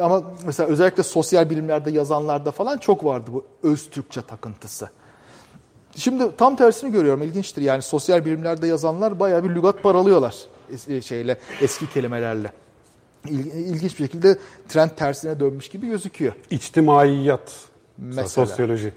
Ama 0.00 0.22
mesela 0.46 0.68
özellikle 0.68 1.02
sosyal 1.02 1.50
bilimlerde 1.50 1.90
yazanlarda 1.90 2.50
falan 2.50 2.78
çok 2.78 3.04
vardı 3.04 3.30
bu 3.32 3.44
öz 3.62 3.90
Türkçe 3.90 4.22
takıntısı. 4.22 4.90
Şimdi 5.96 6.36
tam 6.36 6.56
tersini 6.56 6.92
görüyorum. 6.92 7.22
İlginçtir. 7.22 7.62
Yani 7.62 7.82
sosyal 7.82 8.24
bilimlerde 8.24 8.66
yazanlar 8.66 9.20
bayağı 9.20 9.44
bir 9.44 9.54
lügat 9.54 9.82
paralıyorlar 9.82 10.34
es- 10.72 11.02
şeyle 11.02 11.38
eski 11.60 11.90
kelimelerle. 11.90 12.52
İl- 13.26 13.52
İlginç 13.54 13.92
bir 13.98 14.04
şekilde 14.04 14.38
trend 14.68 14.90
tersine 14.90 15.40
dönmüş 15.40 15.68
gibi 15.68 15.86
gözüküyor. 15.88 16.32
İçtimaiyat. 16.50 17.56
Mesela. 17.98 18.28
Sosyoloji. 18.28 18.92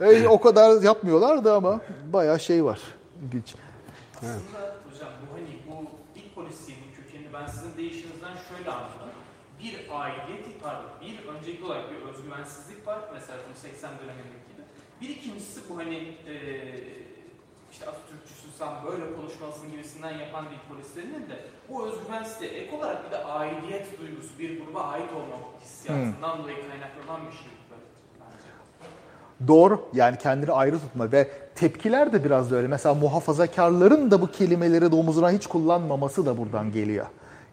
E, 0.00 0.26
o 0.28 0.40
kadar 0.40 0.82
yapmıyorlar 0.82 1.44
da 1.44 1.54
ama 1.54 1.80
bayağı 2.12 2.40
şey 2.40 2.64
var. 2.64 2.80
İlginç. 3.24 3.54
Aslında 4.16 4.76
hocam 4.92 5.08
bu 5.22 5.34
hani 5.36 5.48
bu 5.68 5.86
dil 6.14 6.28
polisliğinin 6.34 6.84
kökenini 6.96 7.32
ben 7.32 7.46
sizin 7.46 7.76
deyişinizden 7.76 8.34
şöyle 8.48 8.70
anladım. 8.70 9.10
Bir 9.62 9.74
aidiyet, 9.90 10.62
pardon, 10.62 10.90
bir 11.02 11.28
öncelikli 11.28 11.64
olarak 11.64 11.84
bir 11.90 12.08
özgüvensizlik 12.08 12.86
var. 12.86 12.98
Mesela 13.14 13.38
bu 13.54 13.58
80 13.60 13.90
dönemindeki 13.98 14.44
gibi. 14.50 14.62
Bir 15.00 15.08
ikincisi 15.20 15.60
bu 15.68 15.76
hani 15.78 15.96
e, 16.28 16.34
işte 17.74 17.86
Atatürkçüsün 17.86 18.50
sen 18.58 18.68
böyle 18.86 19.16
konuşmalısın 19.16 19.70
gibisinden 19.70 20.18
yapan 20.18 20.44
dil 20.44 20.74
polislerinin 20.74 21.28
de 21.30 21.36
bu 21.68 21.86
özgüvensizliğe 21.86 22.50
ek 22.50 22.76
olarak 22.76 23.06
bir 23.06 23.10
de 23.10 23.24
aidiyet 23.24 24.00
duygusu, 24.00 24.38
bir 24.38 24.60
gruba 24.60 24.80
ait 24.80 25.12
olma 25.12 25.36
hissiyatından 25.64 26.38
dolayı 26.38 26.56
kaynaklanan 26.56 27.26
bir 27.26 27.36
şey. 27.36 27.46
bence. 28.20 29.48
Doğru. 29.48 29.88
Yani 29.92 30.18
kendini 30.18 30.52
ayrı 30.52 30.78
tutma 30.78 31.12
ve 31.12 31.30
tepkiler 31.54 32.12
de 32.12 32.24
biraz 32.24 32.50
da 32.50 32.56
öyle. 32.56 32.68
Mesela 32.68 32.94
muhafazakarların 32.94 34.10
da 34.10 34.20
bu 34.20 34.30
kelimeleri 34.30 34.92
de 34.92 34.96
omuzuna 34.96 35.30
hiç 35.30 35.46
kullanmaması 35.46 36.26
da 36.26 36.38
buradan 36.38 36.72
geliyor. 36.72 37.06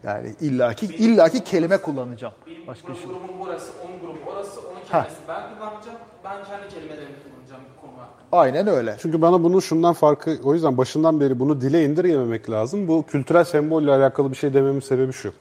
Yani 0.04 0.34
illaki 0.40 0.86
illaki 0.86 1.44
kelime 1.44 1.76
kullanacağım. 1.78 2.34
Benim 2.46 2.66
Başka 2.66 2.86
grup, 2.86 2.96
şey. 2.98 3.06
grubum 3.06 3.28
burası, 3.40 3.72
onun 3.84 4.00
grubu 4.00 4.30
orası, 4.30 4.60
onun 4.60 4.80
kelimesi 4.90 5.16
ben 5.28 5.42
kullanacağım. 5.58 5.98
Ben 6.24 6.44
kendi 6.44 6.68
kelimelerimi 6.74 7.14
kullanacağım 7.24 7.62
bu 7.76 7.80
konu 7.80 7.92
hakkında. 7.92 8.26
Aynen 8.32 8.66
öyle. 8.66 8.96
Çünkü 9.02 9.22
bana 9.22 9.42
bunun 9.42 9.60
şundan 9.60 9.92
farkı, 9.92 10.38
o 10.44 10.54
yüzden 10.54 10.76
başından 10.76 11.20
beri 11.20 11.40
bunu 11.40 11.60
dile 11.60 11.84
indirgememek 11.84 12.50
lazım. 12.50 12.88
Bu 12.88 13.06
kültürel 13.06 13.44
sembolle 13.44 13.90
alakalı 13.92 14.30
bir 14.30 14.36
şey 14.36 14.54
dememin 14.54 14.80
sebebi 14.80 15.12
şu. 15.12 15.32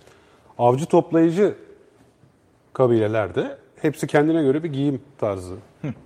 Avcı 0.57 0.85
toplayıcı 0.85 1.55
kabilelerde 2.73 3.57
hepsi 3.81 4.07
kendine 4.07 4.43
göre 4.43 4.63
bir 4.63 4.73
giyim 4.73 5.01
tarzı 5.17 5.55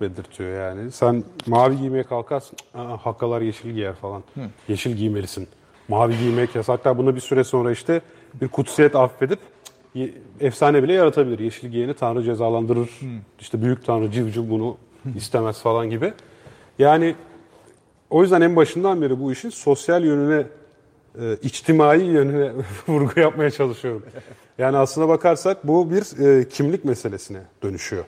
belirtiyor 0.00 0.50
yani. 0.60 0.92
Sen 0.92 1.24
mavi 1.46 1.76
giymeye 1.78 2.02
kalkarsın, 2.04 2.56
Aa, 2.74 2.96
hakkalar 3.06 3.40
yeşil 3.40 3.70
giyer 3.70 3.94
falan. 3.94 4.22
Yeşil 4.68 4.92
giymelisin. 4.96 5.48
Mavi 5.88 6.18
giymek 6.18 6.54
yasak. 6.54 6.78
Hatta 6.78 6.98
bunu 6.98 7.14
bir 7.14 7.20
süre 7.20 7.44
sonra 7.44 7.70
işte 7.72 8.00
bir 8.40 8.48
kutsiyet 8.48 8.96
affedip 8.96 9.38
efsane 10.40 10.82
bile 10.82 10.92
yaratabilir. 10.92 11.38
Yeşil 11.38 11.68
giyeni 11.68 11.94
Tanrı 11.94 12.22
cezalandırır. 12.22 12.90
İşte 13.40 13.62
büyük 13.62 13.86
Tanrı 13.86 14.10
civciv 14.10 14.50
bunu 14.50 14.76
istemez 15.16 15.62
falan 15.62 15.90
gibi. 15.90 16.12
Yani 16.78 17.14
o 18.10 18.22
yüzden 18.22 18.40
en 18.40 18.56
başından 18.56 19.02
beri 19.02 19.20
bu 19.20 19.32
işin 19.32 19.50
sosyal 19.50 20.04
yönüne, 20.04 20.46
e, 21.20 21.36
içtimai 21.42 22.04
yönüne 22.04 22.52
vurgu 22.88 23.20
yapmaya 23.20 23.50
çalışıyorum. 23.50 24.02
Yani 24.58 24.76
aslına 24.76 25.08
bakarsak 25.08 25.66
bu 25.66 25.90
bir 25.90 26.26
e, 26.26 26.48
kimlik 26.48 26.84
meselesine 26.84 27.40
dönüşüyor. 27.62 28.04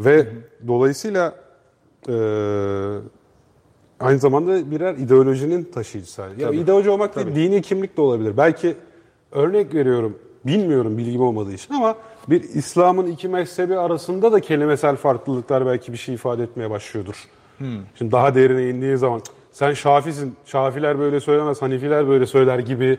Ve 0.00 0.26
dolayısıyla 0.66 1.34
e, 2.08 2.14
aynı 4.00 4.18
zamanda 4.18 4.70
birer 4.70 4.94
ideolojinin 4.94 5.64
taşıyıcısı. 5.64 6.22
Ya 6.38 6.50
ideoloji 6.50 6.90
olmak 6.90 7.16
değil, 7.16 7.34
dini 7.34 7.62
kimlik 7.62 7.96
de 7.96 8.00
olabilir. 8.00 8.36
Belki 8.36 8.76
örnek 9.36 9.74
veriyorum, 9.74 10.18
bilmiyorum 10.46 10.98
bilgim 10.98 11.20
olmadığı 11.20 11.52
için 11.52 11.74
ama 11.74 11.96
bir 12.28 12.42
İslam'ın 12.42 13.06
iki 13.06 13.28
mezhebi 13.28 13.78
arasında 13.78 14.32
da 14.32 14.40
kelimesel 14.40 14.96
farklılıklar 14.96 15.66
belki 15.66 15.92
bir 15.92 15.98
şey 15.98 16.14
ifade 16.14 16.42
etmeye 16.42 16.70
başlıyordur. 16.70 17.24
Şimdi 17.98 18.12
daha 18.12 18.34
derine 18.34 18.68
indiği 18.68 18.96
zaman 18.96 19.20
sen 19.52 19.72
Şafisin, 19.72 20.36
Şafiler 20.46 20.98
böyle 20.98 21.20
söylemez, 21.20 21.62
Hanifiler 21.62 22.08
böyle 22.08 22.26
söyler 22.26 22.58
gibi 22.58 22.98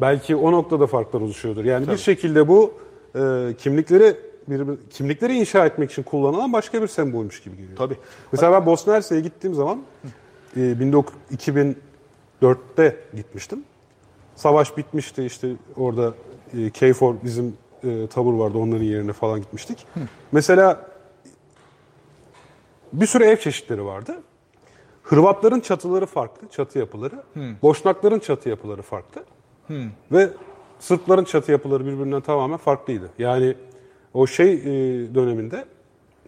belki 0.00 0.36
o 0.36 0.52
noktada 0.52 0.86
farklar 0.86 1.20
oluşuyordur. 1.20 1.64
Yani 1.64 1.88
bir 1.88 1.96
şekilde 1.96 2.48
bu 2.48 2.74
e, 3.14 3.54
kimlikleri 3.58 4.16
bir, 4.48 4.64
kimlikleri 4.90 5.34
inşa 5.34 5.66
etmek 5.66 5.90
için 5.90 6.02
kullanılan 6.02 6.52
başka 6.52 6.82
bir 6.82 6.88
sembolmüş 6.88 7.42
gibi 7.42 7.56
geliyor. 7.56 7.76
Tabii. 7.76 7.96
Mesela 8.32 8.52
ben 8.52 8.66
Bosna 8.66 8.94
Hersek'e 8.94 9.20
gittiğim 9.20 9.54
zaman 9.54 9.82
e, 10.56 10.76
19 10.82 11.14
2004'te 11.36 12.96
gitmiştim. 13.14 13.64
Savaş 14.38 14.76
bitmişti 14.76 15.24
işte 15.24 15.48
orada 15.76 16.14
e, 16.58 16.70
KFOR 16.70 17.14
bizim 17.24 17.56
e, 17.84 18.06
tabur 18.06 18.34
vardı 18.34 18.58
onların 18.58 18.84
yerine 18.84 19.12
falan 19.12 19.40
gitmiştik. 19.40 19.86
Mesela 20.32 20.86
bir 22.92 23.06
sürü 23.06 23.24
ev 23.24 23.36
çeşitleri 23.36 23.84
vardı. 23.84 24.22
Hırvatların 25.02 25.60
çatıları 25.60 26.06
farklı, 26.06 26.48
çatı 26.48 26.78
yapıları. 26.78 27.22
Boşnakların 27.62 28.18
çatı 28.18 28.48
yapıları 28.48 28.82
farklı. 28.82 29.24
Ve 30.12 30.30
Sırpların 30.78 31.24
çatı 31.24 31.52
yapıları 31.52 31.86
birbirinden 31.86 32.20
tamamen 32.20 32.56
farklıydı. 32.56 33.10
Yani 33.18 33.54
o 34.14 34.26
şey 34.26 34.52
e, 34.52 34.64
döneminde 35.14 35.64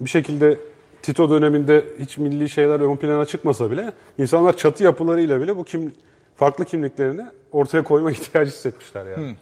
bir 0.00 0.10
şekilde 0.10 0.58
Tito 1.02 1.30
döneminde 1.30 1.84
hiç 1.98 2.18
milli 2.18 2.48
şeyler 2.48 2.80
ön 2.80 2.96
plana 2.96 3.24
çıkmasa 3.24 3.70
bile 3.70 3.92
insanlar 4.18 4.56
çatı 4.56 4.84
yapılarıyla 4.84 5.40
bile 5.40 5.56
bu 5.56 5.64
kim 5.64 5.92
farklı 6.40 6.64
kimliklerini 6.64 7.26
ortaya 7.52 7.84
koyma 7.84 8.10
ihtiyacı 8.16 8.50
hissetmişler 8.50 9.06
yani. 9.06 9.36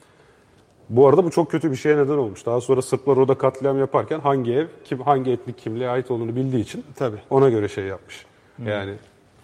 Bu 0.88 1.08
arada 1.08 1.24
bu 1.24 1.30
çok 1.30 1.50
kötü 1.50 1.70
bir 1.70 1.76
şeye 1.76 1.96
neden 1.96 2.16
olmuş. 2.16 2.46
Daha 2.46 2.60
sonra 2.60 2.82
Sırplar 2.82 3.16
orada 3.16 3.38
katliam 3.38 3.78
yaparken 3.78 4.20
hangi 4.20 4.52
ev, 4.52 4.66
kim 4.84 5.00
hangi 5.00 5.30
etnik 5.30 5.58
kimliğe 5.58 5.88
ait 5.88 6.10
olduğunu 6.10 6.36
bildiği 6.36 6.60
için 6.60 6.84
Tabii. 6.96 7.16
ona 7.30 7.48
göre 7.48 7.68
şey 7.68 7.84
yapmış. 7.84 8.26
Yani 8.66 8.94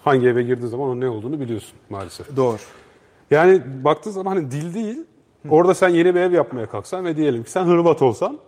hangi 0.05 0.29
eve 0.29 0.43
girdiği 0.43 0.69
zaman 0.69 0.89
onun 0.89 1.01
ne 1.01 1.09
olduğunu 1.09 1.41
biliyorsun 1.41 1.79
maalesef. 1.91 2.37
Doğru. 2.37 2.57
Yani 3.31 3.63
baktığı 3.85 4.13
zaman 4.13 4.37
hani 4.37 4.51
dil 4.51 4.75
değil, 4.75 4.99
orada 5.49 5.75
sen 5.75 5.89
yeni 5.89 6.15
bir 6.15 6.21
ev 6.21 6.33
yapmaya 6.33 6.67
kalksan 6.67 7.05
ve 7.05 7.17
diyelim 7.17 7.45
ki 7.45 7.51
sen 7.51 7.65
Hırvat 7.65 8.03
olsan, 8.03 8.39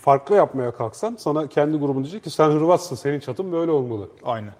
farklı 0.00 0.34
yapmaya 0.34 0.70
kalksan 0.70 1.16
sana 1.18 1.46
kendi 1.46 1.78
grubun 1.78 2.02
diyecek 2.02 2.24
ki 2.24 2.30
sen 2.30 2.50
Hırvatsın, 2.50 2.96
senin 2.96 3.20
çatın 3.20 3.52
böyle 3.52 3.70
olmalı. 3.70 4.08
Aynen. 4.24 4.52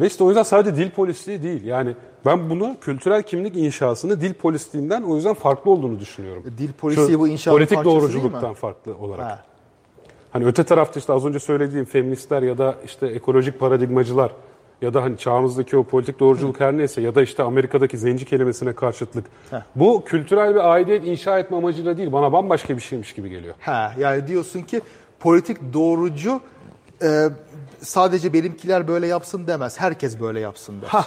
Ve 0.00 0.06
işte 0.06 0.24
o 0.24 0.28
yüzden 0.28 0.42
sadece 0.42 0.76
dil 0.76 0.90
polisliği 0.90 1.42
değil. 1.42 1.64
Yani 1.64 1.94
ben 2.26 2.50
bunu 2.50 2.76
kültürel 2.80 3.22
kimlik 3.22 3.56
inşasını 3.56 4.20
dil 4.20 4.34
polisliğinden 4.34 5.02
o 5.02 5.16
yüzden 5.16 5.34
farklı 5.34 5.70
olduğunu 5.70 5.98
düşünüyorum. 5.98 6.44
Dil 6.58 6.72
polisiye 6.72 7.18
bu 7.18 7.28
inşaatın 7.28 7.58
Politik 7.58 7.84
doğruculuktan 7.84 8.54
farklı 8.54 8.96
olarak. 8.96 9.26
Ha. 9.26 9.44
Hani 10.30 10.46
öte 10.46 10.64
tarafta 10.64 11.00
işte 11.00 11.12
az 11.12 11.26
önce 11.26 11.38
söylediğim 11.38 11.84
feministler 11.84 12.42
ya 12.42 12.58
da 12.58 12.76
işte 12.84 13.06
ekolojik 13.06 13.60
paradigmacılar 13.60 14.32
ya 14.82 14.94
da 14.94 15.02
hani 15.02 15.18
çağımızdaki 15.18 15.76
o 15.76 15.82
politik 15.84 16.20
doğruculuk 16.20 16.60
her 16.60 16.76
neyse 16.76 17.00
ya 17.00 17.14
da 17.14 17.22
işte 17.22 17.42
Amerika'daki 17.42 17.98
zenci 17.98 18.24
kelimesine 18.24 18.72
karşıtlık. 18.72 19.24
Bu 19.76 20.04
kültürel 20.04 20.54
bir 20.54 20.72
aidiyet 20.72 21.06
inşa 21.06 21.38
etme 21.38 21.56
amacıyla 21.56 21.96
değil 21.96 22.12
bana 22.12 22.32
bambaşka 22.32 22.76
bir 22.76 22.82
şeymiş 22.82 23.12
gibi 23.12 23.30
geliyor. 23.30 23.54
Ha, 23.60 23.94
yani 23.98 24.26
diyorsun 24.28 24.60
ki 24.60 24.80
politik 25.20 25.58
doğrucu 25.72 26.40
e, 27.02 27.28
sadece 27.80 28.32
benimkiler 28.32 28.88
böyle 28.88 29.06
yapsın 29.06 29.46
demez. 29.46 29.80
Herkes 29.80 30.20
böyle 30.20 30.40
yapsın 30.40 30.82
der. 30.82 30.88
Ha, 30.88 31.06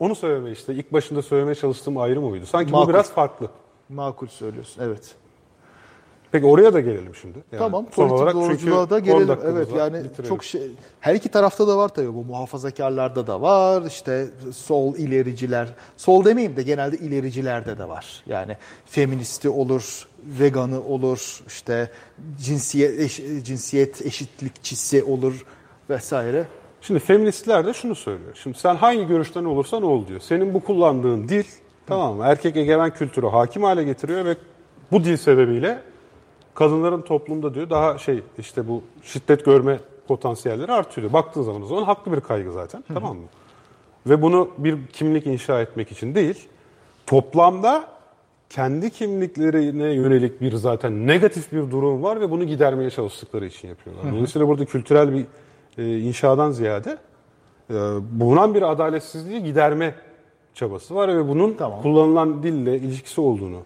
onu 0.00 0.14
söyleme 0.14 0.50
işte 0.50 0.74
ilk 0.74 0.92
başında 0.92 1.22
söylemeye 1.22 1.54
çalıştığım 1.54 1.98
ayrım 1.98 2.24
oydu. 2.24 2.46
Sanki 2.46 2.72
Makul. 2.72 2.86
bu 2.86 2.90
biraz 2.90 3.10
farklı. 3.12 3.48
Makul 3.88 4.26
söylüyorsun. 4.26 4.82
Evet. 4.82 5.14
Peki 6.32 6.46
oraya 6.46 6.72
da 6.74 6.80
gelelim 6.80 7.14
şimdi. 7.14 7.38
Yani 7.52 7.58
tamam. 7.58 7.86
son 7.92 8.08
Politik 8.08 8.34
doğruculuğa 8.34 8.90
da 8.90 8.94
10 8.96 9.04
gelelim. 9.04 9.38
Evet 9.44 9.72
var, 9.72 9.78
yani 9.78 10.04
bitirelim. 10.04 10.28
çok 10.28 10.44
şey 10.44 10.70
her 11.00 11.14
iki 11.14 11.28
tarafta 11.28 11.68
da 11.68 11.76
var 11.78 11.88
tabii 11.88 12.14
bu 12.14 12.24
muhafazakarlarda 12.24 13.26
da 13.26 13.40
var. 13.40 13.82
işte 13.86 14.26
sol 14.54 14.94
ilericiler. 14.96 15.68
Sol 15.96 16.24
demeyeyim 16.24 16.56
de 16.56 16.62
genelde 16.62 16.96
ilericilerde 16.96 17.78
de 17.78 17.88
var. 17.88 18.22
Yani 18.26 18.56
feministi 18.86 19.48
olur, 19.48 20.08
veganı 20.24 20.82
olur, 20.84 21.40
işte 21.46 21.90
cinsiyet 22.40 23.00
eş- 23.00 23.44
cinsiyet 23.44 24.06
eşitlikçisi 24.06 25.04
olur 25.04 25.44
vesaire. 25.90 26.46
Şimdi 26.80 27.00
feministler 27.00 27.66
de 27.66 27.72
şunu 27.72 27.94
söylüyor. 27.94 28.38
Şimdi 28.42 28.58
sen 28.58 28.76
hangi 28.76 29.06
görüşten 29.06 29.44
olursan 29.44 29.82
ol 29.82 30.06
diyor. 30.06 30.20
Senin 30.20 30.54
bu 30.54 30.60
kullandığın 30.60 31.28
dil 31.28 31.44
tamam 31.86 32.16
mı? 32.16 32.24
Erkek 32.26 32.56
egemen 32.56 32.90
kültürü 32.90 33.26
hakim 33.26 33.62
hale 33.62 33.84
getiriyor 33.84 34.24
ve 34.24 34.36
bu 34.92 35.04
dil 35.04 35.16
sebebiyle 35.16 35.78
kadınların 36.54 37.02
toplumda 37.02 37.54
diyor 37.54 37.70
daha 37.70 37.98
şey 37.98 38.22
işte 38.38 38.68
bu 38.68 38.82
şiddet 39.02 39.44
görme 39.44 39.78
potansiyelleri 40.08 40.72
artıyor. 40.72 41.02
diyor. 41.02 41.12
Baktığın 41.12 41.42
zaman 41.42 41.62
o 41.62 41.66
zaman 41.66 41.82
haklı 41.82 42.12
bir 42.12 42.20
kaygı 42.20 42.52
zaten 42.52 42.84
tamam 42.94 43.16
mı? 43.16 43.26
Ve 44.06 44.22
bunu 44.22 44.50
bir 44.58 44.86
kimlik 44.86 45.26
inşa 45.26 45.60
etmek 45.60 45.92
için 45.92 46.14
değil, 46.14 46.48
toplamda 47.06 47.84
kendi 48.50 48.90
kimliklerine 48.90 49.92
yönelik 49.92 50.40
bir 50.40 50.52
zaten 50.52 51.06
negatif 51.06 51.52
bir 51.52 51.70
durum 51.70 52.02
var 52.02 52.20
ve 52.20 52.30
bunu 52.30 52.44
gidermeye 52.44 52.90
çalıştıkları 52.90 53.46
için 53.46 53.68
yapıyorlar. 53.68 54.12
Dolayısıyla 54.12 54.48
burada 54.48 54.64
kültürel 54.64 55.12
bir 55.12 55.26
e, 55.78 55.98
inşadan 55.98 56.50
ziyade 56.50 56.98
e, 57.70 57.74
bulunan 58.20 58.54
bir 58.54 58.62
adaletsizliği 58.62 59.42
giderme 59.42 59.94
çabası 60.54 60.94
var 60.94 61.16
ve 61.16 61.28
bunun 61.28 61.54
Tamam. 61.54 61.82
kullanılan 61.82 62.42
dille 62.42 62.76
ilişkisi 62.78 63.20
olduğunu 63.20 63.60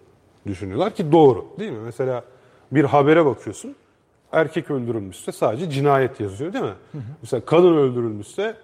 düşünüyorlar 0.46 0.94
ki 0.94 1.12
doğru 1.12 1.44
değil 1.58 1.72
mi? 1.72 1.78
Mesela 1.84 2.24
bir 2.72 2.84
habere 2.84 3.26
bakıyorsun 3.26 3.74
erkek 4.32 4.70
öldürülmüşse 4.70 5.32
sadece 5.32 5.70
cinayet 5.70 6.20
yazıyor 6.20 6.52
değil 6.52 6.64
mi? 6.64 6.74
Mesela 7.22 7.40
kadın 7.44 7.76
öldürülmüşse 7.76 8.56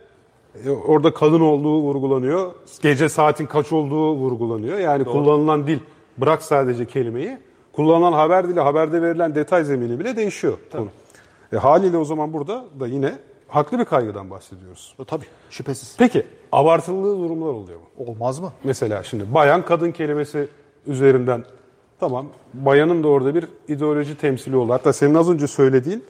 e, 0.65 0.71
orada 0.71 1.15
kadın 1.15 1.41
olduğu 1.41 1.81
vurgulanıyor. 1.83 2.53
Gece 2.83 3.09
saatin 3.09 3.47
kaç 3.47 3.73
olduğu 3.73 4.15
vurgulanıyor. 4.15 4.79
Yani 4.79 5.05
kullanılan 5.05 5.67
dil 5.67 5.79
bırak 6.19 6.43
sadece 6.43 6.87
kelimeyi. 6.87 7.39
Kullanılan 7.73 8.13
haber 8.13 8.49
dili, 8.49 8.61
haberde 8.61 9.03
verilen 9.03 9.35
detay 9.35 9.65
zemini 9.65 10.01
bile 10.01 10.17
değişiyor. 10.17 10.59
Konu. 10.73 10.89
E, 11.53 11.57
haliyle 11.57 11.97
o 11.97 12.05
zaman 12.05 12.33
burada 12.33 12.65
da 12.81 12.87
yine 12.87 13.15
haklı 13.49 13.79
bir 13.79 13.85
kaygıdan 13.85 14.31
bahsediyoruz. 14.31 14.95
O, 14.99 15.05
tabii 15.05 15.25
şüphesiz. 15.51 15.95
Peki 15.99 16.27
abartılı 16.53 17.19
durumlar 17.19 17.47
oluyor 17.49 17.79
mu? 17.79 17.87
Olmaz 18.07 18.39
mı? 18.41 18.53
Mesela 18.65 19.03
şimdi 19.03 19.35
bayan 19.35 19.65
kadın 19.65 19.93
kelimesi 19.93 20.49
üzerinden 20.87 21.45
tamam 22.01 22.27
bayanın 22.55 23.03
da 23.03 23.09
orada 23.09 23.35
bir 23.35 23.49
ideoloji 23.69 24.17
temsili 24.17 24.57
oldu. 24.57 24.73
Hatta 24.73 24.93
senin 24.93 25.15
az 25.15 25.31
önce 25.31 25.47
söylediğin 25.47 26.05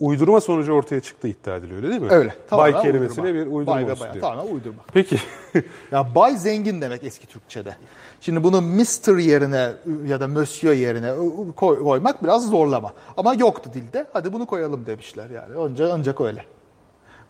uydurma 0.00 0.40
sonucu 0.40 0.72
ortaya 0.72 1.00
çıktı 1.00 1.28
iddia 1.28 1.56
ediliyor 1.56 1.76
öyle 1.78 1.90
değil 1.90 2.00
mi? 2.02 2.08
Öyle. 2.10 2.34
Bay 2.52 2.82
kelimesine 2.82 3.24
uydurma. 3.24 3.46
bir 3.46 3.52
uydurma 3.52 3.76
Bay 3.76 3.86
ve 3.86 4.00
bayan. 4.00 4.20
Tamamen 4.20 4.52
uydurma. 4.54 4.82
Peki 4.92 5.16
Ya 5.92 6.14
bay 6.14 6.36
zengin 6.36 6.80
demek 6.80 7.04
eski 7.04 7.26
Türkçe'de. 7.26 7.76
Şimdi 8.20 8.44
bunu 8.44 8.60
Mr. 8.60 9.18
yerine 9.18 9.72
ya 10.06 10.20
da 10.20 10.28
Monsieur 10.28 10.74
yerine 10.74 11.12
koy- 11.56 11.82
koymak 11.82 12.24
biraz 12.24 12.50
zorlama. 12.50 12.92
Ama 13.16 13.34
yoktu 13.34 13.70
dilde. 13.74 14.06
Hadi 14.12 14.32
bunu 14.32 14.46
koyalım 14.46 14.86
demişler 14.86 15.30
yani. 15.30 15.54
Ancak, 15.58 15.90
ancak 15.92 16.20
öyle. 16.20 16.44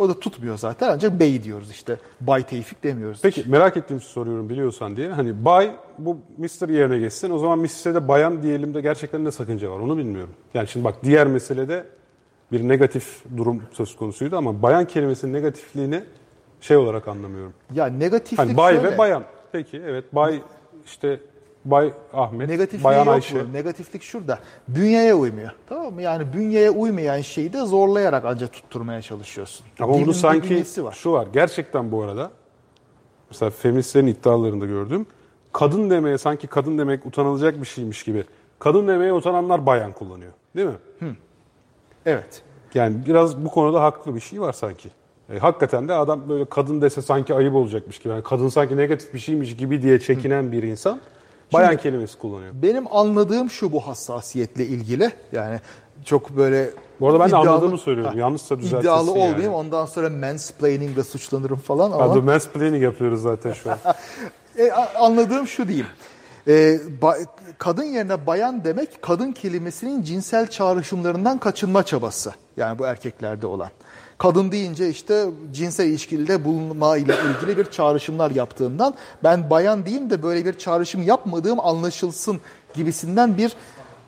O 0.01 0.09
da 0.09 0.21
tutmuyor 0.21 0.59
zaten. 0.59 0.89
Ancak 0.89 1.21
bey 1.21 1.43
diyoruz 1.43 1.71
işte. 1.71 1.97
Bay 2.21 2.43
Tevfik 2.43 2.83
demiyoruz. 2.85 3.19
Peki 3.23 3.45
merak 3.47 3.77
ettiğim 3.77 4.01
soruyorum 4.01 4.49
biliyorsan 4.49 4.97
diye. 4.97 5.09
Hani 5.09 5.45
bay 5.45 5.77
bu 5.99 6.19
Mr. 6.39 6.69
yerine 6.69 6.99
geçsin. 6.99 7.31
O 7.31 7.39
zaman 7.39 7.59
Mrs.'e 7.59 7.95
de 7.95 8.09
bayan 8.09 8.43
diyelim 8.43 8.75
de 8.75 8.81
gerçekten 8.81 9.25
ne 9.25 9.31
sakınca 9.31 9.71
var 9.71 9.79
onu 9.79 9.99
bilmiyorum. 9.99 10.35
Yani 10.55 10.69
şimdi 10.69 10.85
bak 10.85 10.95
diğer 11.05 11.27
meselede 11.27 11.85
bir 12.53 12.69
negatif 12.69 13.23
durum 13.37 13.63
söz 13.73 13.97
konusuydu 13.97 14.37
ama 14.37 14.63
bayan 14.63 14.85
kelimesinin 14.85 15.33
negatifliğini 15.33 16.03
şey 16.61 16.77
olarak 16.77 17.09
anlamıyorum. 17.09 17.53
Ya 17.75 17.87
negatiflik 17.87 18.39
Hani 18.39 18.57
bay 18.57 18.75
şöyle. 18.75 18.93
ve 18.93 18.99
bayan. 18.99 19.25
Peki 19.53 19.83
evet 19.87 20.15
bay 20.15 20.43
işte 20.87 21.21
Bay 21.65 21.93
Ahmet, 22.13 22.49
Negatifliği 22.49 22.85
Bayan 22.85 23.05
yok 23.05 23.15
Ayşe. 23.15 23.41
bunun. 23.45 23.53
Negatiflik 23.53 24.03
şurada. 24.03 24.39
Bünyeye 24.69 25.15
uymuyor. 25.15 25.51
Tamam 25.69 25.95
mı? 25.95 26.03
Yani 26.03 26.33
bünyeye 26.33 26.71
uymayan 26.71 27.21
şeyi 27.21 27.53
de 27.53 27.61
zorlayarak 27.61 28.25
ancak 28.25 28.53
tutturmaya 28.53 29.03
çalışıyorsun. 29.03 29.67
Ama 29.81 29.95
Dilin 29.95 30.05
bunu 30.07 30.15
sanki 30.15 30.65
var. 30.85 30.93
şu 30.93 31.13
var. 31.13 31.27
Gerçekten 31.33 31.93
bu 31.93 32.03
arada 32.03 32.31
mesela 33.31 33.51
feministlerin 33.51 34.07
iddialarında 34.07 34.67
gördüğüm 34.67 35.07
kadın 35.53 35.91
demeye 35.91 36.19
sanki 36.19 36.47
kadın 36.47 36.79
demek 36.79 37.07
utanılacak 37.07 37.61
bir 37.61 37.67
şeymiş 37.67 38.03
gibi. 38.03 38.25
Kadın 38.59 38.89
demeye 38.89 39.13
utananlar 39.13 39.67
bayan 39.67 39.93
kullanıyor. 39.93 40.33
Değil 40.57 40.69
mi? 40.69 41.15
Evet. 42.07 42.43
Yani 42.75 42.97
biraz 43.07 43.45
bu 43.45 43.49
konuda 43.51 43.83
haklı 43.83 44.15
bir 44.15 44.21
şey 44.21 44.41
var 44.41 44.53
sanki. 44.53 44.89
E, 45.33 45.39
hakikaten 45.39 45.89
de 45.89 45.95
adam 45.95 46.29
böyle 46.29 46.45
kadın 46.45 46.81
dese 46.81 47.03
sanki 47.03 47.35
ayıp 47.35 47.55
olacakmış 47.55 47.99
gibi. 47.99 48.09
Yani 48.09 48.23
kadın 48.23 48.49
sanki 48.49 48.77
negatif 48.77 49.15
bir 49.15 49.19
şeymiş 49.19 49.57
gibi 49.57 49.83
diye 49.83 50.01
çekinen 50.01 50.53
bir 50.53 50.63
insan 50.63 51.01
bayan 51.53 51.77
kelimesi 51.77 52.19
kullanıyor. 52.19 52.53
Benim 52.55 52.85
anladığım 52.97 53.51
şu 53.51 53.73
bu 53.73 53.81
hassasiyetle 53.87 54.67
ilgili. 54.67 55.11
Yani 55.33 55.61
çok 56.05 56.31
böyle 56.37 56.71
Bu 57.01 57.07
arada 57.09 57.21
ben 57.21 57.27
de 57.27 57.31
iddialı- 57.31 57.51
anladığımı 57.51 57.79
söylüyorum. 57.79 58.19
Yanlışsa 58.19 58.59
düzeltirsin 58.59 58.81
İddialı 58.81 59.11
yani. 59.11 59.19
olmayayım. 59.31 59.55
Ondan 59.55 59.87
sonra 59.87 60.11
mansplainingle 60.11 61.05
suçlanırım 61.05 61.59
falan 61.59 61.93
ama 61.93 62.11
Hadi 62.11 62.21
mansplaining 62.21 62.83
yapıyoruz 62.83 63.23
zaten 63.23 63.53
şu 63.53 63.71
an. 63.71 63.79
E, 64.59 64.71
anladığım 64.99 65.47
şu 65.47 65.69
diyeyim. 65.69 65.87
E, 66.49 66.53
ba- 67.03 67.27
kadın 67.59 67.83
yerine 67.85 68.27
bayan 68.27 68.65
demek 68.65 69.03
kadın 69.03 69.33
kelimesinin 69.33 70.03
cinsel 70.03 70.47
çağrışımlarından 70.51 71.39
kaçınma 71.39 71.83
çabası. 71.83 72.33
Yani 72.57 72.79
bu 72.79 72.87
erkeklerde 72.87 73.47
olan. 73.47 73.69
Kadın 74.21 74.53
deyince 74.53 74.89
işte 74.89 75.27
cinsel 75.53 75.87
ilişkide 75.87 76.45
bulunma 76.45 76.97
ile 76.97 77.15
ilgili 77.15 77.59
bir 77.59 77.65
çağrışımlar 77.65 78.31
yaptığından 78.31 78.95
ben 79.25 79.51
bayan 79.51 79.87
diyeyim 79.87 80.11
de 80.11 80.23
böyle 80.23 80.45
bir 80.45 80.59
çağrışım 80.59 81.03
yapmadığım 81.03 81.61
anlaşılsın 81.61 82.41
gibisinden 82.75 83.39
bir 83.39 83.53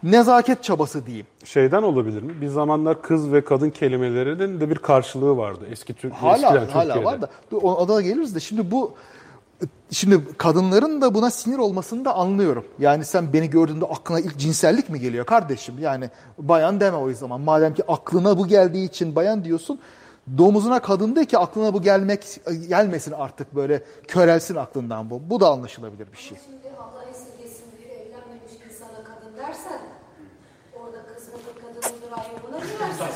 nezaket 0.03 0.65
çabası 0.65 1.07
diyeyim. 1.07 1.27
Şeyden 1.45 1.83
olabilir 1.83 2.23
mi? 2.23 2.41
Bir 2.41 2.49
zamanlar 2.49 3.03
kız 3.03 3.33
ve 3.33 3.45
kadın 3.45 3.71
kelimelerinin 3.71 4.61
de 4.61 4.71
bir 4.71 4.77
karşılığı 4.77 5.37
vardı 5.37 5.65
eski 5.71 5.95
Türk 5.95 6.13
eskiden 6.13 6.29
Hala 6.29 6.51
hala 6.51 6.67
Türkiye'de. 6.67 7.05
var 7.05 7.21
da 7.21 7.29
ona 7.63 7.89
da 7.89 8.03
geliriz 8.03 8.35
de 8.35 8.41
şimdi 8.41 8.71
bu 8.71 8.95
şimdi 9.91 10.21
kadınların 10.39 11.01
da 11.01 11.15
buna 11.15 11.31
sinir 11.31 11.59
olmasını 11.59 12.05
da 12.05 12.15
anlıyorum. 12.15 12.65
Yani 12.79 13.05
sen 13.05 13.33
beni 13.33 13.51
gördüğünde 13.51 13.85
aklına 13.85 14.21
ilk 14.21 14.39
cinsellik 14.39 14.89
mi 14.89 15.01
geliyor 15.01 15.27
kardeşim? 15.27 15.75
Yani 15.81 16.11
bayan 16.39 16.81
deme 16.81 16.97
o 16.97 17.13
zaman. 17.13 17.41
Madem 17.41 17.75
ki 17.75 17.83
aklına 17.89 18.39
bu 18.39 18.47
geldiği 18.47 18.85
için 18.85 19.17
bayan 19.17 19.45
diyorsun. 19.45 19.81
Domuzuna 20.39 20.81
kadın 20.83 21.17
de 21.17 21.25
ki 21.25 21.39
aklına 21.39 21.75
bu 21.75 21.83
gelmek 21.83 22.41
gelmesin 22.69 23.13
artık 23.13 23.55
böyle 23.55 23.83
körelsin 24.09 24.57
aklından 24.57 25.11
bu. 25.11 25.31
Bu 25.31 25.41
da 25.41 25.51
anlaşılabilir 25.51 26.13
bir 26.13 26.17
şey. 26.17 26.39
Şimdi 26.45 26.77
Allah 26.79 27.05
esirgesin 27.11 27.65
bir 27.79 27.91
evlenmemiş 27.91 28.53
insana 28.71 29.05
kadın 29.05 29.37
dersen 29.37 29.81
orada 30.81 30.99
kız 31.15 31.29
mıdır 31.29 31.55
kadın 31.61 31.97
mıdır 31.97 32.13
ayrımına 32.13 32.65
girersin. 32.65 33.15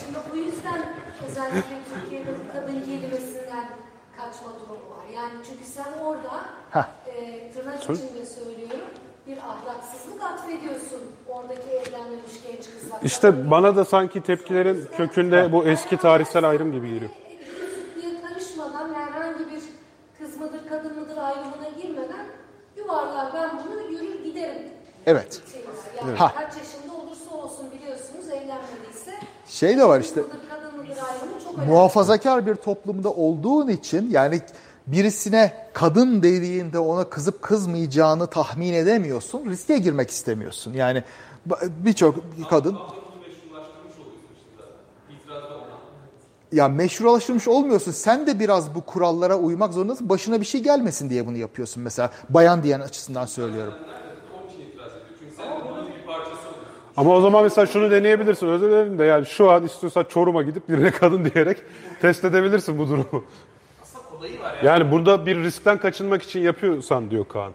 Şimdi 0.00 0.18
bu 0.32 0.36
yüzden 0.36 0.86
özellikle 1.28 1.76
Türkiye'de 1.94 2.30
bu 2.38 2.52
kadın 2.52 2.80
kelimesinden 2.80 3.68
kaçma 4.16 4.48
durumu 4.60 4.96
var. 4.96 5.06
Yani 5.14 5.32
çünkü 5.48 5.64
sen 5.64 5.92
orada 6.04 6.44
e, 7.06 7.52
tırnak 7.52 7.82
içinde 7.82 8.26
söylüyorum 8.26 8.88
bir 9.26 9.38
ahlaksızlık 9.38 10.22
atfediyorsun 10.22 11.00
oradaki 11.28 11.68
evlenmemiş 11.70 12.32
genç 12.46 12.64
kızlar. 12.80 12.98
İşte 13.02 13.50
bana 13.50 13.76
da 13.76 13.84
sanki 13.84 14.20
tepkilerin 14.22 14.88
kökünde 14.96 15.52
bu 15.52 15.64
eski 15.64 15.96
tarihsel 15.96 16.48
ayrım 16.50 16.72
gibi 16.72 16.88
geliyor. 16.88 17.10
diye 18.02 18.20
karışmıyor. 18.22 18.66
başlamadan 18.70 18.94
herhangi 18.94 19.38
bir 19.38 19.62
kız 20.18 20.40
mıdır 20.40 20.60
kadın 20.68 20.98
mıdır 21.00 21.16
ayrımına 21.16 21.68
girmeden 21.82 22.26
yuvarlar 22.76 23.32
ben 23.34 23.50
bunu 23.66 23.80
yürür 23.92 24.24
giderim. 24.24 24.62
Evet. 25.06 25.42
Yani 26.00 26.16
Ha. 26.18 26.32
kaç 26.34 26.52
yaşında 26.56 26.92
olursa 27.02 27.34
olsun 27.34 27.66
biliyorsunuz 27.70 28.28
evlenmediyse 28.28 29.12
Şey 29.46 29.78
de 29.78 29.84
var 29.88 30.00
işte 30.00 30.22
kız 30.22 30.32
mıdır 30.32 30.48
kadın 30.48 30.76
mıdır 30.78 30.90
ayrımı 31.02 31.40
çok 31.44 31.54
önemli. 31.58 31.70
muhafazakar 31.70 32.46
bir 32.46 32.54
toplumda 32.54 33.10
olduğun 33.12 33.68
için 33.68 34.10
yani 34.10 34.40
birisine 34.86 35.52
kadın 35.72 36.22
dediğinde 36.22 36.78
ona 36.78 37.04
kızıp 37.04 37.42
kızmayacağını 37.42 38.26
tahmin 38.26 38.72
edemiyorsun. 38.72 39.50
Riske 39.50 39.78
girmek 39.78 40.10
istemiyorsun. 40.10 40.72
Yani 40.72 41.02
birçok 41.84 42.24
kadın 42.50 42.78
ya 46.52 46.68
meşrulaştırmış 46.68 47.48
olmuyorsun. 47.48 47.92
Sen 47.92 48.26
de 48.26 48.40
biraz 48.40 48.74
bu 48.74 48.80
kurallara 48.80 49.36
uymak 49.36 49.72
zorundasın. 49.72 50.08
Başına 50.08 50.40
bir 50.40 50.46
şey 50.46 50.62
gelmesin 50.62 51.10
diye 51.10 51.26
bunu 51.26 51.36
yapıyorsun 51.36 51.82
mesela. 51.82 52.10
Bayan 52.30 52.62
diyen 52.62 52.80
açısından 52.80 53.26
söylüyorum. 53.26 53.74
Ama 56.96 57.10
o 57.10 57.20
zaman 57.20 57.44
mesela 57.44 57.66
şunu 57.66 57.90
deneyebilirsin. 57.90 58.46
Özür 58.46 58.70
dilerim 58.70 58.98
de 58.98 59.04
yani 59.04 59.26
şu 59.26 59.50
an 59.50 59.64
istiyorsan 59.64 60.04
Çorum'a 60.08 60.42
gidip 60.42 60.68
birine 60.68 60.90
kadın 60.90 61.24
diyerek 61.24 61.58
test 62.00 62.24
edebilirsin 62.24 62.78
bu 62.78 62.88
durumu. 62.88 63.24
Kolayı 64.16 64.40
var 64.40 64.54
yani. 64.54 64.66
Yani 64.66 64.90
burada 64.92 65.26
bir 65.26 65.36
riskten 65.36 65.78
kaçınmak 65.78 66.22
için 66.22 66.40
yapıyorsan 66.40 67.10
diyor 67.10 67.24
Kaan. 67.28 67.52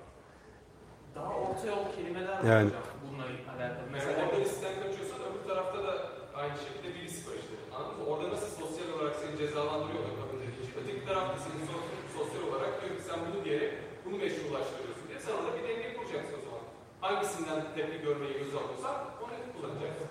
Daha 1.16 1.26
orta 1.28 1.68
yol 1.68 1.86
kelimeler 1.96 2.28
var 2.30 2.44
Yani. 2.52 2.70
hocam 2.70 2.82
bununla 3.04 3.24
alakalı. 3.24 3.86
Mesela 3.94 4.12
Mesela 4.14 4.28
orada 4.28 4.38
riskten 4.46 4.74
kaçıyorsan 4.84 5.20
öbür 5.28 5.44
tarafta 5.50 5.78
da 5.88 5.94
aynı 6.42 6.56
şekilde 6.66 6.88
bir 6.96 7.02
risk 7.08 7.22
var 7.28 7.36
işte. 7.44 7.56
Anladın 7.76 7.96
mı? 8.00 8.04
Orada 8.12 8.26
nasıl 8.36 8.50
sosyal 8.64 8.88
olarak 8.96 9.16
seni 9.22 9.34
cezalandırıyorlar 9.42 10.14
kadın 10.22 10.38
dediği 10.44 10.62
için. 10.64 10.74
Öteki 10.82 11.02
tarafta 11.10 11.36
seni 11.46 11.60
so- 11.70 11.88
sosyal 12.18 12.44
olarak 12.50 12.72
diyor 12.82 12.94
ki 12.98 13.04
sen 13.10 13.18
bunu 13.26 13.40
diyerek 13.46 13.72
bunu 14.06 14.16
meşrulaştırıyorsun 14.24 15.06
diye. 15.10 15.20
Sen 15.26 15.34
orada 15.38 15.52
bir 15.58 15.64
denge 15.70 15.88
kuracaksın 15.98 16.36
o 16.40 16.42
zaman. 16.48 16.64
Hangisinden 17.06 17.60
tepki 17.76 17.98
görmeyi 18.08 18.34
göze 18.42 18.58
alıyorsan 18.64 18.96
onu 19.24 19.36
kullanacaksın. 19.54 20.08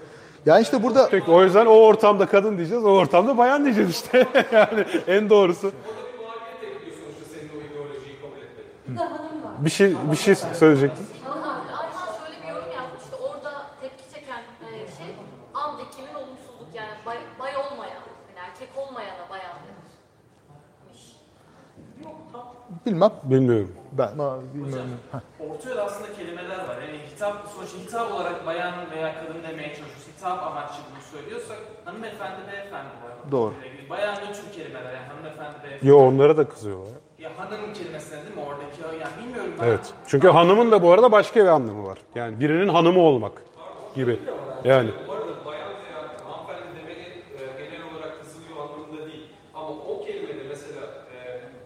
Yani 0.49 0.63
işte 0.67 0.77
burada 0.85 1.03
Peki 1.15 1.31
o 1.31 1.39
yüzden 1.45 1.67
o 1.75 1.77
ortamda 1.89 2.25
kadın 2.35 2.55
diyeceğiz, 2.59 2.85
o 2.85 2.93
ortamda 3.03 3.33
bayan 3.39 3.61
diyeceğiz 3.65 3.91
işte. 3.99 4.27
yani 4.59 4.81
en 5.17 5.31
doğrusu. 5.31 5.67
Orada 5.67 5.77
bir 6.13 6.19
muhalefet 6.25 6.61
tekliyor 6.61 6.97
sonuçta 7.03 7.25
senin 7.35 7.49
o 7.57 7.59
ideolojiyi 7.67 8.15
kabul 8.21 8.37
etmek. 8.47 8.67
Bir 9.59 9.71
şey 9.71 9.97
bir 10.13 10.17
şey 10.17 10.35
söyleyecektin. 10.35 11.07
Ayhan 11.27 12.09
şöyle 12.19 12.43
bir 12.43 12.49
yorum 12.49 12.73
yapmıştı. 12.77 13.17
Orada 13.17 13.67
tepki 13.81 14.15
çeken 14.15 14.43
e, 14.67 14.69
şey 14.99 15.15
andekinin 15.55 16.15
olumsuzluk 16.15 16.75
yani 16.75 16.91
bay, 17.07 17.19
bay 17.41 17.57
olmayan, 17.57 18.03
yani 18.29 18.39
erkek 18.49 18.69
olmayana 18.77 19.29
bayan 19.31 19.57
denir. 19.65 19.91
Bilmem 22.87 23.11
Bilmiyorum. 23.25 23.73
ben 23.93 24.09
bilmiyorum. 24.55 24.91
Heh. 25.13 25.51
orta 25.51 25.71
yol 25.71 25.79
aslında 25.79 26.15
kelimeler 26.15 26.59
var. 26.59 26.77
Yani 26.87 26.99
hitap, 27.15 27.49
sonuçta 27.57 27.79
hitap 27.79 28.13
olarak 28.13 28.47
bayan 28.47 28.75
veya 28.91 29.15
kadın 29.15 29.43
demeye 29.43 29.69
çalışıyoruz. 29.69 30.07
Hitap 30.17 30.43
amaçlı 30.43 30.83
bunu 30.91 31.21
söylüyorsak 31.21 31.59
hanımefendi, 31.85 32.41
beyefendi 32.53 32.95
var. 33.05 33.31
Doğru. 33.31 33.55
Bayan 33.91 34.15
nötr 34.15 34.53
kelimeler 34.53 34.93
yani 34.95 35.07
hanımefendi, 35.09 35.55
beyefendi. 35.63 35.89
Yo 35.89 35.99
onlara 35.99 36.37
da 36.37 36.49
kızıyorlar. 36.49 36.93
Ya 37.19 37.31
hanım 37.39 37.73
kelimesine 37.73 38.23
değil 38.25 38.35
mi 38.35 38.43
oradaki? 38.49 38.83
Yani 39.01 39.13
bilmiyorum 39.25 39.53
ben. 39.61 39.67
Evet. 39.67 39.95
Çünkü 40.07 40.29
hanımın 40.29 40.73
da 40.73 40.83
bu 40.83 40.93
arada 40.93 41.13
başka 41.13 41.41
bir 41.41 41.49
anlamı 41.49 41.87
var. 41.87 41.99
Yani 42.15 42.41
birinin 42.41 42.69
hanımı 42.69 43.01
olmak 43.01 43.33
gibi. 43.95 44.19
Yani 44.65 44.91
Bu 45.09 45.13
arada 45.13 45.45
bayan 45.47 45.71
veya 45.83 45.99
hanımefendi 46.29 46.69
demeli 46.79 47.07
e, 47.39 47.41
genel 47.65 47.83
olarak 47.93 48.21
kızılıyor 48.21 48.57
anlamında 48.65 49.07
değil. 49.07 49.27
Ama 49.55 49.69
o 49.69 50.05
kelimede 50.07 50.45
mesela 50.49 50.83
e, 51.15 51.17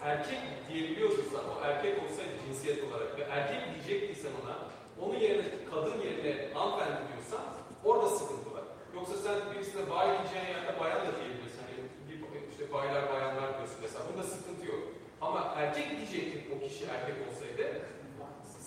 erkek 0.01 0.41
diyebiliyorduysa, 0.68 1.39
o 1.53 1.66
erkek 1.66 1.95
olsaydı 2.03 2.30
cinsiyet 2.47 2.85
olarak 2.85 3.18
ve 3.18 3.22
erkek 3.22 3.61
diyecektiysen 3.74 4.30
ona, 4.41 4.55
onun 5.03 5.18
yerine 5.20 5.45
kadın 5.70 5.97
yerine 6.07 6.32
hanımefendi 6.55 7.01
diyorsan 7.11 7.45
orada 7.85 8.09
sıkıntı 8.09 8.49
var. 8.57 8.64
Yoksa 8.95 9.14
sen 9.24 9.37
birisine 9.51 9.82
bay 9.91 10.07
diyeceğin 10.18 10.47
yerde 10.55 10.72
bayan 10.80 11.01
da 11.07 11.11
diyebilirsin. 11.18 11.62
Hani 11.66 11.74
bir, 12.09 12.16
işte 12.53 12.64
baylar 12.72 13.03
bayanlar 13.12 13.49
diyorsun 13.57 13.78
mesela. 13.82 14.03
Bunda 14.09 14.24
sıkıntı 14.35 14.66
yok. 14.72 14.82
Ama 15.20 15.41
erkek 15.57 15.87
diyecektin 15.97 16.43
o 16.55 16.57
kişi 16.64 16.85
erkek 16.95 17.16
olsaydı 17.28 17.64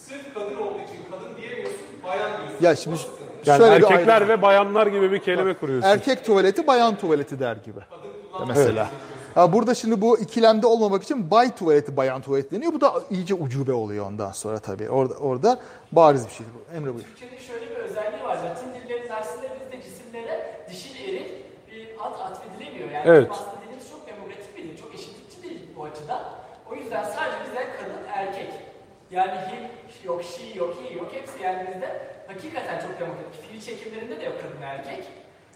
sırf 0.07 0.33
kadın 0.33 0.57
olduğu 0.57 0.81
için 0.87 0.99
kadın 1.11 1.37
diyemiyorsun, 1.37 1.87
bayan 2.03 2.31
diyorsun. 2.37 2.56
Ya 2.67 2.75
şimdi 2.75 2.97
yani 3.45 3.57
şöyle 3.57 3.75
erkekler 3.75 4.13
ayrım. 4.13 4.29
ve 4.29 4.41
bayanlar 4.41 4.87
gibi 4.87 5.11
bir 5.11 5.19
kelime 5.19 5.53
kuruyorsun. 5.53 5.89
erkek 5.89 6.25
tuvaleti 6.25 6.67
bayan 6.67 6.95
tuvaleti 6.95 7.39
der 7.39 7.55
gibi. 7.65 7.79
Mesela. 8.47 8.89
Ha, 9.35 9.53
burada 9.53 9.75
şimdi 9.75 10.01
bu 10.01 10.19
ikilemde 10.19 10.67
olmamak 10.67 11.03
için 11.03 11.31
bay 11.31 11.55
tuvaleti 11.55 11.97
bayan 11.97 12.21
tuvaleti 12.21 12.55
deniyor. 12.55 12.73
Bu 12.73 12.81
da 12.81 12.93
iyice 13.09 13.33
ucube 13.33 13.73
oluyor 13.73 14.05
ondan 14.05 14.31
sonra 14.31 14.59
tabii. 14.59 14.89
Orada, 14.89 15.13
orada 15.13 15.59
bariz 15.91 16.25
bir 16.27 16.31
şey. 16.31 16.45
Emre 16.75 16.93
buyur. 16.93 17.03
Türkçe'de 17.05 17.39
şöyle 17.39 17.69
bir 17.69 17.75
özelliği 17.75 18.23
var. 18.23 18.35
Latin 18.37 18.67
dilleri 18.75 19.09
dersinde 19.09 19.49
bizde 19.59 19.83
cisimlere 19.83 20.65
dişil 20.69 21.03
eril 21.09 21.25
bir 21.71 21.87
ad 22.01 22.19
atfedilemiyor. 22.19 22.91
Yani 22.91 23.03
Evet. 23.05 23.27
aslında 23.31 23.51
dilimiz 23.67 23.89
çok 23.89 24.07
demokratik 24.07 24.57
bir 24.57 24.63
dil, 24.63 24.77
çok 24.81 24.93
eşitlikçi 24.95 25.43
bir 25.43 25.49
dil 25.49 25.59
bu 25.77 25.83
açıdan. 25.83 26.21
O 26.71 26.75
yüzden 26.75 27.03
sadece 27.03 27.37
bizde 27.45 27.63
kadın 27.79 28.01
erkek. 28.13 28.49
Yani 29.11 29.31
him 29.31 29.63
yok, 30.05 30.21
she 30.23 30.59
yok, 30.59 30.73
he 30.83 30.95
yok. 30.95 31.07
Hepsi 31.11 31.43
yani 31.43 31.67
bizde 31.73 32.01
hakikaten 32.27 32.79
çok 32.79 32.99
demokratik. 32.99 33.49
Fiil 33.49 33.61
çekimlerinde 33.61 34.19
de 34.19 34.23
yok 34.23 34.33
kadın 34.41 34.61
erkek. 34.61 35.03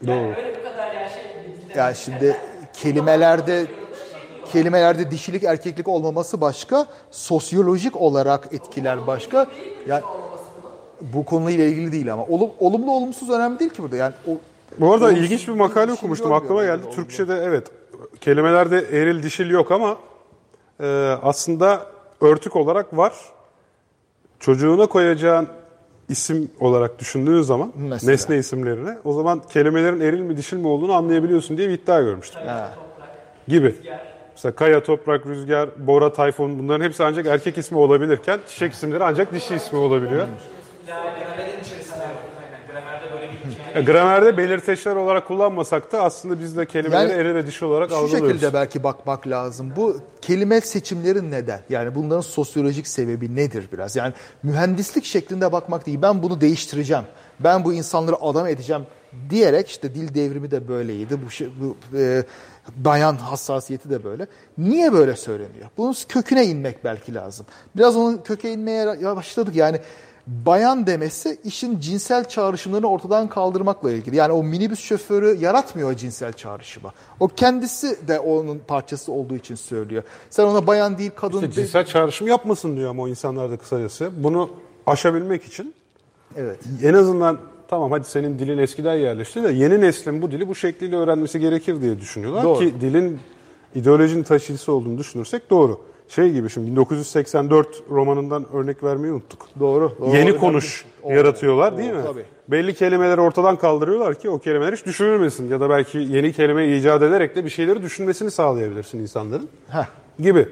Yani 0.02 0.20
Doğru. 0.20 0.36
öyle 0.38 0.60
bu 0.60 0.64
kadar 0.64 0.94
yani 0.94 1.10
şey 1.10 1.24
bir 1.24 1.62
dilde. 1.62 1.80
Yani 1.80 1.96
şimdi 1.96 2.38
kelimelerde 2.74 3.66
kelimelerde 4.52 5.12
dişilik 5.12 5.44
erkeklik 5.44 5.88
olmaması 5.88 6.42
başka, 6.42 6.88
sosyolojik 7.12 7.96
olarak 7.96 8.54
etkiler 8.54 9.08
başka. 9.08 9.48
Yani 9.88 10.04
bu 11.02 11.26
konuyla 11.26 11.66
ilgili 11.66 11.92
değil 11.92 12.14
ama 12.14 12.26
olum, 12.26 12.50
olumlu 12.60 12.92
olumsuz 12.92 13.30
önemli 13.30 13.60
değil 13.60 13.72
ki 13.72 13.84
burada. 13.84 13.96
Yani 13.96 14.14
o, 14.28 14.32
Bu 14.80 14.94
arada 14.94 15.06
olumsuz 15.06 15.24
ilginç 15.24 15.48
bir 15.48 15.54
makale 15.54 15.86
şey 15.86 15.94
okumuştum. 15.94 16.34
Aklıma 16.34 16.64
geldi. 16.64 16.82
yani 16.86 16.96
Türkçe'de 16.96 17.36
evet 17.36 17.68
kelimelerde 18.22 18.78
eril 18.78 19.24
dişil 19.24 19.50
yok 19.50 19.72
ama 19.72 19.98
e, 20.84 21.16
aslında 21.24 21.86
örtük 22.22 22.56
olarak 22.56 22.98
var. 22.98 23.14
Çocuğuna 24.42 24.86
koyacağın 24.86 25.48
isim 26.10 26.52
olarak 26.60 27.00
düşündüğün 27.00 27.42
zaman 27.42 27.72
Mesela. 27.76 28.12
nesne 28.12 28.38
isimlerini 28.38 28.98
o 29.04 29.14
zaman 29.14 29.42
kelimelerin 29.54 30.02
eril 30.02 30.20
mi 30.20 30.38
dişil 30.38 30.58
mi 30.58 30.68
olduğunu 30.68 30.94
anlayabiliyorsun 30.94 31.58
diye 31.58 31.70
bir 31.70 31.74
iddia 31.74 32.02
görmüştüm. 32.02 32.42
Ha. 32.46 32.72
Gibi. 33.48 33.76
Mesela 34.36 34.56
Kaya, 34.56 34.84
Toprak, 34.84 35.26
Rüzgar, 35.28 35.70
Bora, 35.78 36.14
Tayfun 36.14 36.60
bunların 36.60 36.86
hepsi 36.86 37.04
ancak 37.04 37.26
erkek 37.26 37.58
ismi 37.58 37.78
olabilirken 37.78 38.40
çiçek 38.50 38.74
isimleri 38.74 39.04
ancak 39.04 39.34
dişi 39.34 39.56
ismi 39.56 39.80
olabiliyor. 39.80 40.28
Gramerin 40.88 41.64
içerisinde 41.64 42.04
aynen. 42.04 42.68
Gramerde 42.72 43.06
hikaye. 43.72 43.84
E, 43.84 43.92
Gramerde 43.92 44.38
belirteçler 44.38 44.96
olarak 44.96 45.28
kullanmasak 45.28 45.92
da 45.92 46.04
aslında 46.04 46.40
biz 46.40 46.58
de 46.58 46.66
kelimeleri 46.66 47.12
Yani 47.12 47.22
eril 47.22 47.36
ve 47.36 47.48
dişil 47.48 47.66
olarak 47.66 47.90
Şu 47.90 47.96
algılıyoruz. 47.96 48.30
şekilde 48.30 48.54
belki 48.54 48.84
bakmak 48.84 49.28
lazım. 49.28 49.74
Bu 49.76 49.98
kelime 50.22 50.62
seçimleri 50.62 51.32
neden? 51.32 51.60
Yani 51.70 51.96
bunların 51.96 52.22
sosyolojik 52.22 52.88
sebebi 52.88 53.36
nedir 53.36 53.70
biraz? 53.74 53.96
Yani 53.96 54.14
mühendislik 54.44 55.06
şeklinde 55.06 55.52
bakmak 55.52 55.86
değil. 55.86 56.02
Ben 56.02 56.24
bunu 56.24 56.42
değiştireceğim. 56.42 57.04
Ben 57.40 57.66
bu 57.66 57.74
insanları 57.74 58.16
adam 58.22 58.48
edeceğim 58.48 58.82
diyerek 59.30 59.70
işte 59.70 59.96
dil 59.96 60.14
devrimi 60.16 60.52
de 60.52 60.68
böyleydi. 60.68 61.18
Bu, 61.26 61.30
şey, 61.30 61.50
bu 61.62 61.98
e, 61.98 62.24
bayan 62.76 63.16
hassasiyeti 63.16 63.90
de 63.90 64.04
böyle. 64.04 64.28
Niye 64.58 64.94
böyle 64.94 65.16
söyleniyor? 65.16 65.70
Bunun 65.78 65.96
köküne 66.10 66.46
inmek 66.46 66.84
belki 66.84 67.14
lazım. 67.14 67.46
Biraz 67.76 67.96
onun 67.96 68.18
köke 68.18 68.52
inmeye 68.52 69.16
başladık. 69.16 69.56
Yani 69.56 69.80
bayan 70.46 70.88
demesi 70.88 71.38
işin 71.44 71.80
cinsel 71.80 72.24
çağrışımlarını 72.30 72.88
ortadan 72.90 73.28
kaldırmakla 73.30 73.92
ilgili. 73.92 74.16
Yani 74.16 74.34
o 74.34 74.44
minibüs 74.44 74.80
şoförü 74.80 75.38
yaratmıyor 75.40 75.94
cinsel 75.96 76.34
çağrışımı. 76.34 76.92
O 77.20 77.28
kendisi 77.28 78.08
de 78.08 78.20
onun 78.20 78.60
parçası 78.68 79.12
olduğu 79.12 79.36
için 79.36 79.56
söylüyor. 79.56 80.04
Sen 80.30 80.44
ona 80.46 80.68
bayan 80.68 80.98
değil 80.98 81.12
kadın 81.16 81.36
İşte 81.36 81.48
de- 81.48 81.54
cinsel 81.54 81.86
çağrışım 81.86 82.28
yapmasın 82.28 82.78
diyor 82.78 82.90
ama 82.90 83.04
o 83.04 83.08
insanlar 83.08 83.52
da 83.52 83.58
kısacası. 83.58 84.12
Bunu 84.18 84.50
aşabilmek 84.88 85.44
için 85.44 85.74
Evet. 86.38 86.60
en 86.84 86.94
azından 86.94 87.38
tamam 87.68 87.92
hadi 87.92 88.08
senin 88.08 88.40
dilin 88.40 88.58
eskiden 88.58 88.96
yerleşti 88.96 89.44
de 89.44 89.52
yeni 89.52 89.82
neslin 89.82 90.22
bu 90.22 90.32
dili 90.32 90.48
bu 90.48 90.56
şekliyle 90.56 90.96
öğrenmesi 90.96 91.40
gerekir 91.40 91.82
diye 91.82 92.00
düşünüyorlar 92.00 92.44
Doğru. 92.44 92.60
ki 92.60 92.74
dilin 92.82 93.20
ideolojinin 93.76 94.24
taşıyıcısı 94.24 94.72
olduğunu 94.74 94.98
düşünürsek 94.98 95.50
doğru. 95.50 95.82
Şey 96.16 96.32
gibi 96.32 96.50
şimdi 96.50 96.72
1984 96.72 97.68
romanından 97.90 98.46
örnek 98.54 98.84
vermeyi 98.84 99.14
unuttuk. 99.14 99.48
Doğru. 99.60 99.96
doğru. 100.00 100.16
Yeni 100.16 100.38
konuş 100.38 100.86
Doğru. 101.04 101.14
yaratıyorlar 101.14 101.72
Doğru, 101.72 101.80
değil 101.82 101.94
mi? 101.94 102.02
tabii. 102.06 102.26
Belli 102.48 102.74
kelimeleri 102.74 103.22
ortadan 103.22 103.56
kaldırıyorlar 103.56 104.20
ki 104.20 104.30
o 104.30 104.40
kelimeler 104.40 104.74
hiç 104.74 104.86
düşünülmesin 104.86 105.50
ya 105.50 105.60
da 105.60 105.70
belki 105.70 105.98
yeni 105.98 106.34
kelime 106.34 106.78
icat 106.78 107.02
ederek 107.02 107.36
de 107.36 107.46
bir 107.46 107.50
şeyleri 107.50 107.82
düşünmesini 107.82 108.32
sağlayabilirsin 108.32 109.00
insanların 109.00 109.50
Heh. 109.70 109.86
gibi. 110.20 110.50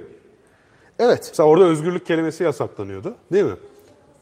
Evet. 0.99 1.25
Mesela 1.29 1.49
orada 1.49 1.65
özgürlük 1.65 2.05
kelimesi 2.05 2.43
yasaklanıyordu 2.43 3.15
değil 3.33 3.45
mi? 3.45 3.55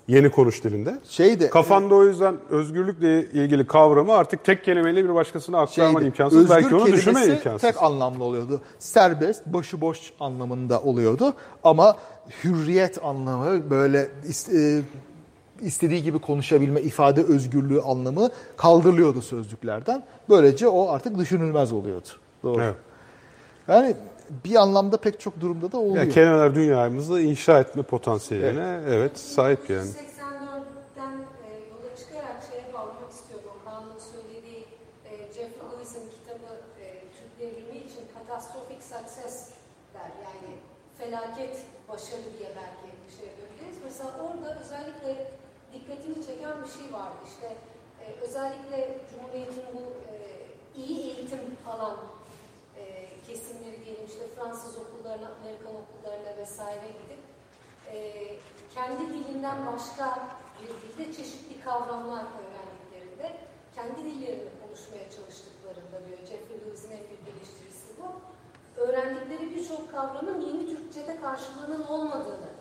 Yeni 0.07 0.31
konuş 0.31 0.63
dilinde. 0.63 0.99
Şey 1.09 1.39
de 1.39 1.49
Kafanda 1.49 1.95
o 1.95 2.03
yüzden 2.03 2.35
özgürlükle 2.49 3.25
ilgili 3.31 3.67
kavramı 3.67 4.13
artık 4.13 4.43
tek 4.43 4.63
kelimeyle 4.63 5.03
bir 5.03 5.13
başkasına 5.13 5.59
aktarman 5.59 6.05
imkansız. 6.05 6.39
özgür 6.39 6.55
Belki 6.55 6.75
onu 6.75 6.87
düşünmen 6.87 7.29
imkansız. 7.29 7.61
tek 7.61 7.83
anlamlı 7.83 8.23
oluyordu. 8.23 8.61
Serbest, 8.79 9.45
başıboş 9.45 10.13
anlamında 10.19 10.81
oluyordu. 10.81 11.33
Ama 11.63 11.97
hürriyet 12.43 13.05
anlamı 13.05 13.69
böyle 13.69 14.09
e, 14.53 14.81
istediği 15.61 16.03
gibi 16.03 16.19
konuşabilme, 16.19 16.81
ifade 16.81 17.23
özgürlüğü 17.23 17.81
anlamı 17.81 18.29
kaldırılıyordu 18.57 19.21
sözlüklerden. 19.21 20.03
Böylece 20.29 20.67
o 20.67 20.89
artık 20.89 21.17
düşünülmez 21.17 21.73
oluyordu. 21.73 22.07
Doğru. 22.43 22.61
Evet. 22.61 22.75
Yani 23.67 23.95
bir 24.45 24.55
anlamda 24.55 24.97
pek 24.97 25.19
çok 25.19 25.39
durumda 25.39 25.71
da 25.71 25.78
oluyor. 25.78 26.03
Yani 26.03 26.13
kelimeler 26.13 26.55
dünyamızı 26.55 27.21
inşa 27.21 27.59
etme 27.59 27.84
potansiyeline 27.84 28.80
evet, 28.89 29.19
sahip 29.19 29.69
yani. 29.69 29.89
1984'ten 29.89 31.13
e, 31.45 31.49
yola 31.71 31.89
çıkarak 31.99 32.39
şeye 32.49 32.73
bağlamak 32.73 33.11
istiyordum. 33.11 33.57
Kaan'ın 33.65 33.99
söylediği 34.13 34.61
e, 35.09 35.11
Jeffrey 35.36 35.67
Lewis'in 35.71 36.05
kitabı 36.15 36.49
e, 36.82 36.86
Türk 37.15 37.32
devrimi 37.39 37.78
için 37.88 38.03
catastrophic 38.13 38.82
success 38.93 39.36
der. 39.93 40.11
Yani 40.25 40.51
felaket 40.97 41.55
başarı 41.89 42.28
diye 42.38 42.49
belki 42.59 42.86
bir 43.03 43.13
şey 43.17 43.25
yapabiliriz. 43.32 43.78
Mesela 43.88 44.09
orada 44.25 44.47
özellikle 44.61 45.11
dikkatimi 45.73 46.19
çeken 46.28 46.55
bir 46.63 46.71
şey 46.78 46.88
vardı. 46.99 47.19
İşte 47.32 47.49
özellikle 48.25 48.78
Cumhuriyet'in 49.09 49.67
bu 49.75 49.84
iyi 50.82 50.99
eğitim 51.11 51.39
alan 51.67 51.97
kesimleri 53.28 53.86
diyelim 53.86 54.05
işte 54.07 54.28
Fransız 54.36 54.78
okullarına, 54.78 55.30
Amerikan 55.41 55.75
okullarına 55.84 56.38
vesaire 56.38 56.88
gidip 56.88 57.23
e, 57.91 57.97
kendi 58.75 59.13
dilinden 59.13 59.65
başka 59.65 60.30
bir 60.61 60.67
dilde 60.67 61.13
çeşitli 61.13 61.61
kavramlar 61.61 62.25
öğrendiklerinde 62.41 63.38
kendi 63.75 64.05
dillerini 64.05 64.49
konuşmaya 64.63 65.11
çalıştıklarında 65.11 66.07
diyor 66.07 66.19
Jeffrey 66.19 66.59
Lewis'in 66.61 66.91
en 66.91 67.03
büyük 67.07 67.28
eleştirisi 67.32 67.88
bu. 67.99 68.07
Öğrendikleri 68.82 69.55
birçok 69.55 69.91
kavramın 69.91 70.41
yeni 70.41 70.69
Türkçe'de 70.69 71.21
karşılığının 71.21 71.88
olmadığını 71.88 72.51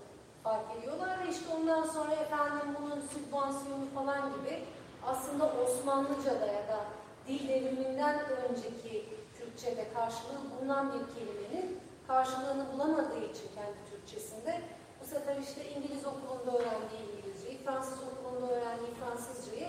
fark 0.42 0.76
ediyorlar 0.78 1.26
ve 1.26 1.30
işte 1.30 1.44
ondan 1.56 1.82
sonra 1.86 2.12
efendim 2.12 2.76
bunun 2.82 3.00
sübvansiyonu 3.00 3.86
falan 3.94 4.34
gibi 4.34 4.64
aslında 5.06 5.52
Osmanlıca'da 5.62 6.46
ya 6.46 6.68
da 6.68 6.84
dil 7.28 7.48
devriminden 7.48 8.20
önceki 8.28 9.15
Türkçe'de 9.56 9.92
karşılığı 9.94 10.40
bulunan 10.50 10.92
bir 10.92 11.14
kelimenin 11.14 11.80
karşılığını 12.06 12.72
bulamadığı 12.72 13.24
için 13.24 13.48
kendi 13.54 13.78
Türkçesinde 13.90 14.60
bu 15.00 15.06
sefer 15.06 15.36
işte 15.36 15.70
İngiliz 15.70 16.06
okulunda 16.06 16.58
öğrendiği 16.58 17.02
İngilizceyi, 17.12 17.58
Fransız 17.64 17.98
okulunda 18.02 18.52
öğrendiği 18.52 18.94
Fransızcayı 18.94 19.68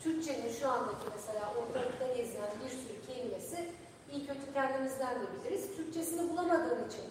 Türkçenin 0.00 0.52
şu 0.52 0.70
andaki 0.70 1.06
mesela 1.16 1.52
ortalıkta 1.58 2.06
gezilen 2.06 2.50
bir 2.64 2.70
sürü 2.70 3.06
kelimesi 3.06 3.68
iyi 4.12 4.26
kötü 4.26 4.52
kendimizden 4.54 5.14
de 5.14 5.26
biliriz. 5.34 5.76
Türkçesini 5.76 6.30
bulamadığın 6.30 6.88
için 6.88 7.04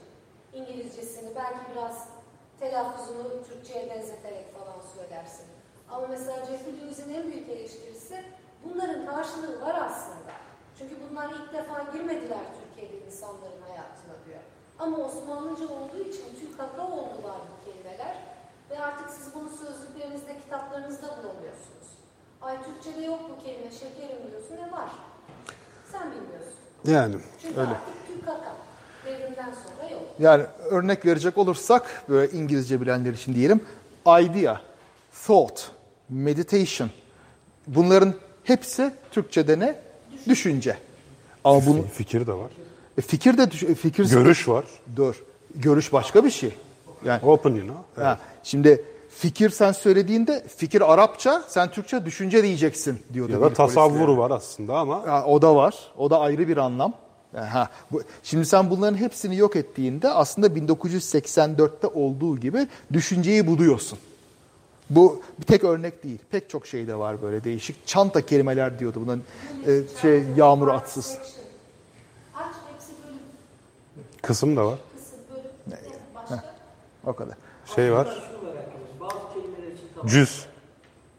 İngilizcesini 0.54 1.36
belki 1.36 1.72
biraz 1.72 2.08
telaffuzunu 2.60 3.44
Türkçe'ye 3.48 3.90
benzeterek 3.90 4.54
falan 4.54 4.80
söylersin. 4.96 5.46
Ama 5.92 6.08
mesela 6.08 6.46
Jeffrey 6.46 7.18
en 7.18 7.32
büyük 7.32 7.50
eleştirisi 7.50 8.24
bunların 8.64 9.06
karşılığı 9.06 9.62
var 9.62 9.76
aslında. 9.76 10.45
Çünkü 10.80 10.96
bunlar 11.10 11.30
ilk 11.30 11.54
defa 11.54 11.84
girmediler 11.94 12.46
Türkiye'de 12.60 13.06
insanların 13.06 13.62
hayatına 13.68 14.16
diyor. 14.26 14.40
Ama 14.80 14.98
Osmanlıca 14.98 15.66
olduğu 15.66 16.00
için 16.10 16.26
Türk 16.40 16.60
hata 16.60 16.84
oldular 16.88 17.38
bu 17.52 17.66
kelimeler. 17.72 18.16
Ve 18.70 18.80
artık 18.80 19.10
siz 19.10 19.36
bunu 19.36 19.50
sözlüklerinizde, 19.50 20.36
kitaplarınızda 20.44 21.08
bulamıyorsunuz. 21.08 21.88
Ay 22.42 22.58
Türkçe'de 22.64 23.06
yok 23.06 23.20
bu 23.30 23.44
kelime, 23.44 23.72
şekerim 23.72 24.18
diyorsun 24.32 24.58
ve 24.58 24.72
var. 24.72 24.90
Sen 25.92 26.12
bilmiyorsun. 26.12 26.56
Yani 26.86 27.16
Çünkü 27.42 27.60
Öyle. 27.60 27.70
artık 27.70 28.08
Türk 28.08 28.28
hata. 28.28 28.56
Devrimden 29.06 29.54
sonra 29.54 29.90
yok. 29.92 30.02
Yani 30.20 30.44
örnek 30.64 31.06
verecek 31.06 31.38
olursak 31.38 32.04
böyle 32.10 32.32
İngilizce 32.32 32.82
bilenler 32.82 33.14
için 33.14 33.36
diyelim 33.36 33.62
idea, 34.08 34.62
thought, 35.26 35.72
meditation 36.10 36.90
bunların 37.68 38.14
hepsi 38.44 38.94
Türkçe'de 39.12 39.60
ne? 39.60 39.85
Düşünce. 40.28 40.78
Ama 41.44 41.66
bunun 41.66 41.82
fikir 41.84 42.28
de 42.28 42.34
var. 42.34 42.52
e, 42.98 43.02
fikir 43.02 43.38
de 43.38 43.44
e, 43.44 43.76
fikir 43.76 44.10
Görüş 44.10 44.48
var. 44.48 44.66
Dur. 44.96 45.24
Görüş 45.56 45.94
başka 45.94 46.26
bir 46.26 46.32
şey. 46.32 46.52
Yani 47.06 47.26
Open 47.26 47.56
you 47.56 47.62
know. 47.68 48.04
ha, 48.04 48.20
şimdi 48.44 48.84
fikir 49.10 49.50
sen 49.50 49.72
söylediğinde 49.72 50.46
fikir 50.58 50.94
Arapça, 50.94 51.44
sen 51.48 51.72
Türkçe 51.72 52.06
düşünce 52.06 52.44
diyeceksin 52.44 53.00
diyordu. 53.14 53.32
Ya 53.32 53.42
da 53.42 53.54
tasavvuru 53.54 54.12
yani. 54.12 54.18
var 54.18 54.32
aslında 54.32 54.78
ama 54.78 55.08
Ha, 55.08 55.26
o 55.26 55.42
da 55.42 55.56
var. 55.56 55.76
O 55.98 56.10
da 56.10 56.20
ayrı 56.20 56.48
bir 56.48 56.58
anlam. 56.58 56.94
Ha, 57.36 57.70
bu, 57.92 58.02
şimdi 58.24 58.46
sen 58.46 58.70
bunların 58.70 58.98
hepsini 58.98 59.38
yok 59.38 59.56
ettiğinde 59.56 60.10
aslında 60.10 60.48
1984'te 60.48 61.88
olduğu 61.88 62.38
gibi 62.40 62.68
düşünceyi 62.94 63.48
buluyorsun. 63.48 64.00
Bu 64.90 65.22
bir 65.40 65.46
tek 65.46 65.64
örnek 65.64 66.04
değil. 66.04 66.20
Pek 66.32 66.50
çok 66.50 66.68
şey 66.68 66.88
de 66.88 66.96
var 66.96 67.22
böyle 67.22 67.44
değişik. 67.44 67.88
Çanta 67.88 68.26
kelimeler 68.26 68.80
diyordu 68.80 69.02
bunun 69.06 69.24
e, 69.68 69.82
şey 70.02 70.24
yağmur 70.38 70.68
atsız. 70.68 71.18
Kısım 74.22 74.56
da 74.58 74.66
var. 74.66 74.80
Başka? 76.16 76.44
O 77.06 77.14
kadar. 77.14 77.36
Şey 77.76 77.94
var. 77.94 78.24
Cüz. 80.06 80.46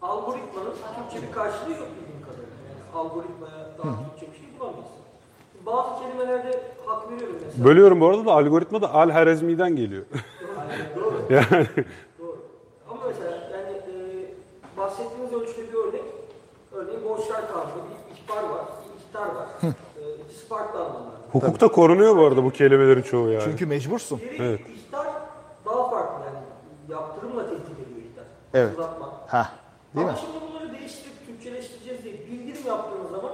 Algoritmanın 0.02 0.72
Türkçe 1.10 1.28
bir 1.28 1.32
karşılığı 1.32 1.70
yok 1.70 1.88
bildiğim 2.00 2.22
kadarıyla. 2.24 2.56
Yani 2.68 2.94
algoritmaya 2.94 3.68
daha 3.78 4.10
Türkçe 4.10 4.32
bir 4.32 4.38
şey 4.38 4.46
bulamayız. 4.60 4.86
Bazı 5.66 6.02
kelimelerde 6.02 6.62
hak 6.86 7.10
veriyorum 7.12 7.36
mesela. 7.46 7.64
Bölüyorum 7.64 8.00
bu 8.00 8.06
arada 8.06 8.26
da 8.26 8.32
algoritma 8.32 8.82
da 8.82 8.94
Al-Harazmi'den 8.94 9.76
geliyor. 9.76 10.04
Doğru. 10.96 11.26
yani 11.30 11.66
Doğru. 12.18 12.38
Ama 12.90 13.00
mesela 13.06 13.30
yani 13.30 13.76
e, 13.76 14.75
bahsettiğiniz 14.86 15.32
ölçüde 15.32 15.72
bir 15.72 15.74
örnek. 15.78 16.02
Örneğin 16.72 17.04
borçlar 17.04 17.48
kanunu, 17.52 17.68
bir 17.88 18.16
ihbar 18.22 18.42
var, 18.42 18.64
bir 18.84 19.00
ihtar 19.08 19.26
var. 19.34 19.46
e, 19.62 20.22
ikisi 20.24 20.46
farklı 20.46 20.78
anlamlar. 20.78 21.14
hukukta 21.32 21.68
korunuyor 21.68 22.16
bu 22.16 22.24
arada 22.24 22.44
bu 22.44 22.50
kelimelerin 22.50 23.02
çoğu 23.02 23.28
yani. 23.30 23.44
Çünkü 23.44 23.66
mecbursun. 23.66 24.20
Biri 24.20 24.42
Evet. 24.42 24.60
ihtar 24.60 25.06
daha 25.66 25.90
farklı 25.90 26.24
yani 26.26 26.38
yaptırımla 26.88 27.42
tehdit 27.50 27.64
ediyor 27.70 28.06
ihtar. 28.10 28.24
Evet. 28.54 28.78
Uzatma. 28.78 29.12
Ha, 29.28 29.50
değil 29.94 30.06
mi? 30.06 30.12
Ama 30.12 30.20
şimdi 30.20 30.50
bunları 30.50 30.72
değiştirip 30.72 31.26
Türkçeleştireceğiz 31.26 32.04
diye 32.04 32.14
bildirim 32.14 32.66
yaptığınız 32.66 33.10
zaman 33.10 33.32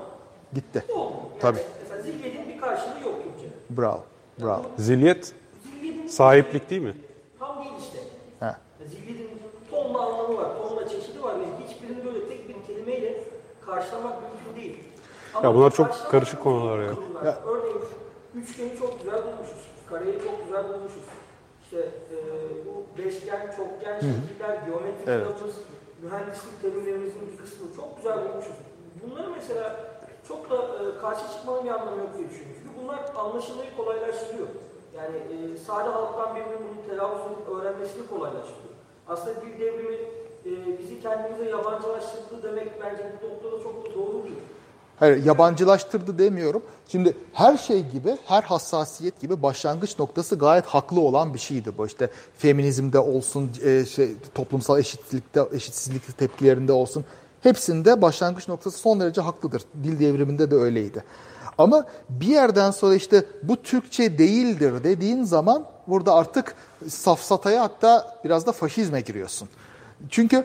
Gitti. 0.54 0.84
bu 0.88 0.92
olmuyor. 0.94 1.22
Yani 1.30 1.40
Tabii. 1.40 1.60
Mesela 1.82 2.02
zilyetin 2.02 2.48
bir 2.48 2.60
karşılığı 2.60 3.00
yok 3.04 3.14
Türkçe'de. 3.24 3.80
Bravo. 3.82 4.00
Bravo. 4.42 4.62
Zilyet 4.78 5.34
Zilyetin 5.80 6.06
sahiplik 6.06 6.70
değil 6.70 6.82
mi? 6.82 6.94
tam 7.38 7.58
değil 7.64 7.72
işte. 7.80 7.98
Ha. 8.40 8.58
Zilyetin 8.90 9.30
tonla 9.70 10.00
anlamı 10.06 10.36
var, 10.36 10.48
tonla 10.58 10.88
çeşidi 10.88 11.22
var 11.22 11.34
ve 11.40 11.44
hiçbirini 11.68 12.04
böyle 12.04 12.28
tek 12.28 12.48
bir 12.48 12.66
kelimeyle 12.66 13.24
karşılamak 13.74 14.16
mümkün 14.22 14.60
değil. 14.60 14.84
Ya 15.42 15.54
bunlar 15.54 15.70
çok 15.70 16.10
karışık 16.10 16.42
konular 16.42 16.78
ya. 16.82 16.96
durumlar. 16.96 17.24
Ya. 17.24 17.38
Örneğin 17.46 17.80
üçgeni 18.34 18.78
çok 18.78 18.98
güzel 19.00 19.24
bulmuşuz. 19.24 19.62
Kareyi 19.90 20.18
çok 20.24 20.44
güzel 20.44 20.64
bulmuşuz. 20.68 21.04
İşte 21.64 21.78
e, 21.78 22.16
bu 22.66 22.98
beşgen, 22.98 23.54
çokgen 23.56 24.00
şekiller, 24.00 24.54
geometrik 24.66 25.08
Evet. 25.08 25.26
yapımız, 25.26 25.54
mühendislik 26.02 26.62
terimlerimizin 26.62 27.32
bir 27.32 27.36
kısmını 27.36 27.76
çok 27.76 27.96
güzel 27.96 28.18
bulmuşuz. 28.28 28.56
Bunları 29.02 29.30
mesela 29.30 29.80
çok 30.28 30.50
da 30.50 30.56
e, 30.56 31.00
karşı 31.00 31.32
çıkmanın 31.32 31.64
bir 31.64 31.70
anlamı 31.70 31.98
yok 31.98 32.10
diye 32.16 32.28
düşünüyorum. 32.30 32.56
Çünkü 32.62 32.82
bunlar 32.82 33.00
anlaşılmayı 33.16 33.76
kolaylaştırıyor. 33.76 34.48
Yani 34.96 35.16
e, 35.16 35.58
sade 35.58 35.88
halktan 35.88 36.36
birinin 36.36 36.58
bunu 36.68 36.86
telaffuzunu 36.88 37.60
öğrenmesini 37.60 38.06
kolaylaştırıyor. 38.06 38.74
Aslında 39.08 39.40
dil 39.40 39.60
devrimi 39.60 39.98
e, 40.46 40.78
bizi 40.78 41.02
kendimize 41.02 41.50
yabancılaştırdı 41.50 42.42
demek 42.42 42.82
bence 42.82 43.12
bu 43.22 43.28
noktada 43.28 43.62
çok 43.62 43.86
da 43.86 43.94
doğru 43.94 44.24
değil. 44.24 44.36
Hayır, 45.02 45.24
yabancılaştırdı 45.24 46.18
demiyorum. 46.18 46.62
Şimdi 46.88 47.16
her 47.32 47.56
şey 47.56 47.88
gibi, 47.88 48.16
her 48.24 48.42
hassasiyet 48.42 49.20
gibi 49.20 49.42
başlangıç 49.42 49.98
noktası 49.98 50.38
gayet 50.38 50.66
haklı 50.66 51.00
olan 51.00 51.34
bir 51.34 51.38
şeydi 51.38 51.78
bu. 51.78 51.86
İşte 51.86 52.10
feminizmde 52.38 52.98
olsun, 52.98 53.50
e, 53.64 53.84
şey, 53.84 54.12
toplumsal 54.34 54.78
eşitlikte, 54.78 55.42
eşitsizlik 55.52 56.18
tepkilerinde 56.18 56.72
olsun. 56.72 57.04
Hepsinde 57.42 58.02
başlangıç 58.02 58.48
noktası 58.48 58.78
son 58.78 59.00
derece 59.00 59.20
haklıdır. 59.20 59.62
Dil 59.84 59.98
devriminde 59.98 60.50
de 60.50 60.54
öyleydi. 60.54 61.04
Ama 61.58 61.86
bir 62.08 62.26
yerden 62.26 62.70
sonra 62.70 62.94
işte 62.94 63.24
bu 63.42 63.62
Türkçe 63.62 64.18
değildir 64.18 64.84
dediğin 64.84 65.24
zaman 65.24 65.64
burada 65.86 66.14
artık 66.14 66.54
safsataya 66.88 67.62
hatta 67.62 68.20
biraz 68.24 68.46
da 68.46 68.52
faşizme 68.52 69.00
giriyorsun. 69.00 69.48
Çünkü 70.10 70.44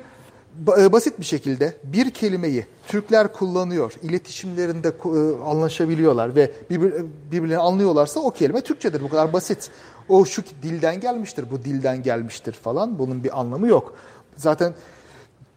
e, 0.77 0.91
basit 0.91 1.19
bir 1.19 1.25
şekilde 1.25 1.77
bir 1.83 2.11
kelimeyi 2.11 2.65
Türkler 2.87 3.33
kullanıyor, 3.33 3.93
iletişimlerinde 4.01 4.87
e, 4.87 5.43
anlaşabiliyorlar 5.43 6.35
ve 6.35 6.51
birbir, 6.69 6.93
birbirlerini 7.31 7.61
anlıyorlarsa 7.61 8.19
o 8.19 8.31
kelime 8.31 8.61
Türkçedir. 8.61 9.03
Bu 9.03 9.09
kadar 9.09 9.33
basit. 9.33 9.69
O 10.09 10.25
şu 10.25 10.43
dilden 10.63 10.99
gelmiştir, 10.99 11.51
bu 11.51 11.63
dilden 11.63 12.03
gelmiştir 12.03 12.53
falan. 12.53 12.99
Bunun 12.99 13.23
bir 13.23 13.39
anlamı 13.39 13.67
yok. 13.67 13.95
Zaten 14.37 14.73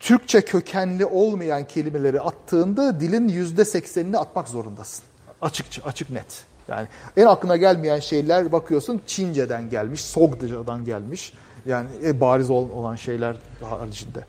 Türkçe 0.00 0.40
kökenli 0.40 1.06
olmayan 1.06 1.64
kelimeleri 1.64 2.20
attığında 2.20 3.00
dilin 3.00 3.28
yüzde 3.28 3.64
seksenini 3.64 4.18
atmak 4.18 4.48
zorundasın. 4.48 5.04
Açıkça, 5.42 5.82
açık 5.82 6.10
net. 6.10 6.44
Yani 6.68 6.88
en 7.16 7.26
aklına 7.26 7.56
gelmeyen 7.56 8.00
şeyler 8.00 8.52
bakıyorsun 8.52 9.00
Çince'den 9.06 9.70
gelmiş, 9.70 10.04
Sogda'dan 10.04 10.84
gelmiş. 10.84 11.32
Yani 11.66 11.88
e, 12.04 12.20
bariz 12.20 12.50
ol- 12.50 12.70
olan 12.70 12.94
şeyler 12.96 13.36
haricinde. 13.62 14.24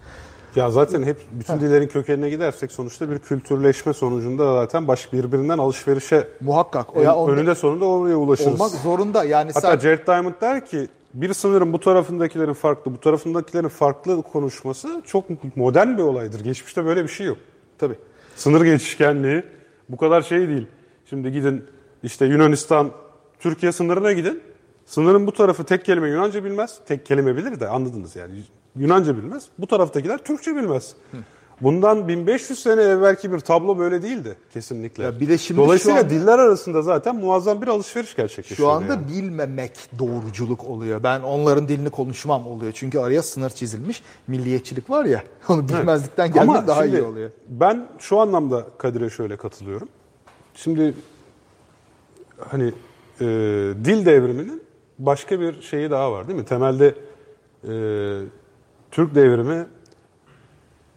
Ya 0.55 0.71
zaten 0.71 1.03
hep 1.03 1.17
bütün 1.31 1.59
dillerin 1.59 1.87
kökenine 1.87 2.29
gidersek 2.29 2.71
sonuçta 2.71 3.09
bir 3.09 3.19
kültürleşme 3.19 3.93
sonucunda 3.93 4.53
zaten 4.53 4.87
baş 4.87 5.13
birbirinden 5.13 5.57
alışverişe 5.57 6.27
Muhakkak. 6.41 6.97
O 6.97 7.01
ya 7.01 7.15
onda- 7.15 7.31
önünde 7.33 7.55
sonunda 7.55 7.85
oraya 7.85 8.15
ulaşırız. 8.15 8.53
olmak 8.53 8.71
zorunda. 8.71 9.23
Yani 9.23 9.47
Hatta 9.53 9.61
sadece 9.67 9.87
Jared 9.87 10.07
Diamond 10.07 10.33
der 10.41 10.65
ki 10.65 10.87
bir 11.13 11.33
sınırın 11.33 11.73
bu 11.73 11.79
tarafındakilerin 11.79 12.53
farklı, 12.53 12.93
bu 12.93 12.99
tarafındakilerin 12.99 13.67
farklı 13.67 14.21
konuşması 14.23 15.01
çok 15.05 15.25
modern 15.55 15.97
bir 15.97 16.03
olaydır. 16.03 16.39
Geçmişte 16.43 16.85
böyle 16.85 17.03
bir 17.03 17.09
şey 17.09 17.27
yok. 17.27 17.37
tabii. 17.79 17.95
Sınır 18.35 18.61
geçişkenliği 18.65 19.43
bu 19.89 19.97
kadar 19.97 20.21
şey 20.21 20.47
değil. 20.47 20.67
Şimdi 21.09 21.31
gidin 21.31 21.63
işte 22.03 22.25
Yunanistan, 22.25 22.91
Türkiye 23.39 23.71
sınırına 23.71 24.11
gidin. 24.11 24.41
Sınırın 24.85 25.27
bu 25.27 25.31
tarafı 25.33 25.63
tek 25.63 25.85
kelime 25.85 26.09
Yunanca 26.09 26.43
bilmez. 26.43 26.79
Tek 26.87 27.05
kelime 27.05 27.37
bilir 27.37 27.59
de 27.59 27.67
anladınız 27.67 28.15
yani. 28.15 28.43
Yunanca 28.75 29.17
bilmez. 29.17 29.43
Bu 29.59 29.67
taraftakiler 29.67 30.17
Türkçe 30.17 30.55
bilmez. 30.55 30.95
Bundan 31.61 32.07
1500 32.07 32.59
sene 32.59 32.81
evvelki 32.81 33.31
bir 33.31 33.39
tablo 33.39 33.77
böyle 33.77 34.01
değildi 34.03 34.35
kesinlikle. 34.53 35.03
Ya 35.03 35.19
bir 35.19 35.29
de 35.29 35.37
şimdi 35.37 35.61
Dolayısıyla 35.61 35.99
anda- 35.99 36.09
diller 36.09 36.39
arasında 36.39 36.81
zaten 36.81 37.15
muazzam 37.15 37.61
bir 37.61 37.67
alışveriş 37.67 38.15
gerçekleşiyor. 38.15 38.69
Şu 38.69 38.69
anda 38.69 38.93
yani. 38.93 39.07
bilmemek 39.07 39.73
doğruculuk 39.99 40.65
oluyor. 40.65 41.03
Ben 41.03 41.21
onların 41.21 41.67
dilini 41.67 41.89
konuşmam 41.89 42.47
oluyor. 42.47 42.71
Çünkü 42.71 42.99
araya 42.99 43.23
sınır 43.23 43.49
çizilmiş. 43.49 44.03
Milliyetçilik 44.27 44.89
var 44.89 45.05
ya. 45.05 45.23
Onu 45.49 45.67
bilmezlikten 45.69 46.33
gelmek 46.33 46.49
Ama 46.49 46.67
daha 46.67 46.85
iyi 46.85 47.01
oluyor. 47.01 47.31
Ben 47.47 47.87
şu 47.99 48.19
anlamda 48.19 48.67
Kadir'e 48.77 49.09
şöyle 49.09 49.37
katılıyorum. 49.37 49.89
Şimdi 50.55 50.93
hani 52.49 52.73
e, 53.21 53.25
dil 53.85 54.05
devriminin 54.05 54.63
başka 55.05 55.39
bir 55.39 55.61
şeyi 55.61 55.91
daha 55.91 56.11
var 56.11 56.27
değil 56.27 56.39
mi? 56.39 56.45
Temelde 56.45 56.95
e, 57.67 57.73
Türk 58.91 59.15
devrimi 59.15 59.67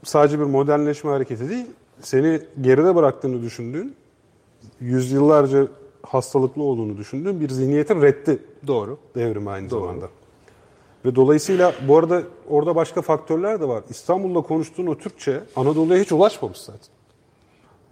sadece 0.04 0.38
bir 0.38 0.44
modernleşme 0.44 1.10
hareketi 1.10 1.50
değil, 1.50 1.66
seni 2.00 2.40
geride 2.60 2.94
bıraktığını 2.94 3.42
düşündüğün, 3.42 3.96
yüzyıllarca 4.80 5.66
hastalıklı 6.02 6.62
olduğunu 6.62 6.96
düşündüğün 6.96 7.40
bir 7.40 7.48
zihniyetin 7.48 8.02
reddi 8.02 8.38
Doğru. 8.66 8.98
devrimi 9.14 9.50
aynı 9.50 9.70
Doğru. 9.70 9.80
zamanda. 9.80 10.08
Ve 11.04 11.14
dolayısıyla 11.14 11.72
bu 11.88 11.98
arada 11.98 12.22
orada 12.48 12.76
başka 12.76 13.02
faktörler 13.02 13.60
de 13.60 13.68
var. 13.68 13.84
İstanbul'da 13.88 14.40
konuştuğun 14.40 14.86
o 14.86 14.98
Türkçe 14.98 15.40
Anadolu'ya 15.56 16.00
hiç 16.00 16.12
ulaşmamış 16.12 16.58
zaten. 16.58 16.88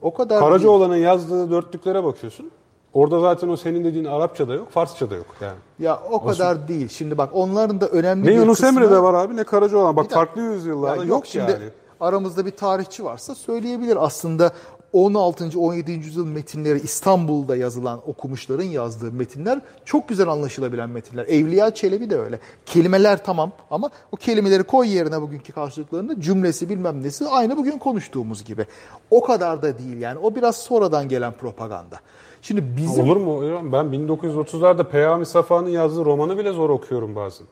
O 0.03 0.15
kadar. 0.15 0.41
Karacaoğlan'ın 0.41 0.97
yazdığı 0.97 1.51
dörtlüklere 1.51 2.05
bakıyorsun. 2.05 2.51
Orada 2.95 3.21
zaten 3.21 3.49
o 3.49 3.57
senin 3.57 3.85
dediğin 3.85 4.05
Arapça 4.05 4.49
da 4.49 4.55
yok, 4.55 4.71
Farsça 4.71 5.11
da 5.11 5.15
yok 5.15 5.27
yani. 5.41 5.57
Ya 5.79 6.01
o 6.11 6.25
kadar 6.25 6.69
değil. 6.69 6.89
Şimdi 6.89 7.19
bak 7.19 7.31
onların 7.33 7.81
da 7.81 7.89
önemli 7.89 8.25
Ne 8.25 8.29
bir 8.31 8.35
Yunus 8.35 8.61
kısmı... 8.61 8.69
Emre'de 8.81 9.03
var 9.03 9.15
abi 9.15 9.37
ne 9.37 9.45
Karacaoğlan. 9.45 9.97
Bak 9.97 10.11
farklı 10.11 10.43
yüzyıllarda 10.43 10.97
Ya 10.97 11.03
yok, 11.03 11.09
yok 11.09 11.27
şimdi 11.27 11.51
yani. 11.51 11.65
aramızda 12.01 12.47
bir 12.47 12.51
tarihçi 12.51 13.05
varsa 13.05 13.35
söyleyebilir. 13.35 14.05
Aslında 14.05 14.53
16. 14.93 15.61
17. 15.61 15.93
yüzyıl 15.93 16.27
metinleri 16.27 16.81
İstanbul'da 16.81 17.57
yazılan 17.57 18.01
okumuşların 18.07 18.65
yazdığı 18.65 19.13
metinler 19.13 19.61
çok 19.85 20.09
güzel 20.09 20.29
anlaşılabilen 20.29 20.91
metinler. 20.91 21.27
Evliya 21.27 21.75
Çelebi 21.75 22.11
de 22.11 22.19
öyle. 22.19 22.41
Kelimeler 22.67 23.25
tamam 23.25 23.53
ama 23.71 23.91
o 24.13 24.17
kelimeleri 24.17 24.63
koy 24.63 24.89
yerine 24.89 25.23
bugünkü 25.23 25.53
karşılıklarını 25.53 26.21
cümlesi 26.21 26.69
bilmem 26.69 27.03
nesi 27.03 27.29
aynı 27.29 27.57
bugün 27.57 27.79
konuştuğumuz 27.79 28.45
gibi. 28.45 28.67
O 29.11 29.25
kadar 29.25 29.63
da 29.63 29.79
değil 29.79 29.97
yani. 30.01 30.19
O 30.19 30.35
biraz 30.35 30.57
sonradan 30.57 31.09
gelen 31.09 31.33
propaganda. 31.33 31.97
Şimdi 32.43 32.77
bizim 32.77 33.05
Olur 33.05 33.17
mu? 33.17 33.43
Ben 33.73 33.87
1930'larda 33.87 34.85
Peyami 34.85 35.27
Safa'nın 35.27 35.69
yazdığı 35.69 36.05
romanı 36.05 36.39
bile 36.39 36.53
zor 36.53 36.71
okuyorum 36.71 37.17
bazen. 37.17 37.47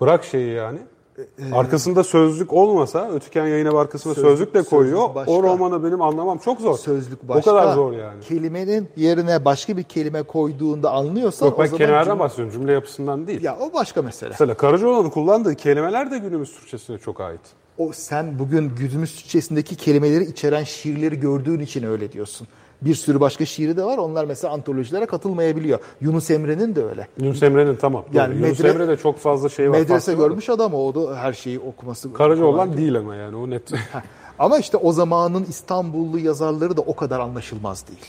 Bırak 0.00 0.24
şeyi 0.24 0.54
yani. 0.54 0.78
Ee, 1.20 1.54
Arkasında 1.54 2.04
sözlük 2.04 2.52
olmasa, 2.52 3.10
Ötüken 3.10 3.46
Yayın 3.46 3.66
Evi 3.66 3.78
arkasına 3.78 4.14
Sözlük- 4.14 4.30
sözlük 4.30 4.54
de 4.54 4.62
koyuyor. 4.62 4.98
sözlük 5.00 5.14
başka. 5.14 5.32
O 5.32 5.42
romanı 5.42 5.84
benim 5.84 6.02
anlamam 6.02 6.38
çok 6.38 6.60
zor. 6.60 6.78
sözlük 6.78 7.28
başka. 7.28 7.50
O 7.50 7.54
kadar 7.54 7.74
zor 7.74 7.92
yani. 7.92 8.20
Kelimenin 8.28 8.88
yerine 8.96 9.44
başka 9.44 9.76
bir 9.76 9.82
kelime 9.82 10.22
koyduğunda 10.22 10.90
anlıyorsan 10.90 11.46
Yok 11.46 11.58
o 11.58 11.60
ben 11.62 11.66
zaman 11.66 11.78
kelimelerden 11.78 12.10
cümle- 12.10 12.18
bahsediyorum, 12.20 12.52
cümle 12.52 12.72
yapısından 12.72 13.26
değil. 13.26 13.42
Ya 13.42 13.58
o 13.60 13.72
başka 13.74 14.02
mesele. 14.02 14.30
Mesela 14.30 14.54
Karacaoğlan'ın 14.56 15.10
kullandığı 15.10 15.54
kelimeler 15.54 16.10
de 16.10 16.18
günümüz 16.18 16.52
Türkçesine 16.54 16.98
çok 16.98 17.20
ait. 17.20 17.40
O 17.78 17.92
sen 17.92 18.38
bugün 18.38 18.68
günümüz 18.76 19.16
Türkçesindeki 19.16 19.76
kelimeleri 19.76 20.24
içeren 20.24 20.64
şiirleri 20.64 21.20
gördüğün 21.20 21.60
için 21.60 21.82
öyle 21.82 22.12
diyorsun. 22.12 22.46
Bir 22.82 22.94
sürü 22.94 23.20
başka 23.20 23.44
şiiri 23.46 23.76
de 23.76 23.84
var. 23.84 23.98
Onlar 23.98 24.24
mesela 24.24 24.54
antolojilere 24.54 25.06
katılmayabiliyor. 25.06 25.78
Yunus 26.00 26.30
Emre'nin 26.30 26.76
de 26.76 26.84
öyle. 26.84 27.08
Yunus 27.20 27.42
Emre'nin 27.42 27.76
tamam. 27.76 28.04
Yani 28.12 28.34
Yunus 28.36 28.60
medre- 28.60 28.70
Emre'de 28.70 28.96
çok 28.96 29.18
fazla 29.18 29.48
şey 29.48 29.70
var. 29.70 29.78
Medrese 29.78 30.06
farklı 30.06 30.22
var. 30.22 30.28
görmüş 30.28 30.48
adam 30.48 30.74
o. 30.74 30.94
Da 30.94 31.16
her 31.16 31.32
şeyi 31.32 31.58
okuması. 31.60 32.12
Karacaoğlan 32.12 32.64
kolay 32.66 32.78
değil 32.78 32.98
ama 32.98 33.14
yani 33.14 33.36
o 33.36 33.50
net. 33.50 33.62
Ama 34.38 34.58
işte 34.58 34.76
o 34.76 34.92
zamanın 34.92 35.44
İstanbullu 35.44 36.18
yazarları 36.18 36.76
da 36.76 36.80
o 36.80 36.96
kadar 36.96 37.20
anlaşılmaz 37.20 37.88
değil. 37.88 38.06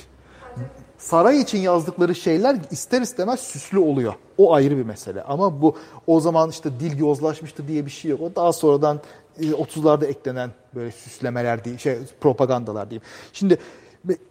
Saray 0.98 1.42
için 1.42 1.58
yazdıkları 1.58 2.16
şeyler 2.16 2.58
ister 2.72 3.02
istemez 3.02 3.40
süslü 3.40 3.80
oluyor. 3.80 4.14
O 4.38 4.54
ayrı 4.54 4.78
bir 4.78 4.84
mesele. 4.84 5.24
Ama 5.24 5.62
bu 5.62 5.76
o 6.08 6.20
zaman 6.20 6.50
işte 6.50 6.70
dil 6.80 7.00
yozlaşmıştı 7.00 7.68
diye 7.68 7.86
bir 7.86 7.92
şey 7.92 8.12
yok. 8.12 8.22
O 8.22 8.36
daha 8.36 8.54
sonradan 8.54 9.00
e, 9.40 9.44
30'larda 9.44 10.06
eklenen 10.06 10.50
böyle 10.76 10.92
süslemeler 10.92 11.66
değil, 11.66 11.78
şey 11.78 11.98
propagandalar 12.22 12.90
diyeyim. 12.90 13.04
Şimdi 13.34 13.58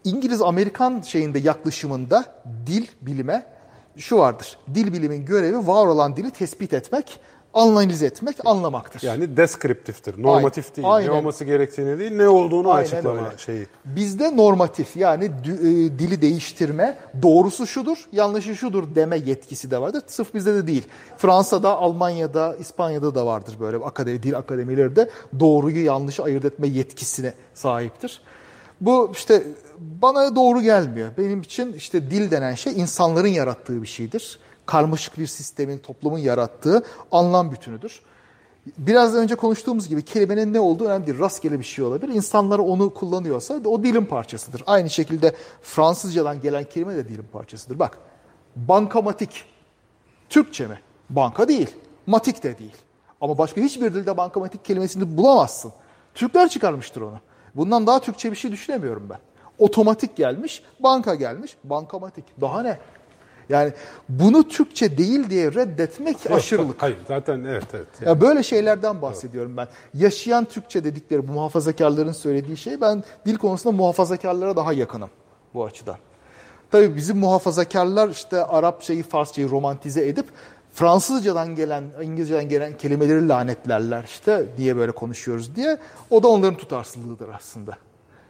İngiliz 0.04 0.42
Amerikan 0.42 1.00
şeyinde 1.00 1.38
yaklaşımında 1.38 2.24
dil 2.66 2.86
bilime 3.02 3.46
şu 3.96 4.18
vardır. 4.18 4.58
Dil 4.74 4.92
bilimin 4.92 5.24
görevi 5.24 5.66
var 5.66 5.86
olan 5.86 6.16
dili 6.16 6.30
tespit 6.30 6.72
etmek, 6.72 7.20
analiz 7.54 8.02
etmek, 8.02 8.36
anlamaktır. 8.44 9.02
Yani 9.02 9.36
deskriptiftir, 9.36 10.22
normatif 10.22 10.64
Aynen. 10.64 10.76
değil. 10.76 10.94
Aynen. 10.94 11.08
Ne 11.08 11.12
olması 11.12 11.44
gerektiğini 11.44 11.98
değil, 11.98 12.12
ne 12.12 12.28
olduğunu 12.28 12.70
Aynen 12.70 12.82
açıklama 12.84 13.26
öyle. 13.26 13.38
şeyi. 13.38 13.66
Bizde 13.84 14.36
normatif 14.36 14.96
yani 14.96 15.24
e, 15.24 15.28
dili 15.98 16.22
değiştirme, 16.22 16.98
doğrusu 17.22 17.66
şudur, 17.66 17.98
yanlışı 18.12 18.56
şudur 18.56 18.94
deme 18.94 19.16
yetkisi 19.16 19.70
de 19.70 19.80
vardır. 19.80 20.02
Sırf 20.06 20.34
bizde 20.34 20.54
de 20.54 20.66
değil. 20.66 20.84
Fransa'da, 21.18 21.76
Almanya'da, 21.76 22.56
İspanya'da 22.56 23.14
da 23.14 23.26
vardır 23.26 23.56
böyle 23.60 23.76
akademi, 23.76 24.22
dil 24.22 24.36
akademileri 24.36 24.96
de 24.96 25.10
doğruyu 25.40 25.84
yanlışı 25.84 26.22
ayırt 26.22 26.44
etme 26.44 26.68
yetkisine 26.68 27.34
sahiptir. 27.54 28.20
Bu 28.80 29.10
işte 29.14 29.46
bana 29.78 30.36
doğru 30.36 30.62
gelmiyor. 30.62 31.10
Benim 31.18 31.40
için 31.40 31.72
işte 31.72 32.10
dil 32.10 32.30
denen 32.30 32.54
şey 32.54 32.72
insanların 32.72 33.28
yarattığı 33.28 33.82
bir 33.82 33.86
şeydir. 33.86 34.38
Karmaşık 34.66 35.18
bir 35.18 35.26
sistemin, 35.26 35.78
toplumun 35.78 36.18
yarattığı 36.18 36.82
anlam 37.12 37.52
bütünüdür. 37.52 38.00
Biraz 38.78 39.14
önce 39.14 39.34
konuştuğumuz 39.34 39.88
gibi 39.88 40.02
kelimenin 40.04 40.52
ne 40.52 40.60
olduğu 40.60 40.84
önemli 40.84 41.06
değil. 41.06 41.18
Rastgele 41.18 41.58
bir 41.58 41.64
şey 41.64 41.84
olabilir. 41.84 42.14
İnsanlar 42.14 42.58
onu 42.58 42.94
kullanıyorsa 42.94 43.54
o 43.64 43.82
dilin 43.82 44.04
parçasıdır. 44.04 44.62
Aynı 44.66 44.90
şekilde 44.90 45.34
Fransızcadan 45.62 46.40
gelen 46.40 46.64
kelime 46.64 46.96
de 46.96 47.08
dilin 47.08 47.26
parçasıdır. 47.32 47.78
Bak, 47.78 47.98
bankamatik. 48.56 49.44
Türkçe 50.28 50.66
mi? 50.66 50.80
Banka 51.10 51.48
değil. 51.48 51.70
Matik 52.06 52.42
de 52.42 52.58
değil. 52.58 52.76
Ama 53.20 53.38
başka 53.38 53.60
hiçbir 53.60 53.94
dilde 53.94 54.16
bankamatik 54.16 54.64
kelimesini 54.64 55.16
bulamazsın. 55.16 55.72
Türkler 56.14 56.48
çıkarmıştır 56.48 57.00
onu. 57.00 57.20
Bundan 57.54 57.86
daha 57.86 58.00
Türkçe 58.00 58.30
bir 58.30 58.36
şey 58.36 58.52
düşünemiyorum 58.52 59.06
ben. 59.10 59.18
Otomatik 59.58 60.16
gelmiş, 60.16 60.62
banka 60.80 61.14
gelmiş, 61.14 61.56
bankamatik. 61.64 62.24
Daha 62.40 62.62
ne? 62.62 62.78
Yani 63.48 63.72
bunu 64.08 64.48
Türkçe 64.48 64.98
değil 64.98 65.30
diye 65.30 65.54
reddetmek 65.54 66.30
aşırılık. 66.30 66.82
Hayır 66.82 66.96
zaten 67.08 67.44
evet 67.44 67.66
evet. 67.74 67.86
Ya 68.06 68.20
böyle 68.20 68.42
şeylerden 68.42 69.02
bahsediyorum 69.02 69.56
ben. 69.56 69.68
Yaşayan 69.94 70.44
Türkçe 70.44 70.84
dedikleri 70.84 71.28
bu 71.28 71.32
muhafazakarların 71.32 72.12
söylediği 72.12 72.56
şey 72.56 72.80
ben 72.80 73.04
dil 73.26 73.36
konusunda 73.36 73.76
muhafazakarlara 73.76 74.56
daha 74.56 74.72
yakınım 74.72 75.10
bu 75.54 75.64
açıdan. 75.64 75.96
Tabii 76.70 76.96
bizim 76.96 77.18
muhafazakarlar 77.18 78.08
işte 78.08 78.44
Arapçayı, 78.44 79.02
Farsçayı 79.02 79.50
romantize 79.50 80.08
edip 80.08 80.26
Fransızcadan 80.72 81.54
gelen, 81.54 81.84
İngilizceden 82.02 82.48
gelen 82.48 82.76
kelimeleri 82.78 83.28
lanetlerler 83.28 84.04
işte 84.04 84.46
diye 84.56 84.76
böyle 84.76 84.92
konuşuyoruz 84.92 85.56
diye. 85.56 85.78
O 86.10 86.22
da 86.22 86.28
onların 86.28 86.56
tutarsızlığıdır 86.56 87.28
aslında. 87.28 87.72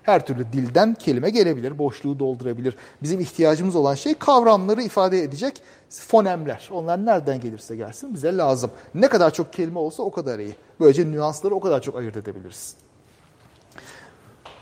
Her 0.02 0.26
türlü 0.26 0.52
dilden 0.52 0.94
kelime 0.94 1.30
gelebilir, 1.30 1.78
boşluğu 1.78 2.18
doldurabilir. 2.18 2.76
Bizim 3.02 3.20
ihtiyacımız 3.20 3.76
olan 3.76 3.94
şey 3.94 4.14
kavramları 4.14 4.82
ifade 4.82 5.22
edecek 5.22 5.62
fonemler. 5.90 6.68
Onlar 6.72 7.06
nereden 7.06 7.40
gelirse 7.40 7.76
gelsin 7.76 8.14
bize 8.14 8.36
lazım. 8.36 8.70
Ne 8.94 9.08
kadar 9.08 9.30
çok 9.34 9.52
kelime 9.52 9.78
olsa 9.78 10.02
o 10.02 10.10
kadar 10.10 10.38
iyi. 10.38 10.54
Böylece 10.80 11.10
nüansları 11.10 11.54
o 11.54 11.60
kadar 11.60 11.82
çok 11.82 11.96
ayırt 11.96 12.16
edebiliriz. 12.16 12.74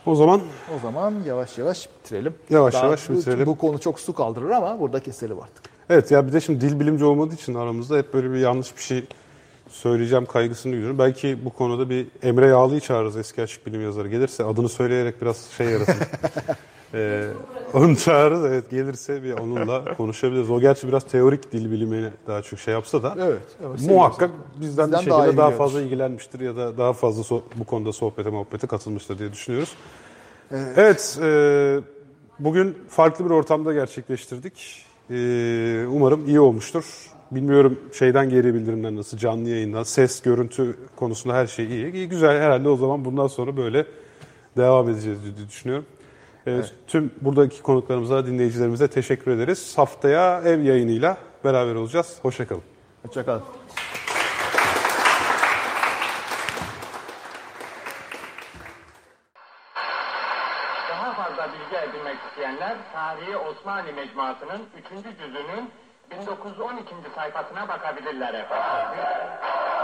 O 0.07 0.15
zaman 0.15 0.41
O 0.77 0.79
zaman 0.83 1.15
yavaş 1.27 1.59
yavaş 1.59 1.89
bitirelim. 1.99 2.35
Yavaş 2.51 2.75
Daha 2.75 2.85
yavaş 2.85 3.09
bu- 3.09 3.13
bitirelim. 3.15 3.47
Bu 3.47 3.59
konu 3.59 3.81
çok 3.81 4.01
su 4.01 4.15
kaldırır 4.15 4.51
ama 4.51 4.81
burada 4.81 5.01
keselim 5.01 5.39
artık. 5.43 5.65
Evet 5.91 6.11
ya 6.11 6.27
bir 6.27 6.33
de 6.33 6.41
şimdi 6.41 6.61
dil 6.61 6.81
bilimci 6.81 7.05
olmadığı 7.05 7.35
için 7.35 7.55
aramızda 7.55 7.99
hep 7.99 8.15
böyle 8.15 8.33
bir 8.33 8.39
yanlış 8.39 8.77
bir 8.77 8.83
şey 8.83 9.05
söyleyeceğim 9.69 10.27
kaygısını 10.27 10.73
duyuyorum. 10.73 10.99
Belki 10.99 11.45
bu 11.45 11.51
konuda 11.51 11.91
bir 11.91 12.07
Emre 12.23 12.47
Yağlı'yı 12.47 12.81
çağırırız 12.81 13.17
eski 13.17 13.43
açık 13.43 13.67
bilim 13.67 13.83
yazarı. 13.83 14.09
Gelirse 14.09 14.45
adını 14.45 14.69
söyleyerek 14.69 15.23
biraz 15.23 15.37
şey 15.57 15.67
yaratır. 15.67 15.97
Ee, 16.95 17.29
onu 17.75 17.97
çağırırız 17.97 18.45
evet 18.45 18.71
gelirse 18.71 19.23
bir 19.23 19.33
onunla 19.33 19.95
konuşabiliriz. 19.95 20.51
O 20.51 20.61
gerçi 20.61 20.89
biraz 20.89 21.05
teorik 21.05 21.53
dil 21.53 21.71
bilimine 21.73 22.11
daha 22.27 22.43
çok 22.43 22.59
şey 22.59 22.75
yapsa 22.75 23.03
da 23.03 23.15
Evet. 23.21 23.39
evet, 23.67 23.81
muhakkak 23.89 24.31
bizden, 24.61 24.87
Bizden 24.87 24.89
bir 24.89 24.93
daha 24.93 25.01
şekilde 25.03 25.15
iyi 25.15 25.37
daha, 25.37 25.47
biliyordur. 25.47 25.57
fazla 25.59 25.83
ilgilenmiştir 25.83 26.41
ya 26.41 26.57
da 26.57 26.79
daha 26.79 26.93
fazla 26.93 27.23
so- 27.23 27.43
bu 27.57 27.65
konuda 27.65 27.93
sohbete 27.93 28.31
muhabbete 28.31 28.67
katılmıştır 28.67 29.19
diye 29.19 29.33
düşünüyoruz. 29.33 29.73
Evet, 30.77 31.19
e, 31.23 31.81
bugün 32.39 32.79
farklı 32.89 33.25
bir 33.25 33.31
ortamda 33.31 33.73
gerçekleştirdik. 33.73 34.87
E, 35.11 35.87
umarım 35.89 36.29
iyi 36.29 36.41
olmuştur. 36.41 36.85
Bilmiyorum 37.31 37.79
şeyden 37.93 38.29
geri 38.31 38.55
bildirimler 38.55 38.97
nasıl, 38.97 39.19
canlı 39.19 39.49
yayından, 39.49 39.83
ses, 39.83 40.23
görüntü 40.23 40.79
konusunda 40.97 41.35
her 41.35 41.47
şey 41.47 41.67
iyi. 41.67 41.93
İyi, 41.93 42.09
güzel 42.09 42.41
herhalde 42.41 42.69
o 42.69 42.77
zaman 42.77 43.05
bundan 43.05 43.27
sonra 43.27 43.57
böyle 43.57 43.87
devam 44.57 44.89
edeceğiz 44.89 45.19
diye 45.23 45.49
düşünüyorum. 45.49 45.87
E, 46.47 46.61
Tüm 46.87 47.11
buradaki 47.21 47.63
konuklarımıza, 47.63 48.27
dinleyicilerimize 48.27 48.89
teşekkür 48.89 49.31
ederiz. 49.31 49.79
Haftaya 49.79 50.41
ev 50.41 50.61
yayınıyla 50.63 51.17
beraber 51.45 51.75
olacağız. 51.75 52.19
Hoşçakalın. 52.23 52.63
Hoşçakalın. 53.07 53.43
Daha 60.91 61.13
fazla 61.13 61.49
bilgi 61.53 61.77
edinmek 61.91 62.17
isteyenler 62.31 62.77
Tarihi 62.93 63.37
Osmanlı 63.89 64.01
Mecmuası'nın 64.01 64.67
3. 64.77 65.19
cüzünün 65.19 65.71
1912. 66.11 66.95
sayfasına 67.15 67.69
bakabilirler 67.69 68.35
efendim. 68.35 68.99